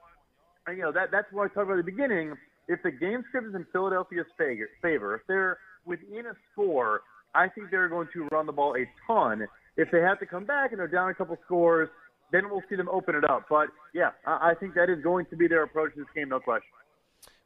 you 0.68 0.82
know 0.82 0.92
that 0.92 1.12
that's 1.12 1.32
what 1.32 1.44
I 1.44 1.48
talked 1.54 1.68
about 1.68 1.80
at 1.80 1.86
the 1.86 1.92
beginning. 1.92 2.36
If 2.68 2.82
the 2.84 2.92
game 2.92 3.24
script 3.28 3.48
is 3.48 3.56
in 3.56 3.66
Philadelphia's 3.72 4.26
favor, 4.38 5.16
if 5.16 5.22
they're 5.28 5.58
within 5.86 6.26
a 6.26 6.34
score, 6.52 7.02
I 7.34 7.48
think 7.50 7.70
they're 7.70 7.90
going 7.90 8.08
to 8.14 8.28
run 8.32 8.46
the 8.46 8.52
ball 8.52 8.76
a 8.76 8.86
ton. 9.06 9.46
If 9.78 9.92
they 9.92 10.00
have 10.00 10.20
to 10.20 10.26
come 10.26 10.46
back 10.46 10.72
and 10.72 10.80
they're 10.80 10.88
down 10.88 11.10
a 11.10 11.14
couple 11.14 11.38
scores, 11.46 11.90
then 12.32 12.50
we'll 12.50 12.64
see 12.70 12.76
them 12.76 12.90
open 12.90 13.16
it 13.16 13.24
up. 13.30 13.46
But 13.50 13.68
yeah, 13.94 14.12
I 14.26 14.54
think 14.60 14.74
that 14.76 14.90
is 14.90 15.04
going 15.04 15.26
to 15.28 15.36
be 15.36 15.48
their 15.48 15.64
approach 15.64 15.94
to 15.94 16.00
this 16.00 16.08
game, 16.16 16.30
no 16.30 16.40
question. 16.40 16.70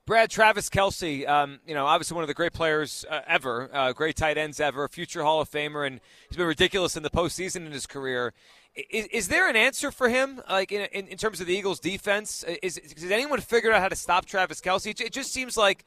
Brad 0.06 0.32
Travis 0.32 0.70
Kelce, 0.70 1.28
um, 1.28 1.60
you 1.68 1.76
know, 1.76 1.86
obviously 1.86 2.16
one 2.16 2.24
of 2.24 2.28
the 2.28 2.34
great 2.34 2.54
players 2.54 3.06
uh, 3.10 3.22
ever, 3.28 3.70
uh, 3.72 3.94
great 3.94 4.16
tight 4.16 4.38
ends 4.38 4.60
ever, 4.60 4.88
future 4.88 5.24
Hall 5.24 5.40
of 5.40 5.52
Famer, 5.52 5.86
and 5.86 6.00
he's 6.28 6.38
been 6.38 6.48
ridiculous 6.48 6.98
in 6.98 7.04
the 7.04 7.12
postseason 7.12 7.66
in 7.66 7.72
his 7.72 7.86
career. 7.86 8.34
Is, 8.90 9.06
is 9.08 9.28
there 9.28 9.48
an 9.50 9.56
answer 9.56 9.92
for 9.92 10.10
him, 10.10 10.42
like 10.50 10.72
in, 10.72 10.88
in, 10.94 11.08
in 11.08 11.18
terms 11.18 11.42
of 11.42 11.48
the 11.48 11.56
Eagles' 11.56 11.80
defense? 11.80 12.44
Is, 12.64 12.78
has 12.78 13.12
anyone 13.12 13.40
figured 13.40 13.74
out 13.74 13.82
how 13.82 13.90
to 13.90 13.96
stop 13.96 14.26
Travis 14.26 14.62
Kelce? 14.62 15.00
It 15.00 15.14
just 15.14 15.32
seems 15.32 15.58
like 15.58 15.86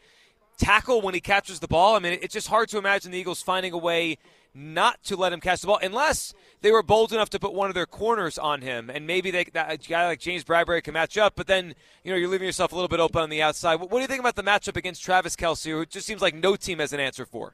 tackle 0.57 1.01
when 1.01 1.15
he 1.15 1.21
catches 1.21 1.59
the 1.59 1.69
ball. 1.69 1.97
I 1.97 1.99
mean, 1.99 2.19
it's 2.23 2.35
just 2.35 2.49
hard 2.49 2.69
to 2.71 2.79
imagine 2.79 3.11
the 3.11 3.19
Eagles 3.19 3.43
finding 3.43 3.73
a 3.73 3.79
way 3.79 4.19
not 4.55 5.03
to 5.05 5.17
let 5.17 5.33
him 5.33 5.41
catch 5.41 5.63
the 5.63 5.67
ball 5.67 5.81
unless 5.83 6.35
they 6.63 6.73
were 6.73 6.83
bold 6.83 7.13
enough 7.13 7.31
to 7.31 7.39
put 7.39 7.53
one 7.53 7.69
of 7.69 7.75
their 7.75 7.87
corners 7.87 8.39
on 8.39 8.63
him, 8.63 8.89
and 8.89 9.07
maybe 9.07 9.31
they, 9.31 9.45
that 9.53 9.71
a 9.71 9.77
guy 9.77 10.07
like 10.07 10.21
James 10.21 10.45
Bradberry 10.45 10.83
can 10.83 10.95
match 10.95 11.19
up. 11.19 11.35
But 11.37 11.47
then 11.47 11.75
you 12.05 12.11
know 12.11 12.17
you're 12.17 12.29
leaving 12.29 12.47
yourself 12.47 12.73
a 12.73 12.75
little 12.75 12.89
bit 12.89 13.01
open 13.01 13.21
on 13.21 13.31
the 13.31 13.43
outside. 13.43 13.77
What, 13.77 13.91
what 13.91 13.99
do 13.99 14.03
you 14.03 14.09
think 14.09 14.21
about 14.21 14.37
the 14.37 14.43
matchup 14.43 14.77
against 14.77 15.03
Travis 15.03 15.37
Kelce, 15.37 15.71
who 15.71 15.85
just 15.85 16.07
seems 16.07 16.23
like 16.23 16.35
no 16.35 16.57
team 16.57 16.79
has 16.79 16.93
an 16.93 17.01
answer 17.01 17.27
for? 17.27 17.53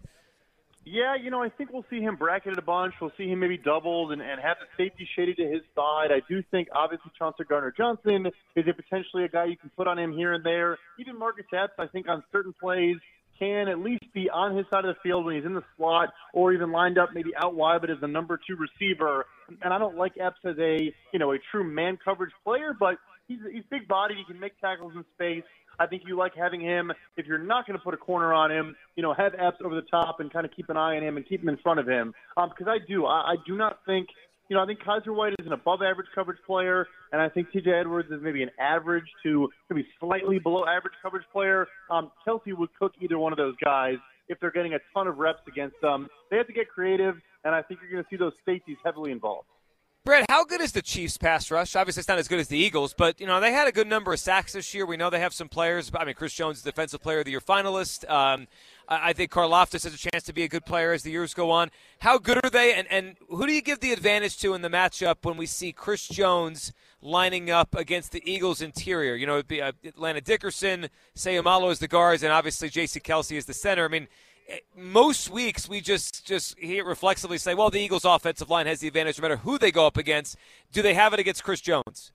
Yeah, 0.90 1.16
you 1.16 1.30
know, 1.30 1.42
I 1.42 1.50
think 1.50 1.70
we'll 1.70 1.84
see 1.90 2.00
him 2.00 2.16
bracketed 2.16 2.58
a 2.58 2.62
bunch. 2.62 2.94
We'll 2.98 3.12
see 3.18 3.28
him 3.28 3.40
maybe 3.40 3.58
doubled 3.58 4.10
and, 4.10 4.22
and 4.22 4.40
have 4.40 4.56
the 4.58 4.82
safety 4.82 5.06
shaded 5.14 5.36
to 5.36 5.44
his 5.44 5.60
side. 5.74 6.10
I 6.10 6.22
do 6.30 6.42
think, 6.50 6.68
obviously, 6.74 7.10
Chauncey 7.18 7.44
Gardner 7.46 7.74
Johnson 7.76 8.26
is 8.56 8.64
a 8.66 8.72
potentially 8.72 9.24
a 9.24 9.28
guy 9.28 9.44
you 9.46 9.58
can 9.58 9.70
put 9.76 9.86
on 9.86 9.98
him 9.98 10.12
here 10.14 10.32
and 10.32 10.42
there. 10.42 10.78
Even 10.98 11.18
Marcus 11.18 11.44
Epps, 11.52 11.74
I 11.78 11.88
think, 11.88 12.08
on 12.08 12.24
certain 12.32 12.54
plays 12.58 12.96
can 13.38 13.68
at 13.68 13.78
least 13.78 14.04
be 14.12 14.28
on 14.30 14.56
his 14.56 14.66
side 14.70 14.84
of 14.84 14.94
the 14.94 15.00
field 15.02 15.24
when 15.24 15.36
he's 15.36 15.44
in 15.44 15.54
the 15.54 15.64
slot 15.76 16.10
or 16.32 16.52
even 16.52 16.72
lined 16.72 16.98
up 16.98 17.10
maybe 17.14 17.30
out 17.36 17.54
wide, 17.54 17.80
but 17.80 17.90
as 17.90 17.98
the 18.00 18.08
number 18.08 18.38
two 18.46 18.56
receiver. 18.56 19.26
And 19.62 19.72
I 19.72 19.78
don't 19.78 19.96
like 19.96 20.12
Epps 20.20 20.40
as 20.44 20.56
a 20.58 20.92
you 21.12 21.18
know 21.18 21.32
a 21.32 21.38
true 21.50 21.64
man 21.64 21.98
coverage 22.02 22.32
player, 22.44 22.74
but 22.78 22.96
he's 23.26 23.38
he's 23.52 23.64
big 23.70 23.88
bodied. 23.88 24.18
He 24.18 24.24
can 24.24 24.40
make 24.40 24.58
tackles 24.60 24.92
in 24.94 25.04
space. 25.14 25.44
I 25.78 25.86
think 25.86 26.02
you 26.06 26.16
like 26.16 26.32
having 26.34 26.60
him. 26.60 26.90
If 27.16 27.26
you're 27.26 27.38
not 27.38 27.66
going 27.66 27.78
to 27.78 27.84
put 27.84 27.94
a 27.94 27.98
corner 27.98 28.34
on 28.34 28.50
him, 28.50 28.74
you 28.96 29.02
know, 29.02 29.14
have 29.14 29.34
Epps 29.34 29.58
over 29.64 29.76
the 29.76 29.86
top 29.88 30.18
and 30.18 30.32
kind 30.32 30.44
of 30.44 30.50
keep 30.50 30.68
an 30.70 30.76
eye 30.76 30.96
on 30.96 31.02
him 31.04 31.16
and 31.16 31.28
keep 31.28 31.42
him 31.42 31.48
in 31.48 31.56
front 31.58 31.78
of 31.78 31.86
him. 31.86 32.14
Um, 32.36 32.48
because 32.50 32.66
I 32.68 32.84
do, 32.84 33.06
I, 33.06 33.32
I 33.32 33.34
do 33.46 33.56
not 33.56 33.78
think 33.86 34.08
you 34.48 34.56
know, 34.56 34.62
I 34.62 34.66
think 34.66 34.80
Kyzir 34.80 35.14
White 35.14 35.34
is 35.38 35.46
an 35.46 35.52
above 35.52 35.82
average 35.82 36.08
coverage 36.14 36.38
player, 36.46 36.86
and 37.12 37.20
I 37.20 37.28
think 37.28 37.48
TJ 37.50 37.80
Edwards 37.80 38.10
is 38.10 38.20
maybe 38.22 38.42
an 38.42 38.50
average 38.58 39.04
to 39.22 39.48
maybe 39.68 39.86
slightly 40.00 40.38
below 40.38 40.64
average 40.64 40.94
coverage 41.02 41.24
player. 41.32 41.66
Um, 41.90 42.10
Kelce 42.26 42.56
would 42.56 42.70
cook 42.78 42.92
either 43.00 43.18
one 43.18 43.32
of 43.32 43.36
those 43.36 43.54
guys 43.62 43.96
if 44.28 44.40
they're 44.40 44.50
getting 44.50 44.74
a 44.74 44.78
ton 44.94 45.06
of 45.06 45.18
reps 45.18 45.40
against 45.46 45.76
them. 45.82 46.08
They 46.30 46.38
have 46.38 46.46
to 46.46 46.52
get 46.52 46.68
creative, 46.68 47.16
and 47.44 47.54
I 47.54 47.62
think 47.62 47.80
you're 47.82 47.90
going 47.90 48.04
to 48.04 48.08
see 48.10 48.16
those 48.16 48.32
safeties 48.46 48.78
heavily 48.84 49.12
involved. 49.12 49.48
Brett, 50.04 50.24
how 50.30 50.44
good 50.44 50.62
is 50.62 50.72
the 50.72 50.80
Chiefs' 50.80 51.18
pass 51.18 51.50
rush? 51.50 51.76
Obviously, 51.76 52.00
it's 52.00 52.08
not 52.08 52.18
as 52.18 52.28
good 52.28 52.40
as 52.40 52.48
the 52.48 52.56
Eagles, 52.56 52.94
but 52.94 53.20
you 53.20 53.26
know 53.26 53.40
they 53.40 53.52
had 53.52 53.68
a 53.68 53.72
good 53.72 53.86
number 53.86 54.12
of 54.12 54.18
sacks 54.18 54.54
this 54.54 54.72
year. 54.72 54.86
We 54.86 54.96
know 54.96 55.10
they 55.10 55.20
have 55.20 55.34
some 55.34 55.48
players. 55.48 55.90
I 55.94 56.04
mean, 56.04 56.14
Chris 56.14 56.32
Jones 56.32 56.62
Defensive 56.62 57.02
Player 57.02 57.18
of 57.18 57.26
the 57.26 57.32
Year 57.32 57.40
finalist. 57.40 58.08
Um, 58.10 58.46
I 58.88 59.12
think 59.12 59.30
Karlaftis 59.30 59.84
has 59.84 59.92
a 59.92 59.98
chance 59.98 60.24
to 60.24 60.32
be 60.32 60.44
a 60.44 60.48
good 60.48 60.64
player 60.64 60.92
as 60.92 61.02
the 61.02 61.10
years 61.10 61.34
go 61.34 61.50
on. 61.50 61.70
How 61.98 62.16
good 62.16 62.42
are 62.42 62.48
they, 62.48 62.72
and, 62.72 62.90
and 62.90 63.16
who 63.28 63.46
do 63.46 63.52
you 63.52 63.60
give 63.60 63.80
the 63.80 63.92
advantage 63.92 64.38
to 64.38 64.54
in 64.54 64.62
the 64.62 64.70
matchup 64.70 65.16
when 65.22 65.36
we 65.36 65.44
see 65.44 65.72
Chris 65.72 66.08
Jones 66.08 66.72
lining 67.02 67.50
up 67.50 67.74
against 67.74 68.12
the 68.12 68.22
Eagles' 68.24 68.62
interior? 68.62 69.14
You 69.14 69.26
know, 69.26 69.34
it'd 69.34 69.48
be 69.48 69.60
uh, 69.60 69.72
Atlanta 69.84 70.22
Dickerson, 70.22 70.88
Seumalo 71.14 71.70
as 71.70 71.80
the 71.80 71.88
guards, 71.88 72.22
and 72.22 72.32
obviously 72.32 72.70
J.C. 72.70 72.98
Kelce 73.00 73.36
as 73.36 73.44
the 73.44 73.52
center. 73.52 73.84
I 73.84 73.88
mean, 73.88 74.08
most 74.76 75.30
weeks 75.30 75.68
we 75.68 75.80
just 75.80 76.26
just 76.26 76.58
hear 76.58 76.84
reflexively 76.84 77.38
say, 77.38 77.54
well, 77.54 77.70
the 77.70 77.80
Eagles' 77.80 78.04
offensive 78.04 78.50
line 78.50 78.66
has 78.66 78.80
the 78.80 78.88
advantage 78.88 79.18
no 79.18 79.22
matter 79.22 79.36
who 79.38 79.58
they 79.58 79.70
go 79.70 79.86
up 79.86 79.96
against. 79.96 80.36
Do 80.72 80.82
they 80.82 80.94
have 80.94 81.12
it 81.12 81.20
against 81.20 81.44
Chris 81.44 81.60
Jones? 81.60 82.12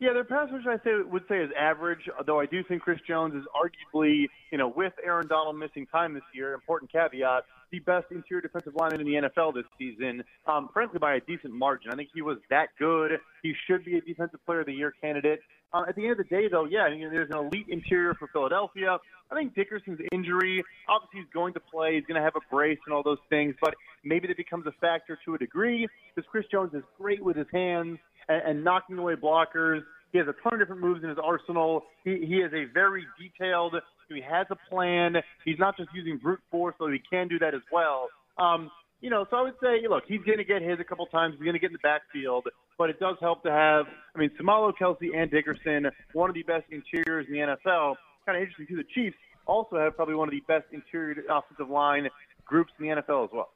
Yeah, 0.00 0.12
their 0.12 0.24
pass 0.24 0.48
rush 0.52 0.64
I 0.64 0.82
say 0.84 0.92
would 1.04 1.24
say 1.28 1.38
is 1.38 1.50
average, 1.58 2.08
though 2.24 2.38
I 2.38 2.46
do 2.46 2.62
think 2.62 2.82
Chris 2.82 3.00
Jones 3.06 3.34
is 3.34 3.42
arguably, 3.50 4.26
you 4.52 4.58
know, 4.58 4.68
with 4.68 4.92
Aaron 5.04 5.26
Donald 5.26 5.58
missing 5.58 5.86
time 5.86 6.14
this 6.14 6.22
year, 6.32 6.54
important 6.54 6.92
caveat, 6.92 7.42
the 7.72 7.80
best 7.80 8.06
interior 8.12 8.40
defensive 8.40 8.74
lineman 8.76 9.00
in 9.00 9.06
the 9.06 9.28
NFL 9.28 9.54
this 9.54 9.64
season, 9.76 10.22
um, 10.46 10.68
frankly 10.72 11.00
by 11.00 11.14
a 11.14 11.20
decent 11.20 11.52
margin. 11.52 11.90
I 11.92 11.96
think 11.96 12.10
he 12.14 12.22
was 12.22 12.38
that 12.48 12.68
good. 12.78 13.18
He 13.42 13.54
should 13.66 13.84
be 13.84 13.98
a 13.98 14.00
defensive 14.00 14.38
player 14.46 14.60
of 14.60 14.66
the 14.66 14.72
year 14.72 14.94
candidate. 15.00 15.40
Uh, 15.72 15.82
at 15.88 15.96
the 15.96 16.02
end 16.02 16.12
of 16.12 16.18
the 16.18 16.24
day, 16.24 16.48
though, 16.48 16.64
yeah, 16.64 16.82
I 16.82 16.90
mean, 16.90 17.10
there's 17.10 17.30
an 17.30 17.36
elite 17.36 17.66
interior 17.68 18.14
for 18.14 18.28
Philadelphia. 18.28 18.98
I 19.32 19.34
think 19.34 19.54
Dickerson's 19.56 19.98
injury, 20.12 20.62
obviously, 20.88 21.20
he's 21.20 21.32
going 21.34 21.54
to 21.54 21.60
play. 21.60 21.96
He's 21.96 22.06
going 22.06 22.16
to 22.16 22.24
have 22.24 22.36
a 22.36 22.54
brace 22.54 22.78
and 22.86 22.94
all 22.94 23.02
those 23.02 23.18
things, 23.28 23.54
but 23.60 23.74
maybe 24.04 24.28
that 24.28 24.36
becomes 24.36 24.66
a 24.66 24.72
factor 24.80 25.18
to 25.24 25.34
a 25.34 25.38
degree 25.38 25.88
because 26.14 26.26
Chris 26.30 26.46
Jones 26.52 26.72
is 26.72 26.84
great 26.98 27.22
with 27.22 27.36
his 27.36 27.48
hands 27.52 27.98
and, 28.28 28.42
and 28.44 28.64
knocking 28.64 28.98
away 28.98 29.14
blockers. 29.14 29.82
He 30.12 30.18
has 30.18 30.26
a 30.26 30.34
ton 30.42 30.54
of 30.54 30.58
different 30.58 30.80
moves 30.80 31.02
in 31.02 31.10
his 31.10 31.18
arsenal. 31.22 31.84
He, 32.04 32.24
he 32.26 32.36
is 32.36 32.52
a 32.52 32.64
very 32.72 33.06
detailed. 33.20 33.74
He 34.08 34.22
has 34.22 34.46
a 34.50 34.56
plan. 34.70 35.16
He's 35.44 35.58
not 35.58 35.76
just 35.76 35.90
using 35.94 36.16
brute 36.16 36.40
force, 36.50 36.74
though 36.78 36.88
he 36.88 37.00
can 37.10 37.28
do 37.28 37.38
that 37.40 37.54
as 37.54 37.60
well. 37.70 38.08
Um, 38.38 38.70
you 39.00 39.10
know, 39.10 39.26
so 39.30 39.36
I 39.36 39.42
would 39.42 39.54
say, 39.62 39.86
look, 39.88 40.04
he's 40.08 40.22
going 40.24 40.38
to 40.38 40.44
get 40.44 40.62
his 40.62 40.80
a 40.80 40.84
couple 40.84 41.06
times. 41.06 41.34
He's 41.34 41.44
going 41.44 41.54
to 41.54 41.60
get 41.60 41.68
in 41.68 41.74
the 41.74 41.78
backfield, 41.82 42.48
but 42.78 42.90
it 42.90 42.98
does 42.98 43.16
help 43.20 43.42
to 43.44 43.50
have. 43.50 43.86
I 44.14 44.18
mean, 44.18 44.30
Seumalo, 44.40 44.72
Kelce, 44.80 45.14
and 45.14 45.30
Dickerson, 45.30 45.90
one 46.14 46.30
of 46.30 46.34
the 46.34 46.42
best 46.42 46.64
interiors 46.70 47.26
in 47.28 47.34
the 47.34 47.40
NFL. 47.40 47.94
Kind 48.26 48.36
of 48.36 48.42
interesting 48.42 48.66
too. 48.66 48.76
The 48.76 48.88
Chiefs 48.94 49.16
also 49.46 49.78
have 49.78 49.94
probably 49.94 50.14
one 50.14 50.28
of 50.28 50.32
the 50.32 50.42
best 50.48 50.66
interior 50.72 51.22
offensive 51.30 51.70
line 51.70 52.08
groups 52.44 52.72
in 52.78 52.88
the 52.88 52.94
NFL 52.94 53.24
as 53.24 53.30
well. 53.32 53.50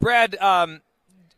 Brad, 0.00 0.36
um, 0.36 0.80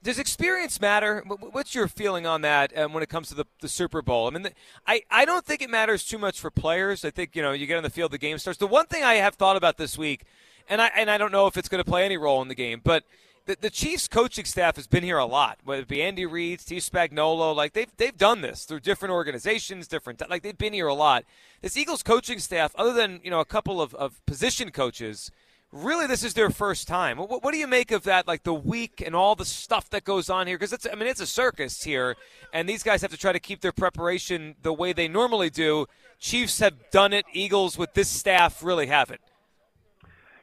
does 0.02 0.18
experience 0.18 0.80
matter? 0.80 1.22
What's 1.26 1.74
your 1.74 1.88
feeling 1.88 2.26
on 2.26 2.42
that 2.42 2.76
um, 2.78 2.92
when 2.92 3.02
it 3.02 3.08
comes 3.08 3.28
to 3.28 3.34
the, 3.34 3.46
the 3.60 3.68
Super 3.68 4.00
Bowl? 4.00 4.28
I 4.28 4.30
mean, 4.30 4.42
the, 4.42 4.52
I, 4.86 5.02
I 5.10 5.24
don't 5.24 5.44
think 5.44 5.60
it 5.60 5.70
matters 5.70 6.04
too 6.04 6.18
much 6.18 6.40
for 6.40 6.50
players. 6.50 7.04
I 7.04 7.10
think, 7.10 7.34
you 7.34 7.42
know, 7.42 7.52
you 7.52 7.66
get 7.66 7.76
on 7.76 7.82
the 7.82 7.90
field, 7.90 8.12
the 8.12 8.18
game 8.18 8.38
starts. 8.38 8.58
The 8.58 8.66
one 8.66 8.86
thing 8.86 9.02
I 9.02 9.14
have 9.14 9.34
thought 9.34 9.56
about 9.56 9.76
this 9.76 9.98
week, 9.98 10.24
and 10.68 10.80
I, 10.80 10.90
and 10.94 11.10
I 11.10 11.18
don't 11.18 11.32
know 11.32 11.46
if 11.46 11.56
it's 11.56 11.68
going 11.68 11.82
to 11.82 11.90
play 11.90 12.04
any 12.04 12.16
role 12.16 12.40
in 12.42 12.48
the 12.48 12.54
game, 12.54 12.80
but 12.82 13.04
the, 13.46 13.56
the 13.60 13.70
Chiefs 13.70 14.06
coaching 14.06 14.44
staff 14.44 14.76
has 14.76 14.86
been 14.86 15.02
here 15.02 15.18
a 15.18 15.26
lot, 15.26 15.58
whether 15.64 15.82
it 15.82 15.88
be 15.88 16.02
Andy 16.02 16.26
Reid, 16.26 16.60
Steve 16.60 16.82
Spagnuolo. 16.82 17.54
Like, 17.56 17.72
they've, 17.72 17.90
they've 17.96 18.16
done 18.16 18.40
this 18.40 18.64
through 18.64 18.80
different 18.80 19.12
organizations, 19.12 19.88
different, 19.88 20.22
like, 20.30 20.42
they've 20.42 20.56
been 20.56 20.74
here 20.74 20.86
a 20.86 20.94
lot. 20.94 21.24
This 21.60 21.76
Eagles 21.76 22.02
coaching 22.02 22.38
staff, 22.38 22.72
other 22.76 22.92
than, 22.92 23.20
you 23.24 23.30
know, 23.30 23.40
a 23.40 23.44
couple 23.44 23.80
of, 23.82 23.94
of 23.94 24.24
position 24.26 24.70
coaches– 24.70 25.32
really 25.72 26.06
this 26.06 26.22
is 26.24 26.34
their 26.34 26.50
first 26.50 26.88
time. 26.88 27.18
What, 27.18 27.42
what, 27.42 27.52
do 27.52 27.58
you 27.58 27.66
make 27.66 27.90
of 27.90 28.04
that? 28.04 28.26
Like 28.26 28.42
the 28.42 28.54
week 28.54 29.02
and 29.04 29.14
all 29.14 29.34
the 29.34 29.44
stuff 29.44 29.90
that 29.90 30.04
goes 30.04 30.30
on 30.30 30.46
here, 30.46 30.56
because 30.56 30.72
it's 30.72 30.86
I 30.90 30.94
mean 30.94 31.08
it's 31.08 31.20
a 31.20 31.26
circus 31.26 31.82
here, 31.82 32.16
and 32.52 32.68
these 32.68 32.82
guys 32.82 33.02
have 33.02 33.10
to 33.10 33.16
try 33.16 33.32
to 33.32 33.40
keep 33.40 33.60
their 33.60 33.72
preparation 33.72 34.56
the 34.62 34.72
way 34.72 34.92
they 34.92 35.08
normally 35.08 35.50
do. 35.50 35.86
Chiefs 36.18 36.58
have 36.58 36.90
done 36.90 37.12
it. 37.12 37.26
Eagles 37.32 37.78
with 37.78 37.94
this 37.94 38.08
staff 38.08 38.62
really 38.62 38.86
haven't. 38.86 39.20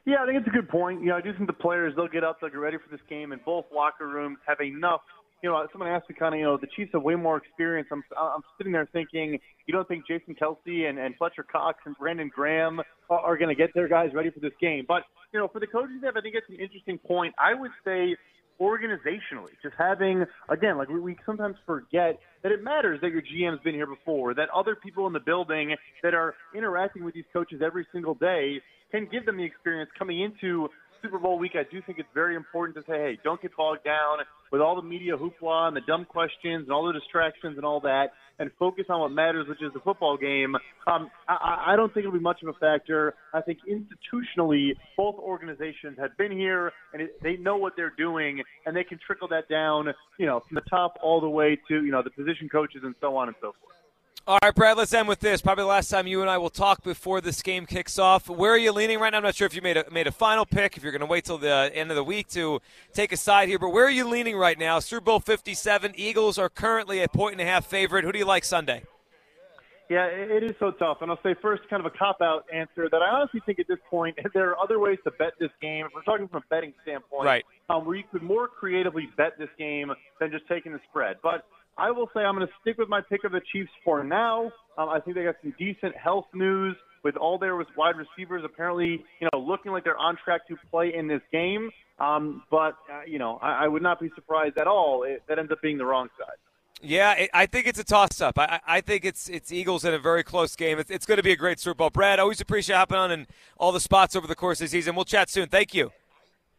Yeah, 0.06 0.22
I 0.22 0.26
think 0.26 0.38
it's 0.38 0.46
a 0.46 0.50
good 0.50 0.68
point. 0.68 1.00
You 1.00 1.08
know, 1.08 1.16
I 1.16 1.20
do 1.20 1.32
think 1.32 1.48
the 1.48 1.52
players 1.52 1.94
they'll 1.96 2.06
get 2.06 2.22
up, 2.22 2.40
they'll 2.40 2.50
get 2.50 2.58
ready 2.58 2.78
for 2.78 2.88
this 2.90 3.04
game, 3.08 3.32
and 3.32 3.44
both 3.44 3.64
locker 3.74 4.06
rooms 4.06 4.38
have 4.46 4.60
enough 4.60 5.00
you 5.46 5.52
know, 5.52 5.64
someone 5.70 5.88
asked 5.88 6.08
me 6.08 6.16
kind 6.18 6.34
of, 6.34 6.40
you 6.40 6.44
know, 6.44 6.56
the 6.56 6.66
Chiefs 6.74 6.90
have 6.92 7.04
way 7.04 7.14
more 7.14 7.36
experience. 7.36 7.86
I'm, 7.92 8.02
I'm 8.18 8.42
sitting 8.58 8.72
there 8.72 8.88
thinking, 8.92 9.38
you 9.66 9.72
don't 9.72 9.86
think 9.86 10.04
Jason 10.04 10.34
Kelce 10.34 10.88
and, 10.88 10.98
and 10.98 11.14
Fletcher 11.14 11.44
Cox 11.44 11.78
and 11.86 11.94
Brandon 11.96 12.28
Graham 12.34 12.80
are, 13.08 13.20
are 13.20 13.36
going 13.36 13.48
to 13.48 13.54
get 13.54 13.72
their 13.72 13.86
guys 13.86 14.10
ready 14.12 14.30
for 14.30 14.40
this 14.40 14.54
game? 14.60 14.84
But, 14.88 15.04
you 15.32 15.38
know, 15.38 15.46
for 15.46 15.60
the 15.60 15.68
coaching 15.68 15.98
staff, 16.00 16.14
I 16.16 16.20
think 16.20 16.34
it's 16.34 16.48
an 16.48 16.56
interesting 16.58 16.98
point. 16.98 17.32
I 17.38 17.54
would 17.54 17.70
say 17.84 18.16
organizationally, 18.60 19.54
just 19.62 19.76
having, 19.78 20.24
again, 20.48 20.78
like 20.78 20.88
we, 20.88 20.98
we 20.98 21.16
sometimes 21.24 21.54
forget 21.64 22.18
that 22.42 22.50
it 22.50 22.64
matters 22.64 23.00
that 23.02 23.12
your 23.12 23.22
GM's 23.22 23.62
been 23.62 23.74
here 23.74 23.86
before, 23.86 24.34
that 24.34 24.48
other 24.52 24.74
people 24.74 25.06
in 25.06 25.12
the 25.12 25.20
building 25.20 25.76
that 26.02 26.12
are 26.12 26.34
interacting 26.56 27.04
with 27.04 27.14
these 27.14 27.28
coaches 27.32 27.62
every 27.64 27.86
single 27.92 28.16
day 28.16 28.60
can 28.90 29.06
give 29.12 29.26
them 29.26 29.36
the 29.36 29.44
experience 29.44 29.90
coming 29.96 30.22
into 30.22 30.68
Super 31.06 31.18
Bowl 31.20 31.38
week, 31.38 31.52
I 31.54 31.62
do 31.70 31.80
think 31.86 32.00
it's 32.00 32.08
very 32.14 32.34
important 32.34 32.76
to 32.76 32.82
say, 32.90 32.98
hey, 32.98 33.18
don't 33.22 33.40
get 33.40 33.56
bogged 33.56 33.84
down 33.84 34.18
with 34.50 34.60
all 34.60 34.74
the 34.74 34.82
media 34.82 35.16
hoopla 35.16 35.68
and 35.68 35.76
the 35.76 35.80
dumb 35.86 36.04
questions 36.04 36.64
and 36.64 36.72
all 36.72 36.84
the 36.84 36.92
distractions 36.92 37.56
and 37.56 37.64
all 37.64 37.78
that, 37.80 38.06
and 38.40 38.50
focus 38.58 38.86
on 38.88 38.98
what 38.98 39.12
matters, 39.12 39.46
which 39.48 39.62
is 39.62 39.72
the 39.72 39.78
football 39.78 40.16
game. 40.16 40.56
Um, 40.88 41.08
I, 41.28 41.64
I 41.68 41.76
don't 41.76 41.94
think 41.94 42.06
it'll 42.06 42.18
be 42.18 42.18
much 42.18 42.42
of 42.42 42.48
a 42.48 42.58
factor. 42.58 43.14
I 43.32 43.40
think 43.40 43.58
institutionally, 43.70 44.70
both 44.96 45.14
organizations 45.14 45.96
have 46.00 46.16
been 46.16 46.32
here 46.32 46.72
and 46.92 47.02
it, 47.02 47.22
they 47.22 47.36
know 47.36 47.56
what 47.56 47.74
they're 47.76 47.94
doing, 47.96 48.42
and 48.64 48.76
they 48.76 48.82
can 48.82 48.98
trickle 49.06 49.28
that 49.28 49.48
down, 49.48 49.94
you 50.18 50.26
know, 50.26 50.40
from 50.40 50.56
the 50.56 50.68
top 50.68 50.98
all 51.02 51.20
the 51.20 51.28
way 51.28 51.56
to 51.68 51.84
you 51.84 51.92
know 51.92 52.02
the 52.02 52.10
position 52.10 52.48
coaches 52.48 52.80
and 52.82 52.96
so 53.00 53.16
on 53.16 53.28
and 53.28 53.36
so 53.40 53.54
forth. 53.60 53.75
All 54.28 54.40
right, 54.42 54.52
Brad, 54.52 54.76
let's 54.76 54.92
end 54.92 55.06
with 55.06 55.20
this. 55.20 55.40
Probably 55.40 55.62
the 55.62 55.68
last 55.68 55.88
time 55.88 56.08
you 56.08 56.20
and 56.20 56.28
I 56.28 56.36
will 56.36 56.50
talk 56.50 56.82
before 56.82 57.20
this 57.20 57.42
game 57.42 57.64
kicks 57.64 57.96
off. 57.96 58.28
Where 58.28 58.50
are 58.50 58.58
you 58.58 58.72
leaning 58.72 58.98
right 58.98 59.10
now? 59.10 59.18
I'm 59.18 59.22
not 59.22 59.36
sure 59.36 59.46
if 59.46 59.54
you 59.54 59.62
made 59.62 59.76
a, 59.76 59.84
made 59.92 60.08
a 60.08 60.12
final 60.12 60.44
pick, 60.44 60.76
if 60.76 60.82
you're 60.82 60.90
going 60.90 60.98
to 60.98 61.06
wait 61.06 61.24
till 61.26 61.38
the 61.38 61.70
end 61.72 61.92
of 61.92 61.96
the 61.96 62.02
week 62.02 62.26
to 62.30 62.60
take 62.92 63.12
a 63.12 63.16
side 63.16 63.48
here, 63.48 63.60
but 63.60 63.68
where 63.68 63.84
are 63.84 63.90
you 63.90 64.08
leaning 64.08 64.36
right 64.36 64.58
now? 64.58 64.80
Super 64.80 65.02
Bowl 65.02 65.20
57, 65.20 65.92
Eagles 65.94 66.38
are 66.38 66.48
currently 66.48 67.02
a 67.02 67.08
point 67.08 67.34
and 67.34 67.40
a 67.40 67.44
half 67.44 67.66
favorite. 67.66 68.04
Who 68.04 68.10
do 68.10 68.18
you 68.18 68.24
like 68.24 68.42
Sunday? 68.42 68.82
Yeah, 69.88 70.06
it 70.06 70.42
is 70.42 70.56
so 70.58 70.72
tough. 70.72 71.02
And 71.02 71.10
I'll 71.12 71.22
say 71.22 71.36
first, 71.40 71.62
kind 71.70 71.78
of 71.78 71.86
a 71.86 71.96
cop 71.96 72.20
out 72.20 72.46
answer 72.52 72.88
that 72.90 73.02
I 73.02 73.08
honestly 73.08 73.40
think 73.46 73.60
at 73.60 73.68
this 73.68 73.78
point 73.88 74.18
there 74.34 74.50
are 74.50 74.58
other 74.58 74.80
ways 74.80 74.98
to 75.04 75.12
bet 75.12 75.34
this 75.38 75.52
game. 75.62 75.86
If 75.86 75.92
we're 75.94 76.02
talking 76.02 76.26
from 76.26 76.42
a 76.42 76.46
betting 76.50 76.74
standpoint, 76.82 77.26
right. 77.26 77.44
um, 77.70 77.86
where 77.86 77.94
you 77.94 78.02
could 78.10 78.22
more 78.22 78.48
creatively 78.48 79.08
bet 79.16 79.38
this 79.38 79.50
game 79.56 79.92
than 80.18 80.32
just 80.32 80.48
taking 80.48 80.72
the 80.72 80.80
spread. 80.90 81.18
But 81.22 81.46
I 81.78 81.90
will 81.90 82.08
say 82.14 82.20
I'm 82.20 82.34
going 82.34 82.46
to 82.46 82.52
stick 82.60 82.78
with 82.78 82.88
my 82.88 83.00
pick 83.00 83.24
of 83.24 83.32
the 83.32 83.40
Chiefs 83.52 83.70
for 83.84 84.02
now. 84.02 84.50
Um, 84.78 84.88
I 84.88 85.00
think 85.00 85.16
they 85.16 85.24
got 85.24 85.36
some 85.42 85.54
decent 85.58 85.96
health 85.96 86.26
news 86.34 86.76
with 87.04 87.16
all 87.16 87.38
their 87.38 87.56
wide 87.76 87.94
receivers 87.96 88.42
apparently, 88.44 89.04
you 89.20 89.28
know, 89.32 89.38
looking 89.38 89.72
like 89.72 89.84
they're 89.84 89.98
on 89.98 90.16
track 90.24 90.46
to 90.48 90.56
play 90.70 90.92
in 90.94 91.06
this 91.06 91.22
game. 91.30 91.70
Um, 91.98 92.42
but 92.50 92.76
uh, 92.92 93.02
you 93.06 93.18
know, 93.18 93.38
I, 93.40 93.64
I 93.64 93.68
would 93.68 93.82
not 93.82 94.00
be 94.00 94.10
surprised 94.14 94.58
at 94.58 94.66
all 94.66 95.04
if 95.04 95.24
that 95.28 95.38
ends 95.38 95.52
up 95.52 95.62
being 95.62 95.78
the 95.78 95.86
wrong 95.86 96.08
side. 96.18 96.36
Yeah, 96.82 97.12
it, 97.14 97.30
I 97.32 97.46
think 97.46 97.66
it's 97.66 97.78
a 97.78 97.84
toss-up. 97.84 98.38
I, 98.38 98.60
I 98.66 98.80
think 98.82 99.06
it's 99.06 99.30
it's 99.30 99.50
Eagles 99.50 99.84
in 99.84 99.94
a 99.94 99.98
very 99.98 100.22
close 100.22 100.54
game. 100.56 100.78
It's, 100.78 100.90
it's 100.90 101.06
going 101.06 101.16
to 101.16 101.22
be 101.22 101.32
a 101.32 101.36
great 101.36 101.58
Super 101.58 101.74
Bowl. 101.74 101.90
Brad, 101.90 102.18
always 102.18 102.40
appreciate 102.40 102.76
hopping 102.76 102.98
on 102.98 103.10
and 103.10 103.26
all 103.56 103.72
the 103.72 103.80
spots 103.80 104.14
over 104.14 104.26
the 104.26 104.34
course 104.34 104.60
of 104.60 104.66
the 104.66 104.70
season. 104.70 104.94
We'll 104.94 105.06
chat 105.06 105.30
soon. 105.30 105.48
Thank 105.48 105.72
you. 105.74 105.90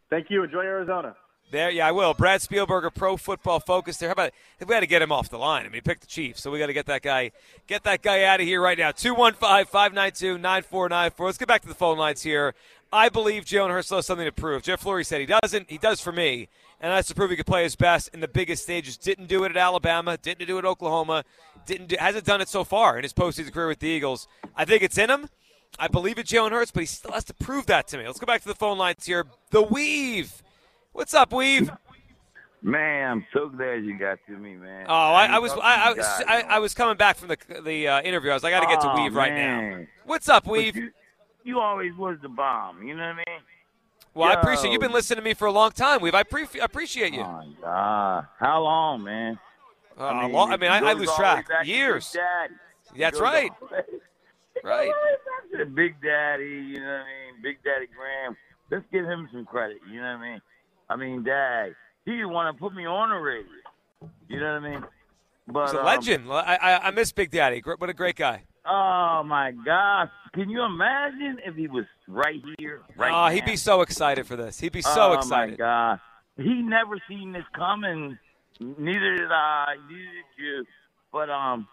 Thank 0.09 0.31
you. 0.31 0.43
Enjoy 0.43 0.61
Arizona. 0.61 1.15
There, 1.49 1.71
yeah, 1.71 1.87
I 1.87 1.93
will. 1.93 2.13
Brad 2.13 2.41
Spielberger, 2.41 2.93
Pro 2.93 3.15
Football 3.15 3.61
Focus. 3.61 3.95
There. 3.97 4.09
How 4.09 4.13
about 4.13 4.33
we 4.59 4.65
got 4.65 4.81
to 4.81 4.87
get 4.87 5.01
him 5.01 5.13
off 5.13 5.29
the 5.29 5.37
line? 5.37 5.65
I 5.65 5.69
mean, 5.69 5.81
pick 5.81 6.01
the 6.01 6.07
Chiefs, 6.07 6.41
so 6.41 6.51
we 6.51 6.59
got 6.59 6.67
to 6.67 6.73
get 6.73 6.87
that 6.87 7.01
guy, 7.01 7.31
get 7.67 7.83
that 7.83 8.01
guy 8.01 8.23
out 8.23 8.41
of 8.41 8.45
here 8.45 8.61
right 8.61 8.77
now. 8.77 8.91
215-592-9494. 8.91 11.19
Let's 11.19 11.37
get 11.37 11.47
back 11.47 11.61
to 11.61 11.69
the 11.69 11.73
phone 11.73 11.97
lines 11.97 12.21
here. 12.21 12.53
I 12.91 13.07
believe 13.07 13.45
Jalen 13.45 13.69
Hurts 13.69 13.91
has 13.91 14.05
something 14.05 14.25
to 14.25 14.31
prove. 14.31 14.63
Jeff 14.63 14.83
Lurie 14.83 15.05
said 15.05 15.21
he 15.21 15.27
doesn't. 15.41 15.69
He 15.69 15.77
does 15.77 16.01
for 16.01 16.11
me, 16.11 16.49
and 16.81 16.91
that's 16.91 17.07
to 17.07 17.15
prove 17.15 17.29
he 17.29 17.37
could 17.37 17.45
play 17.45 17.63
his 17.63 17.77
best 17.77 18.09
in 18.13 18.19
the 18.19 18.27
biggest 18.27 18.63
stages. 18.63 18.97
Didn't 18.97 19.27
do 19.27 19.45
it 19.45 19.51
at 19.51 19.57
Alabama. 19.57 20.17
Didn't 20.17 20.47
do 20.47 20.57
it 20.57 20.59
at 20.59 20.65
Oklahoma. 20.65 21.23
Didn't 21.65 21.87
do, 21.87 21.95
hasn't 21.97 22.25
done 22.25 22.41
it 22.41 22.49
so 22.49 22.65
far 22.65 22.97
in 22.97 23.03
his 23.03 23.13
postseason 23.13 23.53
career 23.53 23.67
with 23.67 23.79
the 23.79 23.87
Eagles. 23.87 24.27
I 24.55 24.65
think 24.65 24.83
it's 24.83 24.97
in 24.97 25.09
him. 25.09 25.29
I 25.79 25.87
believe 25.87 26.17
it's 26.17 26.31
Jalen 26.31 26.51
Hurts, 26.51 26.71
but 26.71 26.81
he 26.81 26.87
still 26.87 27.11
has 27.11 27.23
to 27.25 27.33
prove 27.33 27.65
that 27.67 27.87
to 27.89 27.97
me. 27.97 28.05
Let's 28.05 28.19
go 28.19 28.25
back 28.25 28.41
to 28.41 28.47
the 28.47 28.55
phone 28.55 28.77
lines 28.77 29.05
here. 29.05 29.25
The 29.51 29.61
Weave. 29.61 30.43
What's 30.97 31.13
up, 31.13 31.31
Weave? 31.31 31.69
Man, 32.63 33.11
I'm 33.11 33.25
so 33.31 33.49
glad 33.49 33.85
you 33.85 33.99
got 33.99 34.17
to 34.25 34.31
me, 34.31 34.55
man. 34.55 34.87
Oh, 34.89 34.93
I, 34.93 35.27
I 35.27 35.37
was 35.37 35.51
I, 35.51 35.57
I, 35.59 35.93
was 35.93 36.05
I, 36.27 36.41
I, 36.41 36.59
was 36.59 36.73
coming 36.73 36.97
back 36.97 37.17
from 37.17 37.27
the 37.27 37.37
the 37.63 37.87
uh, 37.87 38.01
interview. 38.01 38.31
I 38.31 38.33
was 38.33 38.41
like, 38.41 38.55
I 38.55 38.59
got 38.59 38.67
to 38.67 38.75
get 38.75 38.81
to 38.81 38.99
Weave 38.99 39.13
right 39.13 39.31
man. 39.31 39.81
now. 39.81 39.87
What's 40.05 40.27
up, 40.27 40.47
Weave? 40.47 40.75
You, 40.75 40.89
you, 41.43 41.59
always 41.59 41.93
was 41.93 42.17
the 42.23 42.29
bomb. 42.29 42.81
You 42.81 42.95
know 42.95 43.03
what 43.03 43.09
I 43.09 43.15
mean? 43.15 43.41
Well, 44.15 44.27
Yo. 44.27 44.35
I 44.35 44.41
appreciate 44.41 44.71
you've 44.71 44.81
been 44.81 44.91
listening 44.91 45.17
to 45.17 45.23
me 45.23 45.35
for 45.35 45.45
a 45.45 45.51
long 45.51 45.69
time, 45.69 46.01
Weave. 46.01 46.15
I 46.15 46.23
pre- 46.23 46.47
appreciate 46.59 47.13
you. 47.13 47.21
Oh 47.21 47.43
God, 47.61 48.25
how 48.39 48.63
long, 48.63 49.03
man? 49.03 49.37
Uh, 49.99 50.05
I 50.05 50.23
mean, 50.23 50.31
long, 50.33 50.51
I, 50.51 50.57
mean 50.57 50.71
I, 50.71 50.79
I 50.79 50.93
lose 50.93 51.13
track. 51.13 51.47
Years. 51.63 52.17
That's 52.97 53.19
right. 53.19 53.51
Right. 54.63 54.91
Big 55.75 56.01
Daddy, 56.01 56.43
you 56.43 56.79
know 56.79 56.85
what 56.87 56.91
I 56.91 57.03
mean? 57.03 57.43
Big 57.43 57.63
Daddy 57.63 57.85
Graham. 57.95 58.35
Let's 58.71 58.85
give 58.91 59.05
him 59.05 59.29
some 59.31 59.45
credit. 59.45 59.77
You 59.87 60.01
know 60.01 60.17
what 60.17 60.25
I 60.25 60.31
mean? 60.31 60.41
I 60.89 60.95
mean, 60.95 61.23
Dad, 61.23 61.75
he 62.05 62.23
want 62.25 62.55
to 62.55 62.59
put 62.59 62.73
me 62.73 62.85
on 62.85 63.09
the 63.09 63.15
radio. 63.15 63.45
You 64.29 64.39
know 64.39 64.53
what 64.59 64.63
I 64.63 64.69
mean? 64.69 64.85
But 65.47 65.65
He's 65.67 65.73
a 65.75 65.79
um, 65.79 65.85
legend. 65.85 66.31
I, 66.31 66.57
I 66.61 66.87
I 66.87 66.91
miss 66.91 67.11
Big 67.11 67.31
Daddy. 67.31 67.61
What 67.63 67.89
a 67.89 67.93
great 67.93 68.15
guy. 68.15 68.43
Oh 68.65 69.23
my 69.25 69.51
gosh! 69.65 70.09
Can 70.33 70.49
you 70.49 70.61
imagine 70.63 71.39
if 71.45 71.55
he 71.55 71.67
was 71.69 71.85
right 72.07 72.41
here, 72.59 72.81
right 72.97 73.11
Oh, 73.11 73.27
now? 73.27 73.29
he'd 73.29 73.45
be 73.45 73.55
so 73.55 73.81
excited 73.81 74.27
for 74.27 74.35
this. 74.35 74.59
He'd 74.59 74.73
be 74.73 74.81
so 74.81 75.11
oh 75.11 75.13
excited. 75.13 75.59
Oh 75.59 75.63
my 75.63 75.97
god! 75.97 75.99
He 76.37 76.53
never 76.61 76.97
seen 77.07 77.31
this 77.31 77.45
coming. 77.55 78.17
Neither 78.59 79.17
did 79.17 79.31
I. 79.31 79.75
Neither 79.87 80.01
did 80.01 80.25
you. 80.43 80.65
But 81.13 81.29
um, 81.29 81.67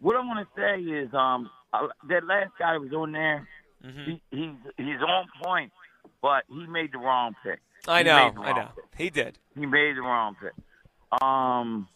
what 0.00 0.16
I 0.16 0.20
want 0.20 0.46
to 0.46 0.60
say 0.60 0.80
is 0.82 1.08
um, 1.14 1.48
uh, 1.72 1.86
that 2.08 2.24
last 2.26 2.50
guy 2.58 2.72
that 2.74 2.80
was 2.80 2.92
on 2.92 3.12
there, 3.12 3.46
Mm-hmm. 3.86 4.10
he, 4.10 4.20
he's 4.30 4.56
he's 4.76 5.00
on 5.08 5.24
point, 5.42 5.72
but 6.20 6.42
he 6.50 6.66
made 6.66 6.92
the 6.92 6.98
wrong 6.98 7.34
pick. 7.42 7.60
I 7.90 8.02
know. 8.02 8.32
I 8.38 8.52
know. 8.52 8.68
pick. 8.74 8.84
He 8.96 9.10
did. 9.10 9.38
He 9.54 9.66
made 9.66 9.96
the 9.96 10.02
wrong 10.02 10.36
pick. 10.40 11.22
Um, 11.22 11.88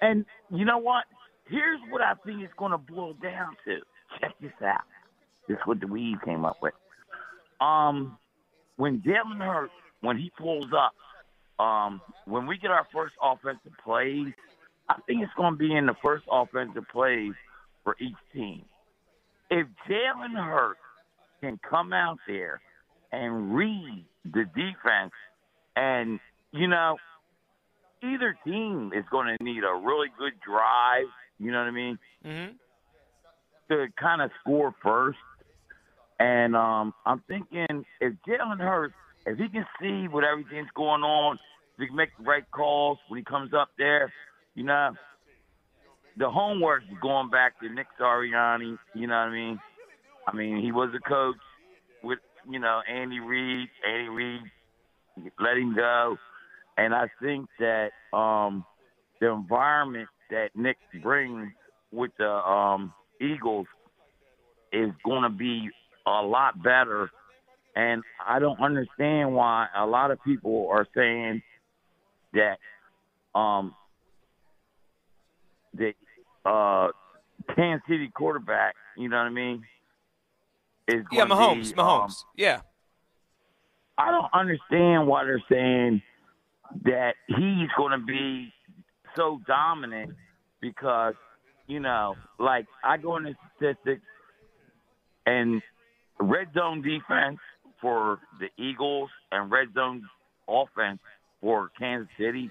and 0.00 0.24
you 0.50 0.64
know 0.64 0.78
what? 0.78 1.04
Here's 1.48 1.80
what 1.90 2.02
I 2.02 2.14
think 2.24 2.42
it's 2.42 2.52
going 2.58 2.72
to 2.72 2.78
boil 2.78 3.14
down 3.14 3.56
to. 3.64 3.78
Check 4.20 4.34
this 4.40 4.52
out. 4.64 4.82
This 5.48 5.56
is 5.56 5.62
what 5.64 5.80
the 5.80 5.86
weave 5.86 6.18
came 6.24 6.44
up 6.44 6.58
with. 6.60 6.74
Um, 7.60 8.18
when 8.76 9.00
Jalen 9.00 9.38
Hurts, 9.38 9.72
when 10.00 10.18
he 10.18 10.30
pulls 10.38 10.66
up, 10.76 10.94
um, 11.62 12.00
when 12.26 12.46
we 12.46 12.58
get 12.58 12.70
our 12.70 12.86
first 12.92 13.14
offensive 13.22 13.72
plays, 13.82 14.32
I 14.88 14.96
think 15.06 15.22
it's 15.22 15.32
going 15.36 15.54
to 15.54 15.58
be 15.58 15.74
in 15.74 15.86
the 15.86 15.96
first 16.02 16.24
offensive 16.30 16.84
plays 16.92 17.32
for 17.84 17.96
each 18.00 18.16
team. 18.32 18.64
If 19.50 19.66
Jalen 19.88 20.36
Hurts 20.36 20.80
can 21.40 21.58
come 21.68 21.92
out 21.92 22.18
there 22.26 22.60
and 23.12 23.54
read 23.54 24.04
the 24.24 24.44
defense, 24.44 25.12
and 25.78 26.20
you 26.52 26.66
know, 26.66 26.96
either 28.02 28.36
team 28.44 28.92
is 28.94 29.04
going 29.10 29.34
to 29.36 29.44
need 29.44 29.62
a 29.64 29.74
really 29.74 30.08
good 30.18 30.32
drive. 30.44 31.06
You 31.38 31.52
know 31.52 31.58
what 31.58 31.68
I 31.68 31.70
mean? 31.70 31.98
Mm-hmm. 32.24 32.52
To 33.70 33.86
kind 34.00 34.22
of 34.22 34.30
score 34.40 34.74
first. 34.82 35.18
And 36.18 36.56
um, 36.56 36.94
I'm 37.06 37.22
thinking 37.28 37.84
if 38.00 38.14
Jalen 38.26 38.58
Hurts, 38.58 38.94
if 39.26 39.38
he 39.38 39.48
can 39.48 39.66
see 39.80 40.08
what 40.08 40.24
everything's 40.24 40.70
going 40.74 41.02
on, 41.02 41.36
if 41.36 41.80
he 41.80 41.86
can 41.86 41.96
make 41.96 42.10
the 42.18 42.24
right 42.24 42.50
calls 42.50 42.98
when 43.08 43.18
he 43.18 43.24
comes 43.24 43.52
up 43.54 43.68
there, 43.78 44.12
you 44.54 44.64
know, 44.64 44.92
the 46.16 46.28
homework 46.28 46.82
is 46.90 46.98
going 47.00 47.30
back 47.30 47.60
to 47.60 47.68
Nick 47.68 47.86
Sirianni. 48.00 48.78
You 48.94 49.06
know 49.06 49.14
what 49.14 49.28
I 49.28 49.32
mean? 49.32 49.60
I 50.26 50.34
mean, 50.34 50.60
he 50.60 50.72
was 50.72 50.90
a 50.96 51.08
coach 51.08 51.36
with, 52.02 52.18
you 52.50 52.58
know, 52.58 52.80
Andy 52.90 53.20
Reid. 53.20 53.68
Andy 53.86 54.08
Reid 54.08 54.40
let 55.38 55.56
him 55.56 55.74
go. 55.74 56.16
And 56.76 56.94
I 56.94 57.08
think 57.20 57.48
that 57.58 57.90
um, 58.16 58.64
the 59.20 59.30
environment 59.30 60.08
that 60.30 60.50
Nick 60.54 60.76
brings 61.02 61.48
with 61.90 62.10
the 62.18 62.28
um, 62.28 62.92
Eagles 63.20 63.66
is 64.72 64.90
going 65.04 65.22
to 65.22 65.30
be 65.30 65.68
a 66.06 66.22
lot 66.22 66.62
better. 66.62 67.10
And 67.74 68.02
I 68.26 68.38
don't 68.38 68.60
understand 68.60 69.34
why 69.34 69.66
a 69.76 69.86
lot 69.86 70.10
of 70.10 70.22
people 70.24 70.68
are 70.70 70.86
saying 70.94 71.42
that 72.34 72.58
um, 73.34 73.74
the 75.74 75.92
uh, 76.44 76.88
Kansas 77.54 77.84
City 77.88 78.10
quarterback, 78.14 78.74
you 78.96 79.08
know 79.08 79.16
what 79.16 79.26
I 79.26 79.30
mean, 79.30 79.64
is 80.88 81.04
Yeah, 81.12 81.24
Mahomes. 81.24 81.70
be, 81.70 81.74
Mahomes. 81.74 82.04
um, 82.04 82.14
yeah. 82.36 82.60
I 83.98 84.10
don't 84.10 84.32
understand 84.32 85.06
why 85.08 85.24
they're 85.24 85.42
saying 85.50 86.02
that 86.84 87.14
he's 87.26 87.68
going 87.76 87.98
to 87.98 88.06
be 88.06 88.52
so 89.16 89.40
dominant 89.46 90.14
because, 90.60 91.14
you 91.66 91.80
know, 91.80 92.14
like 92.38 92.66
I 92.84 92.96
go 92.96 93.16
into 93.16 93.34
statistics 93.56 94.02
and 95.26 95.60
red 96.20 96.48
zone 96.54 96.82
defense 96.82 97.38
for 97.80 98.20
the 98.40 98.48
Eagles 98.62 99.10
and 99.32 99.50
red 99.50 99.68
zone 99.74 100.02
offense 100.48 101.00
for 101.40 101.70
Kansas 101.78 102.08
City, 102.18 102.50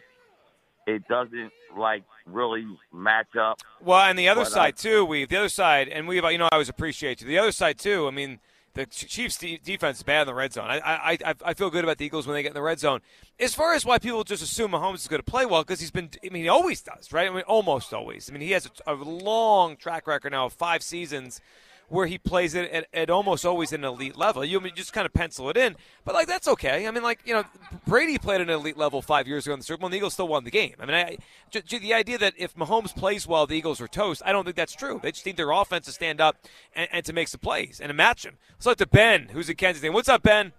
it 0.85 1.07
doesn't 1.07 1.51
like 1.77 2.03
really 2.25 2.65
match 2.93 3.35
up. 3.39 3.59
Well, 3.81 3.99
and 4.01 4.17
the 4.17 4.29
other 4.29 4.41
But, 4.41 4.51
side 4.51 4.77
too, 4.77 5.05
we 5.05 5.25
the 5.25 5.37
other 5.37 5.49
side, 5.49 5.87
and 5.89 6.07
we, 6.07 6.15
you 6.15 6.37
know, 6.37 6.45
I 6.45 6.49
always 6.55 6.69
appreciate 6.69 7.21
you. 7.21 7.27
The 7.27 7.37
other 7.37 7.51
side 7.51 7.77
too. 7.77 8.07
I 8.07 8.11
mean, 8.11 8.39
the 8.77 8.85
Chiefs' 8.85 9.37
de- 9.37 9.57
defense 9.57 9.97
is 9.97 10.03
bad 10.03 10.21
in 10.21 10.27
the 10.27 10.33
red 10.33 10.53
zone. 10.53 10.69
I, 10.69 10.79
I, 10.79 11.17
I, 11.25 11.35
I 11.45 11.53
feel 11.53 11.69
good 11.69 11.83
about 11.83 11.97
the 11.97 12.05
Eagles 12.05 12.27
when 12.27 12.35
they 12.35 12.43
get 12.43 12.49
in 12.49 12.53
the 12.53 12.61
red 12.61 12.79
zone. 12.79 13.01
As 13.39 13.53
far 13.53 13.73
as 13.73 13.85
why 13.85 13.97
people 13.97 14.23
just 14.23 14.43
assume 14.43 14.71
Mahomes 14.71 14.95
is 14.95 15.07
going 15.07 15.19
to 15.19 15.29
play 15.29 15.45
well, 15.45 15.63
because 15.63 15.79
he's 15.79 15.91
been, 15.91 16.09
I 16.23 16.29
mean, 16.29 16.43
he 16.43 16.49
always 16.49 16.81
does, 16.81 17.11
right? 17.11 17.29
I 17.29 17.33
mean, 17.33 17.43
almost 17.43 17.93
always. 17.93 18.29
I 18.29 18.33
mean, 18.33 18.41
he 18.41 18.51
has 18.51 18.69
a, 18.85 18.93
a 18.93 18.95
long 18.95 19.77
track 19.77 20.07
record 20.07 20.31
now 20.31 20.45
of 20.45 20.53
five 20.53 20.83
seasons 20.83 21.41
where 21.89 22.05
he 22.05 22.17
plays 22.17 22.53
it 22.53 22.69
at, 22.71 22.87
at 22.93 23.09
almost 23.09 23.45
always 23.45 23.71
an 23.71 23.83
elite 23.83 24.17
level. 24.17 24.43
You, 24.43 24.59
I 24.59 24.63
mean, 24.63 24.75
just 24.75 24.91
kind 24.93 25.05
of 25.05 25.13
pencil 25.13 25.49
it 25.49 25.57
in, 25.57 25.75
but 26.03 26.13
like 26.13 26.27
that's 26.27 26.47
okay. 26.47 26.85
I 26.87 26.91
mean, 26.91 27.03
like 27.03 27.19
you 27.25 27.33
know, 27.33 27.43
Brady 27.85 28.17
played 28.17 28.41
at 28.41 28.47
an 28.47 28.53
elite 28.53 28.77
level 28.77 29.01
five 29.01 29.27
years 29.27 29.45
ago 29.45 29.53
in 29.53 29.59
the 29.59 29.65
Super 29.65 29.79
Bowl, 29.79 29.87
and 29.87 29.93
the 29.93 29.97
Eagles 29.97 30.13
still 30.13 30.27
won 30.27 30.43
the 30.43 30.51
game. 30.51 30.75
I 30.79 30.85
mean, 30.85 30.95
I, 30.95 31.17
j- 31.49 31.61
j- 31.61 31.79
the 31.79 31.93
idea 31.93 32.17
that 32.17 32.33
if 32.37 32.55
Mahomes 32.55 32.95
plays 32.95 33.25
well, 33.25 33.47
the 33.47 33.55
Eagles 33.55 33.79
are 33.79 33.87
toast. 33.87 34.21
I 34.25 34.31
don't 34.31 34.43
think 34.43 34.55
that's 34.55 34.73
true. 34.75 34.99
They 35.01 35.11
just 35.11 35.25
need 35.25 35.37
their 35.37 35.51
offense 35.51 35.85
to 35.85 35.91
stand 35.91 36.19
up 36.19 36.37
and, 36.75 36.87
and 36.91 37.05
to 37.05 37.13
make 37.13 37.29
some 37.29 37.39
plays 37.39 37.79
and 37.79 37.89
to 37.89 37.93
match 37.93 38.25
him. 38.25 38.37
Let's 38.55 38.65
look 38.65 38.77
to 38.79 38.87
Ben, 38.87 39.29
who's 39.31 39.49
in 39.49 39.55
Kansas 39.55 39.81
City. 39.81 39.93
What's 39.93 40.09
up, 40.09 40.23
Ben? 40.23 40.51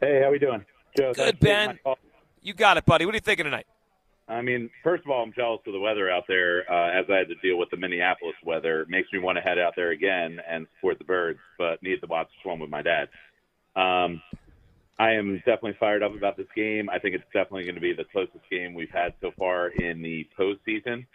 Hey, 0.00 0.20
how 0.22 0.30
we 0.30 0.38
doing? 0.38 0.64
Joe, 0.96 1.12
Good, 1.12 1.38
Ben. 1.38 1.78
You 2.42 2.54
got 2.54 2.76
it, 2.76 2.84
buddy. 2.86 3.04
What 3.04 3.14
are 3.14 3.16
you 3.16 3.20
thinking 3.20 3.44
tonight? 3.44 3.66
I 4.28 4.42
mean, 4.42 4.68
first 4.84 5.04
of 5.04 5.10
all, 5.10 5.22
I'm 5.22 5.32
jealous 5.32 5.60
of 5.66 5.72
the 5.72 5.80
weather 5.80 6.10
out 6.10 6.24
there. 6.28 6.70
Uh, 6.70 6.90
as 6.90 7.06
I 7.10 7.16
had 7.16 7.28
to 7.28 7.34
deal 7.36 7.56
with 7.56 7.70
the 7.70 7.78
Minneapolis 7.78 8.34
weather, 8.44 8.82
it 8.82 8.90
makes 8.90 9.08
me 9.12 9.18
want 9.18 9.36
to 9.36 9.42
head 9.42 9.58
out 9.58 9.72
there 9.74 9.90
again 9.90 10.38
and 10.48 10.66
support 10.76 10.98
the 10.98 11.04
birds, 11.04 11.38
but 11.56 11.82
need 11.82 12.00
to 12.00 12.06
watch 12.06 12.28
Swim 12.42 12.60
with 12.60 12.68
my 12.68 12.82
dad. 12.82 13.08
Um, 13.74 14.20
I 14.98 15.12
am 15.12 15.36
definitely 15.38 15.76
fired 15.80 16.02
up 16.02 16.14
about 16.14 16.36
this 16.36 16.46
game. 16.54 16.90
I 16.90 16.98
think 16.98 17.14
it's 17.14 17.24
definitely 17.32 17.64
going 17.64 17.76
to 17.76 17.80
be 17.80 17.94
the 17.94 18.04
closest 18.12 18.44
game 18.50 18.74
we've 18.74 18.90
had 18.90 19.14
so 19.20 19.30
far 19.38 19.68
in 19.68 20.02
the 20.02 20.26
postseason. 20.38 21.06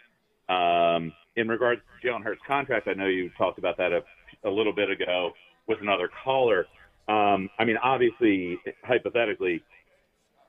Um, 0.48 1.12
in 1.36 1.48
regards 1.48 1.82
to 2.02 2.08
Jalen 2.08 2.24
Hurts' 2.24 2.40
contract, 2.46 2.88
I 2.88 2.94
know 2.94 3.06
you 3.06 3.30
talked 3.38 3.58
about 3.58 3.76
that 3.76 3.92
a, 3.92 4.02
a 4.48 4.50
little 4.50 4.72
bit 4.72 4.90
ago 4.90 5.32
with 5.68 5.78
another 5.80 6.10
caller. 6.24 6.66
Um, 7.08 7.48
I 7.58 7.64
mean, 7.64 7.76
obviously, 7.82 8.58
hypothetically, 8.82 9.62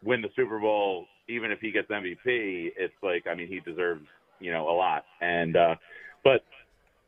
win 0.02 0.22
the 0.22 0.30
Super 0.36 0.60
Bowl, 0.60 1.06
even 1.28 1.52
if 1.52 1.60
he 1.60 1.72
gets 1.72 1.90
MVP, 1.90 2.72
it's 2.78 2.94
like, 3.02 3.26
I 3.30 3.36
mean, 3.36 3.48
he 3.48 3.60
deserves, 3.60 4.06
you 4.40 4.52
know, 4.52 4.70
a 4.70 4.76
lot. 4.76 5.06
And, 5.22 5.56
uh, 5.56 5.76
but, 6.24 6.44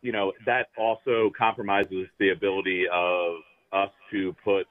you 0.01 0.11
know, 0.11 0.33
that 0.45 0.67
also 0.77 1.31
compromises 1.37 2.07
the 2.19 2.29
ability 2.29 2.85
of 2.91 3.35
us 3.73 3.89
to 4.11 4.35
put 4.43 4.65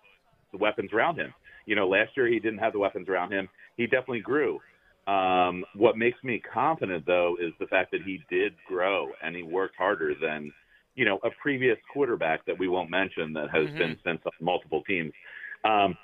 the 0.53 0.59
weapons 0.59 0.93
around 0.93 1.17
him. 1.17 1.33
You 1.67 1.77
know, 1.77 1.89
last 1.89 2.17
year 2.17 2.29
he 2.29 2.39
didn't 2.39 2.59
have 2.59 2.73
the 2.73 2.79
weapons 2.79 3.09
around 3.09 3.33
him. 3.33 3.49
He 3.77 3.85
definitely 3.87 4.21
grew. 4.21 4.61
Um, 5.07 5.65
what 5.75 5.97
makes 5.97 6.23
me 6.25 6.41
confident, 6.53 7.05
though, 7.07 7.37
is 7.41 7.53
the 7.61 7.67
fact 7.67 7.93
that 7.93 8.03
he 8.03 8.21
did 8.29 8.55
grow 8.67 9.11
and 9.23 9.37
he 9.37 9.43
worked 9.43 9.77
harder 9.77 10.15
than, 10.21 10.53
you 10.97 11.05
know, 11.05 11.19
a 11.23 11.31
previous 11.41 11.79
quarterback 11.93 12.45
that 12.47 12.59
we 12.59 12.69
won't 12.69 12.91
mention 12.91 13.33
that 13.35 13.51
has 13.51 13.69
Mhm. 13.69 13.79
been 13.79 13.99
sent 14.03 14.23
to 14.25 14.31
multiple 14.41 14.83
teams. 14.83 15.13
Um, 15.65 15.97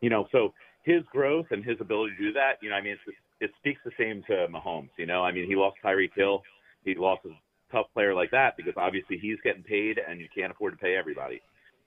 you 0.00 0.10
know, 0.10 0.28
so 0.32 0.52
his 0.84 1.02
growth 1.10 1.46
and 1.50 1.64
his 1.64 1.80
ability 1.80 2.14
to 2.16 2.22
do 2.24 2.32
that, 2.34 2.58
you 2.62 2.70
know, 2.70 2.76
I 2.76 2.82
mean, 2.82 2.92
it's, 2.92 3.16
it 3.40 3.50
speaks 3.58 3.80
the 3.84 3.90
same 3.98 4.22
to 4.28 4.46
Mahomes. 4.48 4.90
You 4.96 5.06
know, 5.06 5.22
I 5.22 5.32
mean, 5.32 5.46
he 5.46 5.56
lost 5.56 5.76
Tyreek 5.84 6.14
Hill. 6.14 6.42
He 6.84 6.94
lost 6.94 7.22
a 7.24 7.30
tough 7.72 7.86
player 7.94 8.14
like 8.14 8.30
that 8.30 8.56
because 8.56 8.74
obviously 8.76 9.18
he's 9.18 9.38
getting 9.42 9.62
paid 9.62 9.98
and 9.98 10.20
you 10.20 10.28
can't 10.34 10.52
afford 10.52 10.74
to 10.74 10.78
pay 10.78 10.94
everybody 10.96 11.40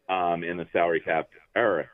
um, 0.10 0.44
in 0.44 0.58
the 0.58 0.66
salary 0.74 1.00
cap 1.00 1.30
era. 1.56 1.86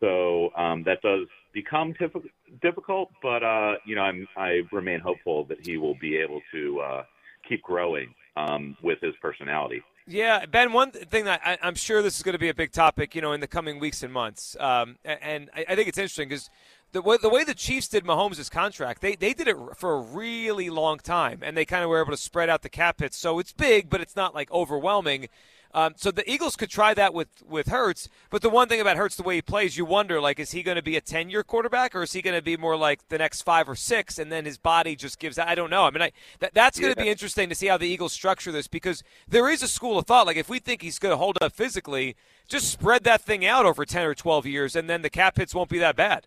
So 0.00 0.50
um, 0.56 0.82
that 0.84 1.00
does 1.02 1.26
become 1.52 1.94
tif- 1.94 2.28
difficult, 2.62 3.10
but 3.22 3.42
uh, 3.42 3.74
you 3.86 3.94
know, 3.94 4.02
I'm, 4.02 4.26
I 4.36 4.60
remain 4.72 5.00
hopeful 5.00 5.44
that 5.46 5.64
he 5.64 5.76
will 5.76 5.96
be 6.00 6.16
able 6.16 6.40
to 6.52 6.80
uh, 6.80 7.02
keep 7.48 7.62
growing 7.62 8.14
um, 8.36 8.76
with 8.82 8.98
his 9.00 9.14
personality. 9.22 9.82
Yeah, 10.08 10.46
Ben. 10.46 10.72
One 10.72 10.92
thing 10.92 11.24
that 11.24 11.40
I, 11.44 11.58
am 11.62 11.74
sure 11.74 12.00
this 12.00 12.16
is 12.16 12.22
going 12.22 12.34
to 12.34 12.38
be 12.38 12.48
a 12.48 12.54
big 12.54 12.70
topic, 12.70 13.16
you 13.16 13.20
know, 13.20 13.32
in 13.32 13.40
the 13.40 13.48
coming 13.48 13.80
weeks 13.80 14.04
and 14.04 14.12
months, 14.12 14.56
um, 14.60 14.98
and 15.04 15.50
I, 15.52 15.64
I 15.70 15.74
think 15.74 15.88
it's 15.88 15.98
interesting 15.98 16.28
because 16.28 16.48
the 16.92 17.02
way, 17.02 17.16
the 17.20 17.28
way 17.28 17.42
the 17.42 17.54
Chiefs 17.54 17.88
did 17.88 18.04
Mahomes' 18.04 18.48
contract, 18.48 19.02
they, 19.02 19.16
they 19.16 19.34
did 19.34 19.48
it 19.48 19.56
for 19.74 19.94
a 19.94 20.00
really 20.00 20.70
long 20.70 20.98
time, 20.98 21.40
and 21.42 21.56
they 21.56 21.64
kind 21.64 21.82
of 21.82 21.90
were 21.90 22.00
able 22.00 22.12
to 22.12 22.16
spread 22.16 22.48
out 22.48 22.62
the 22.62 22.68
cap 22.68 23.00
hits. 23.00 23.16
So 23.16 23.40
it's 23.40 23.52
big, 23.52 23.90
but 23.90 24.00
it's 24.00 24.14
not 24.14 24.32
like 24.32 24.48
overwhelming. 24.52 25.28
Um, 25.76 25.92
so 25.94 26.10
the 26.10 26.28
Eagles 26.28 26.56
could 26.56 26.70
try 26.70 26.94
that 26.94 27.12
with 27.12 27.28
with 27.46 27.68
Hurts, 27.68 28.08
but 28.30 28.40
the 28.40 28.48
one 28.48 28.66
thing 28.66 28.80
about 28.80 28.96
Hurts, 28.96 29.14
the 29.14 29.22
way 29.22 29.34
he 29.34 29.42
plays, 29.42 29.76
you 29.76 29.84
wonder 29.84 30.22
like, 30.22 30.40
is 30.40 30.52
he 30.52 30.62
going 30.62 30.76
to 30.76 30.82
be 30.82 30.96
a 30.96 31.02
ten 31.02 31.28
year 31.28 31.44
quarterback, 31.44 31.94
or 31.94 32.02
is 32.02 32.14
he 32.14 32.22
going 32.22 32.34
to 32.34 32.40
be 32.40 32.56
more 32.56 32.78
like 32.78 33.06
the 33.08 33.18
next 33.18 33.42
five 33.42 33.68
or 33.68 33.74
six, 33.74 34.18
and 34.18 34.32
then 34.32 34.46
his 34.46 34.56
body 34.56 34.96
just 34.96 35.18
gives? 35.18 35.38
Out 35.38 35.48
I 35.48 35.54
don't 35.54 35.68
know. 35.68 35.84
I 35.84 35.90
mean, 35.90 36.00
I, 36.00 36.12
that, 36.38 36.54
that's 36.54 36.80
going 36.80 36.94
to 36.94 36.98
yeah. 36.98 37.04
be 37.04 37.10
interesting 37.10 37.50
to 37.50 37.54
see 37.54 37.66
how 37.66 37.76
the 37.76 37.86
Eagles 37.86 38.14
structure 38.14 38.50
this 38.50 38.68
because 38.68 39.02
there 39.28 39.50
is 39.50 39.62
a 39.62 39.68
school 39.68 39.98
of 39.98 40.06
thought 40.06 40.26
like 40.26 40.38
if 40.38 40.48
we 40.48 40.60
think 40.60 40.80
he's 40.80 40.98
going 40.98 41.12
to 41.12 41.18
hold 41.18 41.36
up 41.42 41.52
physically, 41.52 42.16
just 42.48 42.70
spread 42.70 43.04
that 43.04 43.20
thing 43.20 43.44
out 43.44 43.66
over 43.66 43.84
ten 43.84 44.06
or 44.06 44.14
twelve 44.14 44.46
years, 44.46 44.76
and 44.76 44.88
then 44.88 45.02
the 45.02 45.10
cap 45.10 45.36
hits 45.36 45.54
won't 45.54 45.68
be 45.68 45.78
that 45.78 45.94
bad. 45.94 46.26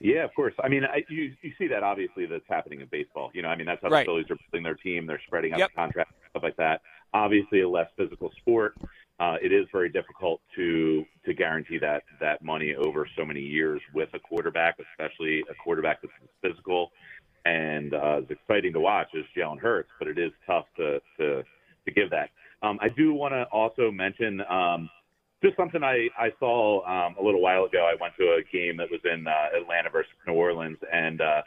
Yeah, 0.00 0.22
of 0.22 0.34
course. 0.34 0.52
I 0.62 0.68
mean, 0.68 0.84
I, 0.84 1.02
you 1.08 1.32
you 1.40 1.52
see 1.56 1.66
that 1.68 1.82
obviously 1.82 2.26
that's 2.26 2.44
happening 2.46 2.82
in 2.82 2.88
baseball. 2.88 3.30
You 3.32 3.40
know, 3.40 3.48
I 3.48 3.56
mean 3.56 3.64
that's 3.64 3.80
how 3.80 3.88
right. 3.88 4.04
the 4.04 4.12
Phillies 4.12 4.26
are 4.28 4.36
building 4.50 4.64
their 4.64 4.74
team. 4.74 5.06
They're 5.06 5.22
spreading 5.26 5.54
out 5.54 5.60
yep. 5.60 5.70
the 5.70 5.76
contract 5.76 6.12
stuff 6.28 6.42
like 6.42 6.56
that 6.56 6.82
obviously 7.14 7.62
a 7.62 7.68
less 7.68 7.88
physical 7.96 8.30
sport. 8.40 8.74
Uh, 9.20 9.36
it 9.40 9.52
is 9.52 9.66
very 9.72 9.88
difficult 9.88 10.40
to 10.56 11.04
to 11.24 11.32
guarantee 11.32 11.78
that 11.78 12.02
that 12.20 12.42
money 12.44 12.74
over 12.74 13.08
so 13.16 13.24
many 13.24 13.40
years 13.40 13.80
with 13.94 14.08
a 14.12 14.18
quarterback, 14.18 14.76
especially 14.92 15.40
a 15.48 15.54
quarterback 15.62 16.02
that's 16.02 16.12
physical 16.42 16.90
and 17.44 17.94
uh, 17.94 18.20
is 18.22 18.30
exciting 18.30 18.72
to 18.72 18.80
watch 18.80 19.08
is 19.14 19.24
Jalen 19.36 19.60
Hurts, 19.60 19.90
but 19.98 20.08
it 20.08 20.18
is 20.18 20.32
tough 20.46 20.66
to 20.76 21.00
to, 21.18 21.42
to 21.86 21.92
give 21.94 22.10
that. 22.10 22.30
Um, 22.62 22.78
I 22.80 22.88
do 22.88 23.12
want 23.12 23.32
to 23.32 23.44
also 23.52 23.90
mention 23.90 24.40
um, 24.50 24.88
just 25.42 25.56
something 25.56 25.82
I 25.82 26.08
I 26.18 26.30
saw 26.38 26.84
um, 26.86 27.16
a 27.20 27.22
little 27.22 27.42
while 27.42 27.64
ago. 27.64 27.88
I 27.90 27.96
went 28.00 28.14
to 28.18 28.24
a 28.24 28.42
game 28.52 28.76
that 28.78 28.90
was 28.90 29.00
in 29.04 29.26
uh, 29.26 29.60
Atlanta 29.60 29.90
versus 29.90 30.12
New 30.26 30.34
Orleans, 30.34 30.78
and 30.92 31.20
uh, 31.20 31.42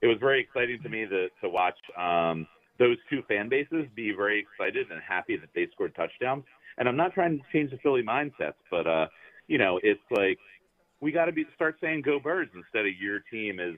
it 0.00 0.06
was 0.06 0.18
very 0.20 0.40
exciting 0.40 0.80
to 0.82 0.88
me 0.88 1.06
to 1.06 1.28
to 1.42 1.48
watch. 1.48 1.78
Um, 1.98 2.46
those 2.80 2.96
two 3.08 3.22
fan 3.28 3.48
bases 3.48 3.84
be 3.94 4.10
very 4.10 4.40
excited 4.40 4.90
and 4.90 5.00
happy 5.06 5.36
that 5.36 5.50
they 5.54 5.68
scored 5.72 5.94
touchdowns. 5.94 6.44
And 6.78 6.88
I'm 6.88 6.96
not 6.96 7.12
trying 7.12 7.38
to 7.38 7.44
change 7.52 7.70
the 7.70 7.76
Philly 7.78 8.02
mindsets, 8.02 8.54
but 8.70 8.86
uh, 8.86 9.06
you 9.46 9.58
know, 9.58 9.78
it's 9.82 10.00
like 10.10 10.38
we 11.00 11.12
got 11.12 11.26
to 11.26 11.32
be 11.32 11.44
start 11.54 11.76
saying 11.80 12.02
"Go 12.02 12.18
Birds" 12.18 12.50
instead 12.54 12.86
of 12.86 12.92
"Your 12.98 13.20
team 13.30 13.60
is 13.60 13.76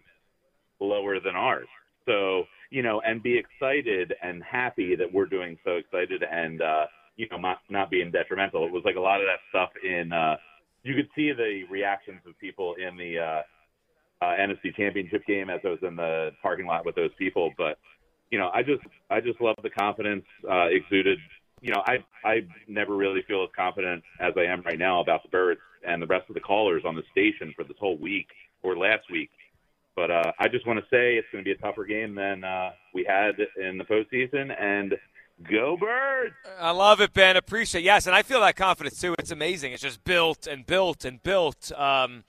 lower 0.81 1.19
than 1.21 1.35
ours." 1.35 1.69
So 2.07 2.45
you 2.71 2.83
know, 2.83 3.03
and 3.05 3.23
be 3.23 3.37
excited 3.37 4.15
and 4.23 4.43
happy 4.43 4.95
that 4.97 5.13
we're 5.13 5.27
doing 5.27 5.59
so 5.65 5.73
excited 5.73 6.23
and 6.23 6.63
uh, 6.63 6.87
you 7.17 7.27
know, 7.31 7.39
not 7.39 7.59
not 7.69 7.91
being 7.91 8.13
detrimental. 8.13 8.65
It 8.67 8.73
was 8.73 8.83
like 8.85 8.97
a 8.97 9.01
lot 9.01 9.21
of 9.21 9.27
that 9.27 9.41
stuff 9.51 9.71
in. 9.83 10.13
uh 10.13 10.37
You 10.85 10.95
could 10.95 11.09
see 11.17 11.33
the 11.33 11.65
reactions 11.69 12.21
of 12.27 12.39
people 12.39 12.75
in 12.75 12.97
the 12.97 13.19
uh, 13.19 13.43
uh, 14.25 14.37
NFC 14.39 14.75
Championship 14.77 15.27
game 15.27 15.51
as 15.51 15.61
I 15.65 15.69
was 15.71 15.83
in 15.83 15.97
the 15.97 16.31
parking 16.41 16.67
lot 16.67 16.87
with 16.87 16.95
those 16.95 17.11
people, 17.19 17.51
but 17.59 17.79
you 18.33 18.39
know, 18.39 18.51
I 18.53 18.63
just 18.63 18.83
I 19.11 19.21
just 19.21 19.41
love 19.41 19.57
the 19.63 19.71
confidence 19.71 20.25
uh, 20.51 20.67
exuded. 20.71 21.19
You 21.61 21.73
know, 21.73 21.83
I 21.87 21.99
I 22.25 22.41
never 22.67 22.97
really 22.97 23.23
feel 23.29 23.45
as 23.45 23.51
confident 23.55 24.03
as 24.19 24.33
I 24.37 24.45
am 24.45 24.63
right 24.63 24.79
now 24.79 25.01
about 25.01 25.23
the 25.23 25.29
Birds 25.29 25.61
and 25.87 26.03
the 26.03 26.07
rest 26.07 26.29
of 26.29 26.35
the 26.35 26.41
callers 26.41 26.83
on 26.85 26.97
the 26.97 27.03
station 27.13 27.53
for 27.55 27.63
this 27.63 27.77
whole 27.79 27.99
week 27.99 28.29
or 28.63 28.77
last 28.77 29.11
week. 29.13 29.31
But 29.95 30.11
uh, 30.11 30.33
I 30.39 30.49
just 30.49 30.67
want 30.67 30.79
to 30.79 30.85
say 30.91 31.17
it's 31.17 31.29
going 31.31 31.45
to 31.45 31.49
be 31.49 31.53
a 31.53 31.59
tougher 31.59 31.85
game 31.85 32.15
than 32.15 32.43
uh, 32.43 32.71
we 32.95 33.05
had 33.07 33.35
in 33.63 33.77
the 33.77 33.85
postseason, 33.85 34.51
and 34.59 34.95
go 35.51 35.77
Birds! 35.77 36.35
I 36.59 36.71
love 36.71 37.03
it, 37.03 37.13
Ben. 37.13 37.37
Appreciate 37.37 37.83
it. 37.83 37.85
yes, 37.85 38.07
and 38.07 38.17
I 38.17 38.23
feel 38.23 38.41
that 38.41 38.57
confidence 38.57 38.99
too. 38.99 39.15
It's 39.19 39.31
amazing. 39.31 39.73
It's 39.75 39.83
just 39.83 40.03
built 40.05 40.47
and 40.47 40.65
built 40.65 41.05
and 41.05 41.23
built. 41.23 41.71
Um, 41.73 42.25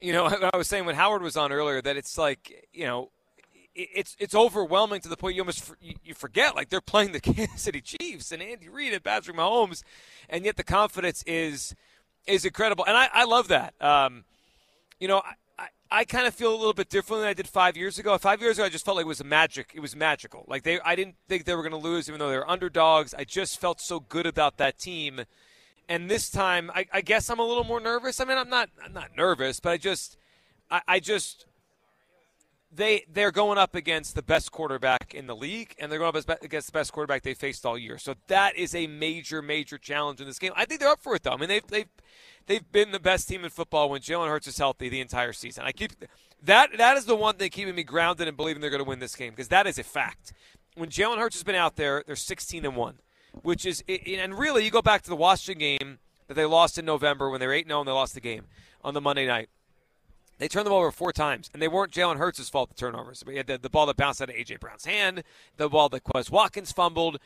you 0.00 0.14
know, 0.14 0.24
I 0.54 0.56
was 0.56 0.68
saying 0.68 0.86
when 0.86 0.94
Howard 0.94 1.20
was 1.20 1.36
on 1.36 1.52
earlier 1.52 1.82
that 1.82 1.98
it's 1.98 2.16
like 2.16 2.66
you 2.72 2.86
know 2.86 3.10
it's 3.74 4.16
it's 4.18 4.34
overwhelming 4.34 5.00
to 5.00 5.08
the 5.08 5.16
point 5.16 5.34
you 5.34 5.42
almost 5.42 5.72
you 5.80 6.14
forget 6.14 6.54
like 6.54 6.68
they're 6.68 6.80
playing 6.80 7.12
the 7.12 7.20
Kansas 7.32 7.62
City 7.62 7.80
Chiefs 7.80 8.32
and 8.32 8.42
Andy 8.42 8.68
Reid 8.68 8.92
and 8.92 9.02
Patrick 9.02 9.36
Mahomes, 9.36 9.82
and 10.28 10.44
yet 10.44 10.56
the 10.56 10.64
confidence 10.64 11.22
is 11.26 11.74
is 12.26 12.44
incredible, 12.44 12.84
and 12.86 12.96
I, 12.96 13.08
I 13.12 13.24
love 13.24 13.48
that. 13.48 13.74
Um, 13.82 14.24
you 14.98 15.08
know, 15.08 15.18
I, 15.18 15.34
I, 15.58 15.68
I 15.90 16.04
kind 16.04 16.26
of 16.26 16.34
feel 16.34 16.52
a 16.52 16.56
little 16.56 16.72
bit 16.72 16.88
differently 16.88 17.22
than 17.22 17.30
I 17.30 17.34
did 17.34 17.48
five 17.48 17.76
years 17.76 17.98
ago. 17.98 18.16
Five 18.16 18.40
years 18.40 18.58
ago, 18.58 18.66
I 18.66 18.70
just 18.70 18.84
felt 18.84 18.96
like 18.96 19.04
it 19.04 19.08
was 19.08 19.20
a 19.20 19.24
magic. 19.24 19.72
It 19.74 19.80
was 19.80 19.94
magical. 19.94 20.44
Like 20.48 20.62
they, 20.62 20.80
I 20.80 20.96
didn't 20.96 21.16
think 21.28 21.44
they 21.44 21.54
were 21.54 21.62
going 21.62 21.72
to 21.72 21.88
lose, 21.88 22.08
even 22.08 22.18
though 22.18 22.30
they 22.30 22.38
were 22.38 22.48
underdogs. 22.48 23.12
I 23.12 23.24
just 23.24 23.60
felt 23.60 23.80
so 23.80 24.00
good 24.00 24.24
about 24.24 24.56
that 24.58 24.78
team, 24.78 25.22
and 25.88 26.10
this 26.10 26.30
time, 26.30 26.70
I, 26.74 26.86
I 26.92 27.00
guess 27.00 27.28
I'm 27.28 27.40
a 27.40 27.44
little 27.44 27.64
more 27.64 27.80
nervous. 27.80 28.20
I 28.20 28.24
mean, 28.24 28.38
I'm 28.38 28.48
not, 28.48 28.70
I'm 28.82 28.92
not 28.92 29.16
nervous, 29.16 29.60
but 29.60 29.70
I 29.70 29.76
just, 29.76 30.16
I, 30.70 30.80
I 30.88 31.00
just 31.00 31.44
they 32.74 33.04
they're 33.12 33.30
going 33.30 33.58
up 33.58 33.74
against 33.74 34.14
the 34.14 34.22
best 34.22 34.50
quarterback 34.50 35.14
in 35.14 35.26
the 35.26 35.36
league, 35.36 35.74
and 35.78 35.90
they're 35.90 35.98
going 35.98 36.14
up 36.14 36.42
against 36.42 36.68
the 36.68 36.72
best 36.72 36.92
quarterback 36.92 37.22
they 37.22 37.34
faced 37.34 37.64
all 37.64 37.78
year. 37.78 37.98
So 37.98 38.14
that 38.26 38.56
is 38.56 38.74
a 38.74 38.86
major, 38.86 39.42
major 39.42 39.78
challenge 39.78 40.20
in 40.20 40.26
this 40.26 40.38
game. 40.38 40.52
I 40.56 40.64
think 40.64 40.80
they're 40.80 40.90
up 40.90 41.02
for 41.02 41.14
it, 41.14 41.22
though. 41.22 41.32
I 41.32 41.36
mean, 41.36 41.48
they've 41.48 41.66
they've 41.66 41.88
they've 42.46 42.72
been 42.72 42.92
the 42.92 43.00
best 43.00 43.28
team 43.28 43.44
in 43.44 43.50
football 43.50 43.90
when 43.90 44.00
Jalen 44.00 44.28
Hurts 44.28 44.46
is 44.46 44.58
healthy 44.58 44.88
the 44.88 45.00
entire 45.00 45.32
season. 45.32 45.64
I 45.64 45.72
keep 45.72 45.92
that 46.42 46.70
that 46.76 46.96
is 46.96 47.04
the 47.06 47.16
one 47.16 47.36
thing 47.36 47.50
keeping 47.50 47.74
me 47.74 47.84
grounded 47.84 48.28
and 48.28 48.36
believing 48.36 48.60
they're 48.60 48.70
going 48.70 48.82
to 48.82 48.88
win 48.88 48.98
this 48.98 49.14
game 49.14 49.30
because 49.30 49.48
that 49.48 49.66
is 49.66 49.78
a 49.78 49.84
fact. 49.84 50.32
When 50.74 50.88
Jalen 50.88 51.18
Hurts 51.18 51.36
has 51.36 51.44
been 51.44 51.54
out 51.54 51.76
there, 51.76 52.02
they're 52.04 52.16
16 52.16 52.64
and 52.64 52.74
one, 52.74 52.98
which 53.42 53.64
is 53.64 53.84
and 53.88 54.36
really 54.36 54.64
you 54.64 54.70
go 54.70 54.82
back 54.82 55.02
to 55.02 55.10
the 55.10 55.16
Washington 55.16 55.60
game 55.60 55.98
that 56.26 56.34
they 56.34 56.44
lost 56.44 56.78
in 56.78 56.84
November 56.84 57.30
when 57.30 57.38
they 57.38 57.46
were 57.46 57.52
8 57.52 57.66
0 57.66 57.80
and 57.80 57.88
they 57.88 57.92
lost 57.92 58.14
the 58.14 58.20
game 58.20 58.46
on 58.82 58.94
the 58.94 59.00
Monday 59.00 59.26
night. 59.26 59.48
They 60.38 60.48
turned 60.48 60.66
them 60.66 60.72
over 60.72 60.90
four 60.90 61.12
times, 61.12 61.48
and 61.52 61.62
they 61.62 61.68
weren't 61.68 61.92
Jalen 61.92 62.16
Hurts' 62.16 62.48
fault, 62.48 62.68
the 62.70 62.74
turnovers. 62.74 63.22
We 63.26 63.36
had 63.36 63.46
the, 63.46 63.58
the 63.58 63.70
ball 63.70 63.86
that 63.86 63.96
bounced 63.96 64.20
out 64.20 64.30
of 64.30 64.34
A.J. 64.34 64.56
Brown's 64.56 64.84
hand, 64.84 65.22
the 65.56 65.68
ball 65.68 65.88
that 65.90 66.04
Quez 66.04 66.30
Watkins 66.30 66.72
fumbled. 66.72 67.18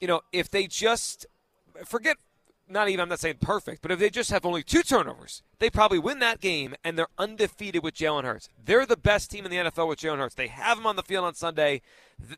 You 0.00 0.08
know, 0.08 0.22
if 0.32 0.50
they 0.50 0.66
just 0.66 1.26
forget 1.84 2.16
not 2.70 2.88
even 2.88 3.00
I'm 3.00 3.08
not 3.08 3.20
saying 3.20 3.38
perfect, 3.40 3.82
but 3.82 3.90
if 3.90 3.98
they 3.98 4.10
just 4.10 4.30
have 4.30 4.46
only 4.46 4.62
two 4.62 4.82
turnovers, 4.82 5.42
they 5.58 5.68
probably 5.68 5.98
win 5.98 6.20
that 6.20 6.40
game 6.40 6.74
and 6.84 6.96
they're 6.96 7.08
undefeated 7.18 7.82
with 7.82 7.94
Jalen 7.94 8.24
Hurts. 8.24 8.48
They're 8.62 8.86
the 8.86 8.96
best 8.96 9.30
team 9.30 9.44
in 9.44 9.50
the 9.50 9.56
NFL 9.56 9.88
with 9.88 9.98
Jalen 9.98 10.18
Hurts. 10.18 10.34
They 10.34 10.46
have 10.46 10.78
him 10.78 10.86
on 10.86 10.96
the 10.96 11.02
field 11.02 11.24
on 11.24 11.34
Sunday. 11.34 11.82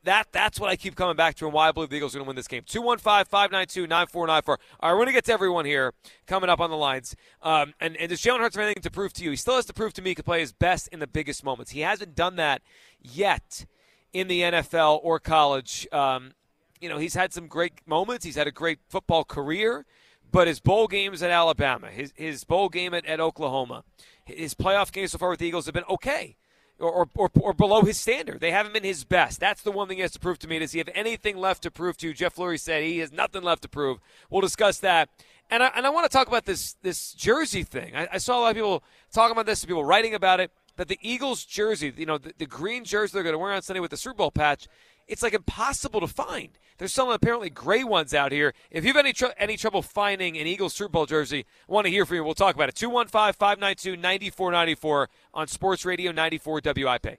That 0.05 0.29
that's 0.33 0.59
what 0.59 0.71
I 0.71 0.77
keep 0.77 0.97
coming 0.97 1.17
back 1.17 1.35
to 1.37 1.45
and 1.45 1.53
why 1.53 1.69
I 1.69 1.73
believe 1.73 1.91
the 1.91 1.97
Eagles 1.97 2.15
are 2.15 2.19
going 2.19 2.27
to 2.27 2.29
win 2.29 2.37
this 2.37 2.49
game. 2.49 2.63
215-592-9494. 2.63 4.49
All 4.49 4.57
right, 4.57 4.59
we're 4.83 4.95
going 4.95 5.07
to 5.07 5.13
get 5.13 5.25
to 5.27 5.33
everyone 5.33 5.65
here 5.65 5.93
coming 6.27 6.49
up 6.49 6.61
on 6.61 6.71
the 6.71 6.77
lines. 6.77 7.15
Um, 7.43 7.75
and, 7.81 7.97
and 7.97 8.09
does 8.09 8.21
Jalen 8.21 8.41
Hurts 8.41 8.57
have 8.57 8.65
anything 8.65 8.83
to 8.83 8.91
prove 8.91 9.13
to 9.15 9.25
you? 9.25 9.31
He 9.31 9.37
still 9.37 9.57
has 9.57 9.67
to 9.67 9.73
prove 9.73 9.93
to 9.95 10.03
me 10.03 10.11
he 10.11 10.15
can 10.15 10.25
play 10.25 10.41
his 10.41 10.53
best 10.53 10.89
in 10.89 11.01
the 11.01 11.07
biggest 11.07 11.45
moments. 11.45 11.73
He 11.73 11.81
hasn't 11.81 12.15
done 12.15 12.37
that 12.37 12.63
yet 13.01 13.67
in 14.13 14.29
the 14.29 14.41
NFL 14.41 15.01
or 15.03 15.19
college. 15.19 15.87
Um, 15.93 16.33
you 16.81 16.89
know, 16.89 16.99
he's 16.99 17.15
had 17.15 17.33
some 17.33 17.47
great 17.47 17.75
moments. 17.87 18.25
He's 18.25 18.37
had 18.37 18.47
a 18.47 18.53
great 18.53 18.79
football 18.89 19.25
career. 19.25 19.87
But 20.33 20.49
his 20.49 20.61
bowl 20.61 20.89
games 20.89 21.23
at 21.23 21.31
Alabama, 21.31 21.89
his, 21.89 22.13
his 22.17 22.43
bowl 22.43 22.71
game 22.71 22.95
at, 22.95 23.05
at 23.07 23.21
Oklahoma, 23.21 23.85
his 24.25 24.55
playoff 24.55 24.91
games 24.91 25.13
so 25.13 25.19
far 25.19 25.31
with 25.31 25.39
the 25.39 25.47
Eagles 25.47 25.67
have 25.67 25.75
been 25.75 25.85
okay. 25.89 26.37
Or, 26.81 27.09
or, 27.15 27.31
or, 27.39 27.53
below 27.53 27.83
his 27.83 27.97
standard. 27.97 28.41
They 28.41 28.51
haven't 28.51 28.73
been 28.73 28.83
his 28.83 29.05
best. 29.05 29.39
That's 29.39 29.63
the 29.63 29.71
one 29.71 29.87
thing 29.87 29.99
he 29.99 30.03
has 30.03 30.11
to 30.13 30.19
prove 30.19 30.41
to 30.41 30.49
me. 30.49 30.59
Does 30.59 30.73
he 30.73 30.79
have 30.79 30.89
anything 30.97 31.37
left 31.37 31.63
to 31.63 31.71
prove 31.71 31.97
to 31.99 32.09
you? 32.09 32.15
Jeff 32.15 32.35
Lurie 32.35 32.59
said 32.59 32.83
he 32.83 32.99
has 32.99 33.13
nothing 33.13 33.43
left 33.43 33.63
to 33.63 33.69
prove. 33.69 34.01
We'll 34.31 34.41
discuss 34.41 34.79
that. 34.81 35.09
And 35.49 35.63
I, 35.63 35.71
and 35.77 35.87
I 35.87 35.91
want 35.91 36.11
to 36.11 36.17
talk 36.17 36.27
about 36.27 36.45
this 36.45 36.75
this 36.83 37.13
jersey 37.13 37.63
thing. 37.63 37.95
I, 37.95 38.09
I 38.15 38.19
saw 38.19 38.37
a 38.37 38.41
lot 38.41 38.51
of 38.51 38.57
people 38.57 38.83
talking 39.13 39.31
about 39.31 39.47
this, 39.47 39.65
people 39.65 39.85
writing 39.85 40.15
about 40.15 40.41
it, 40.41 40.51
that 40.77 40.89
the 40.89 40.99
Eagles 41.03 41.45
jersey, 41.45 41.93
you 41.97 42.07
know, 42.07 42.19
the, 42.19 42.33
the 42.37 42.47
green 42.47 42.85
jersey 42.85 43.13
they're 43.13 43.23
going 43.23 43.35
to 43.35 43.39
wear 43.39 43.53
on 43.53 43.63
Sunday 43.63 43.79
with 43.79 43.93
the 43.93 43.97
Super 43.97 44.17
Bowl 44.17 44.31
patch, 44.33 44.67
it's 45.09 45.23
like 45.23 45.35
impossible 45.35 46.01
to 46.01 46.07
find. 46.07 46.51
There's 46.79 46.93
some 46.93 47.11
apparently 47.11 47.51
gray 47.51 47.85
ones 47.85 48.15
out 48.15 48.33
here. 48.33 48.55
If 48.71 48.85
you've 48.85 48.97
any 48.97 49.13
tr- 49.13 49.27
any 49.37 49.57
trouble 49.57 49.83
finding 49.83 50.37
an 50.37 50.47
Eagles 50.47 50.75
Super 50.75 50.91
Bowl 50.91 51.07
jersey, 51.07 51.45
I 51.69 51.73
want 51.73 51.87
to 51.87 51.91
hear 51.91 52.07
from 52.07 52.17
you. 52.17 52.25
We'll 52.25 52.35
talk 52.35 52.55
about 52.55 52.69
it. 52.69 52.75
215 52.75 53.35
592 53.35 53.97
9494 53.97 55.09
on 55.35 55.47
Sports 55.47 55.85
Radio 55.85 56.13
94 56.13 56.61
WIP. 56.65 57.19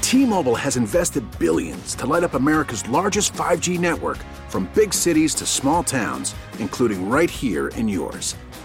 T 0.00 0.26
Mobile 0.26 0.56
has 0.56 0.76
invested 0.76 1.24
billions 1.38 1.94
to 1.94 2.04
light 2.06 2.24
up 2.24 2.34
America's 2.34 2.88
largest 2.88 3.32
5G 3.32 3.78
network 3.78 4.18
from 4.48 4.68
big 4.74 4.92
cities 4.92 5.34
to 5.36 5.46
small 5.46 5.84
towns, 5.84 6.34
including 6.58 7.08
right 7.08 7.30
here 7.30 7.68
in 7.68 7.88
yours. 7.88 8.34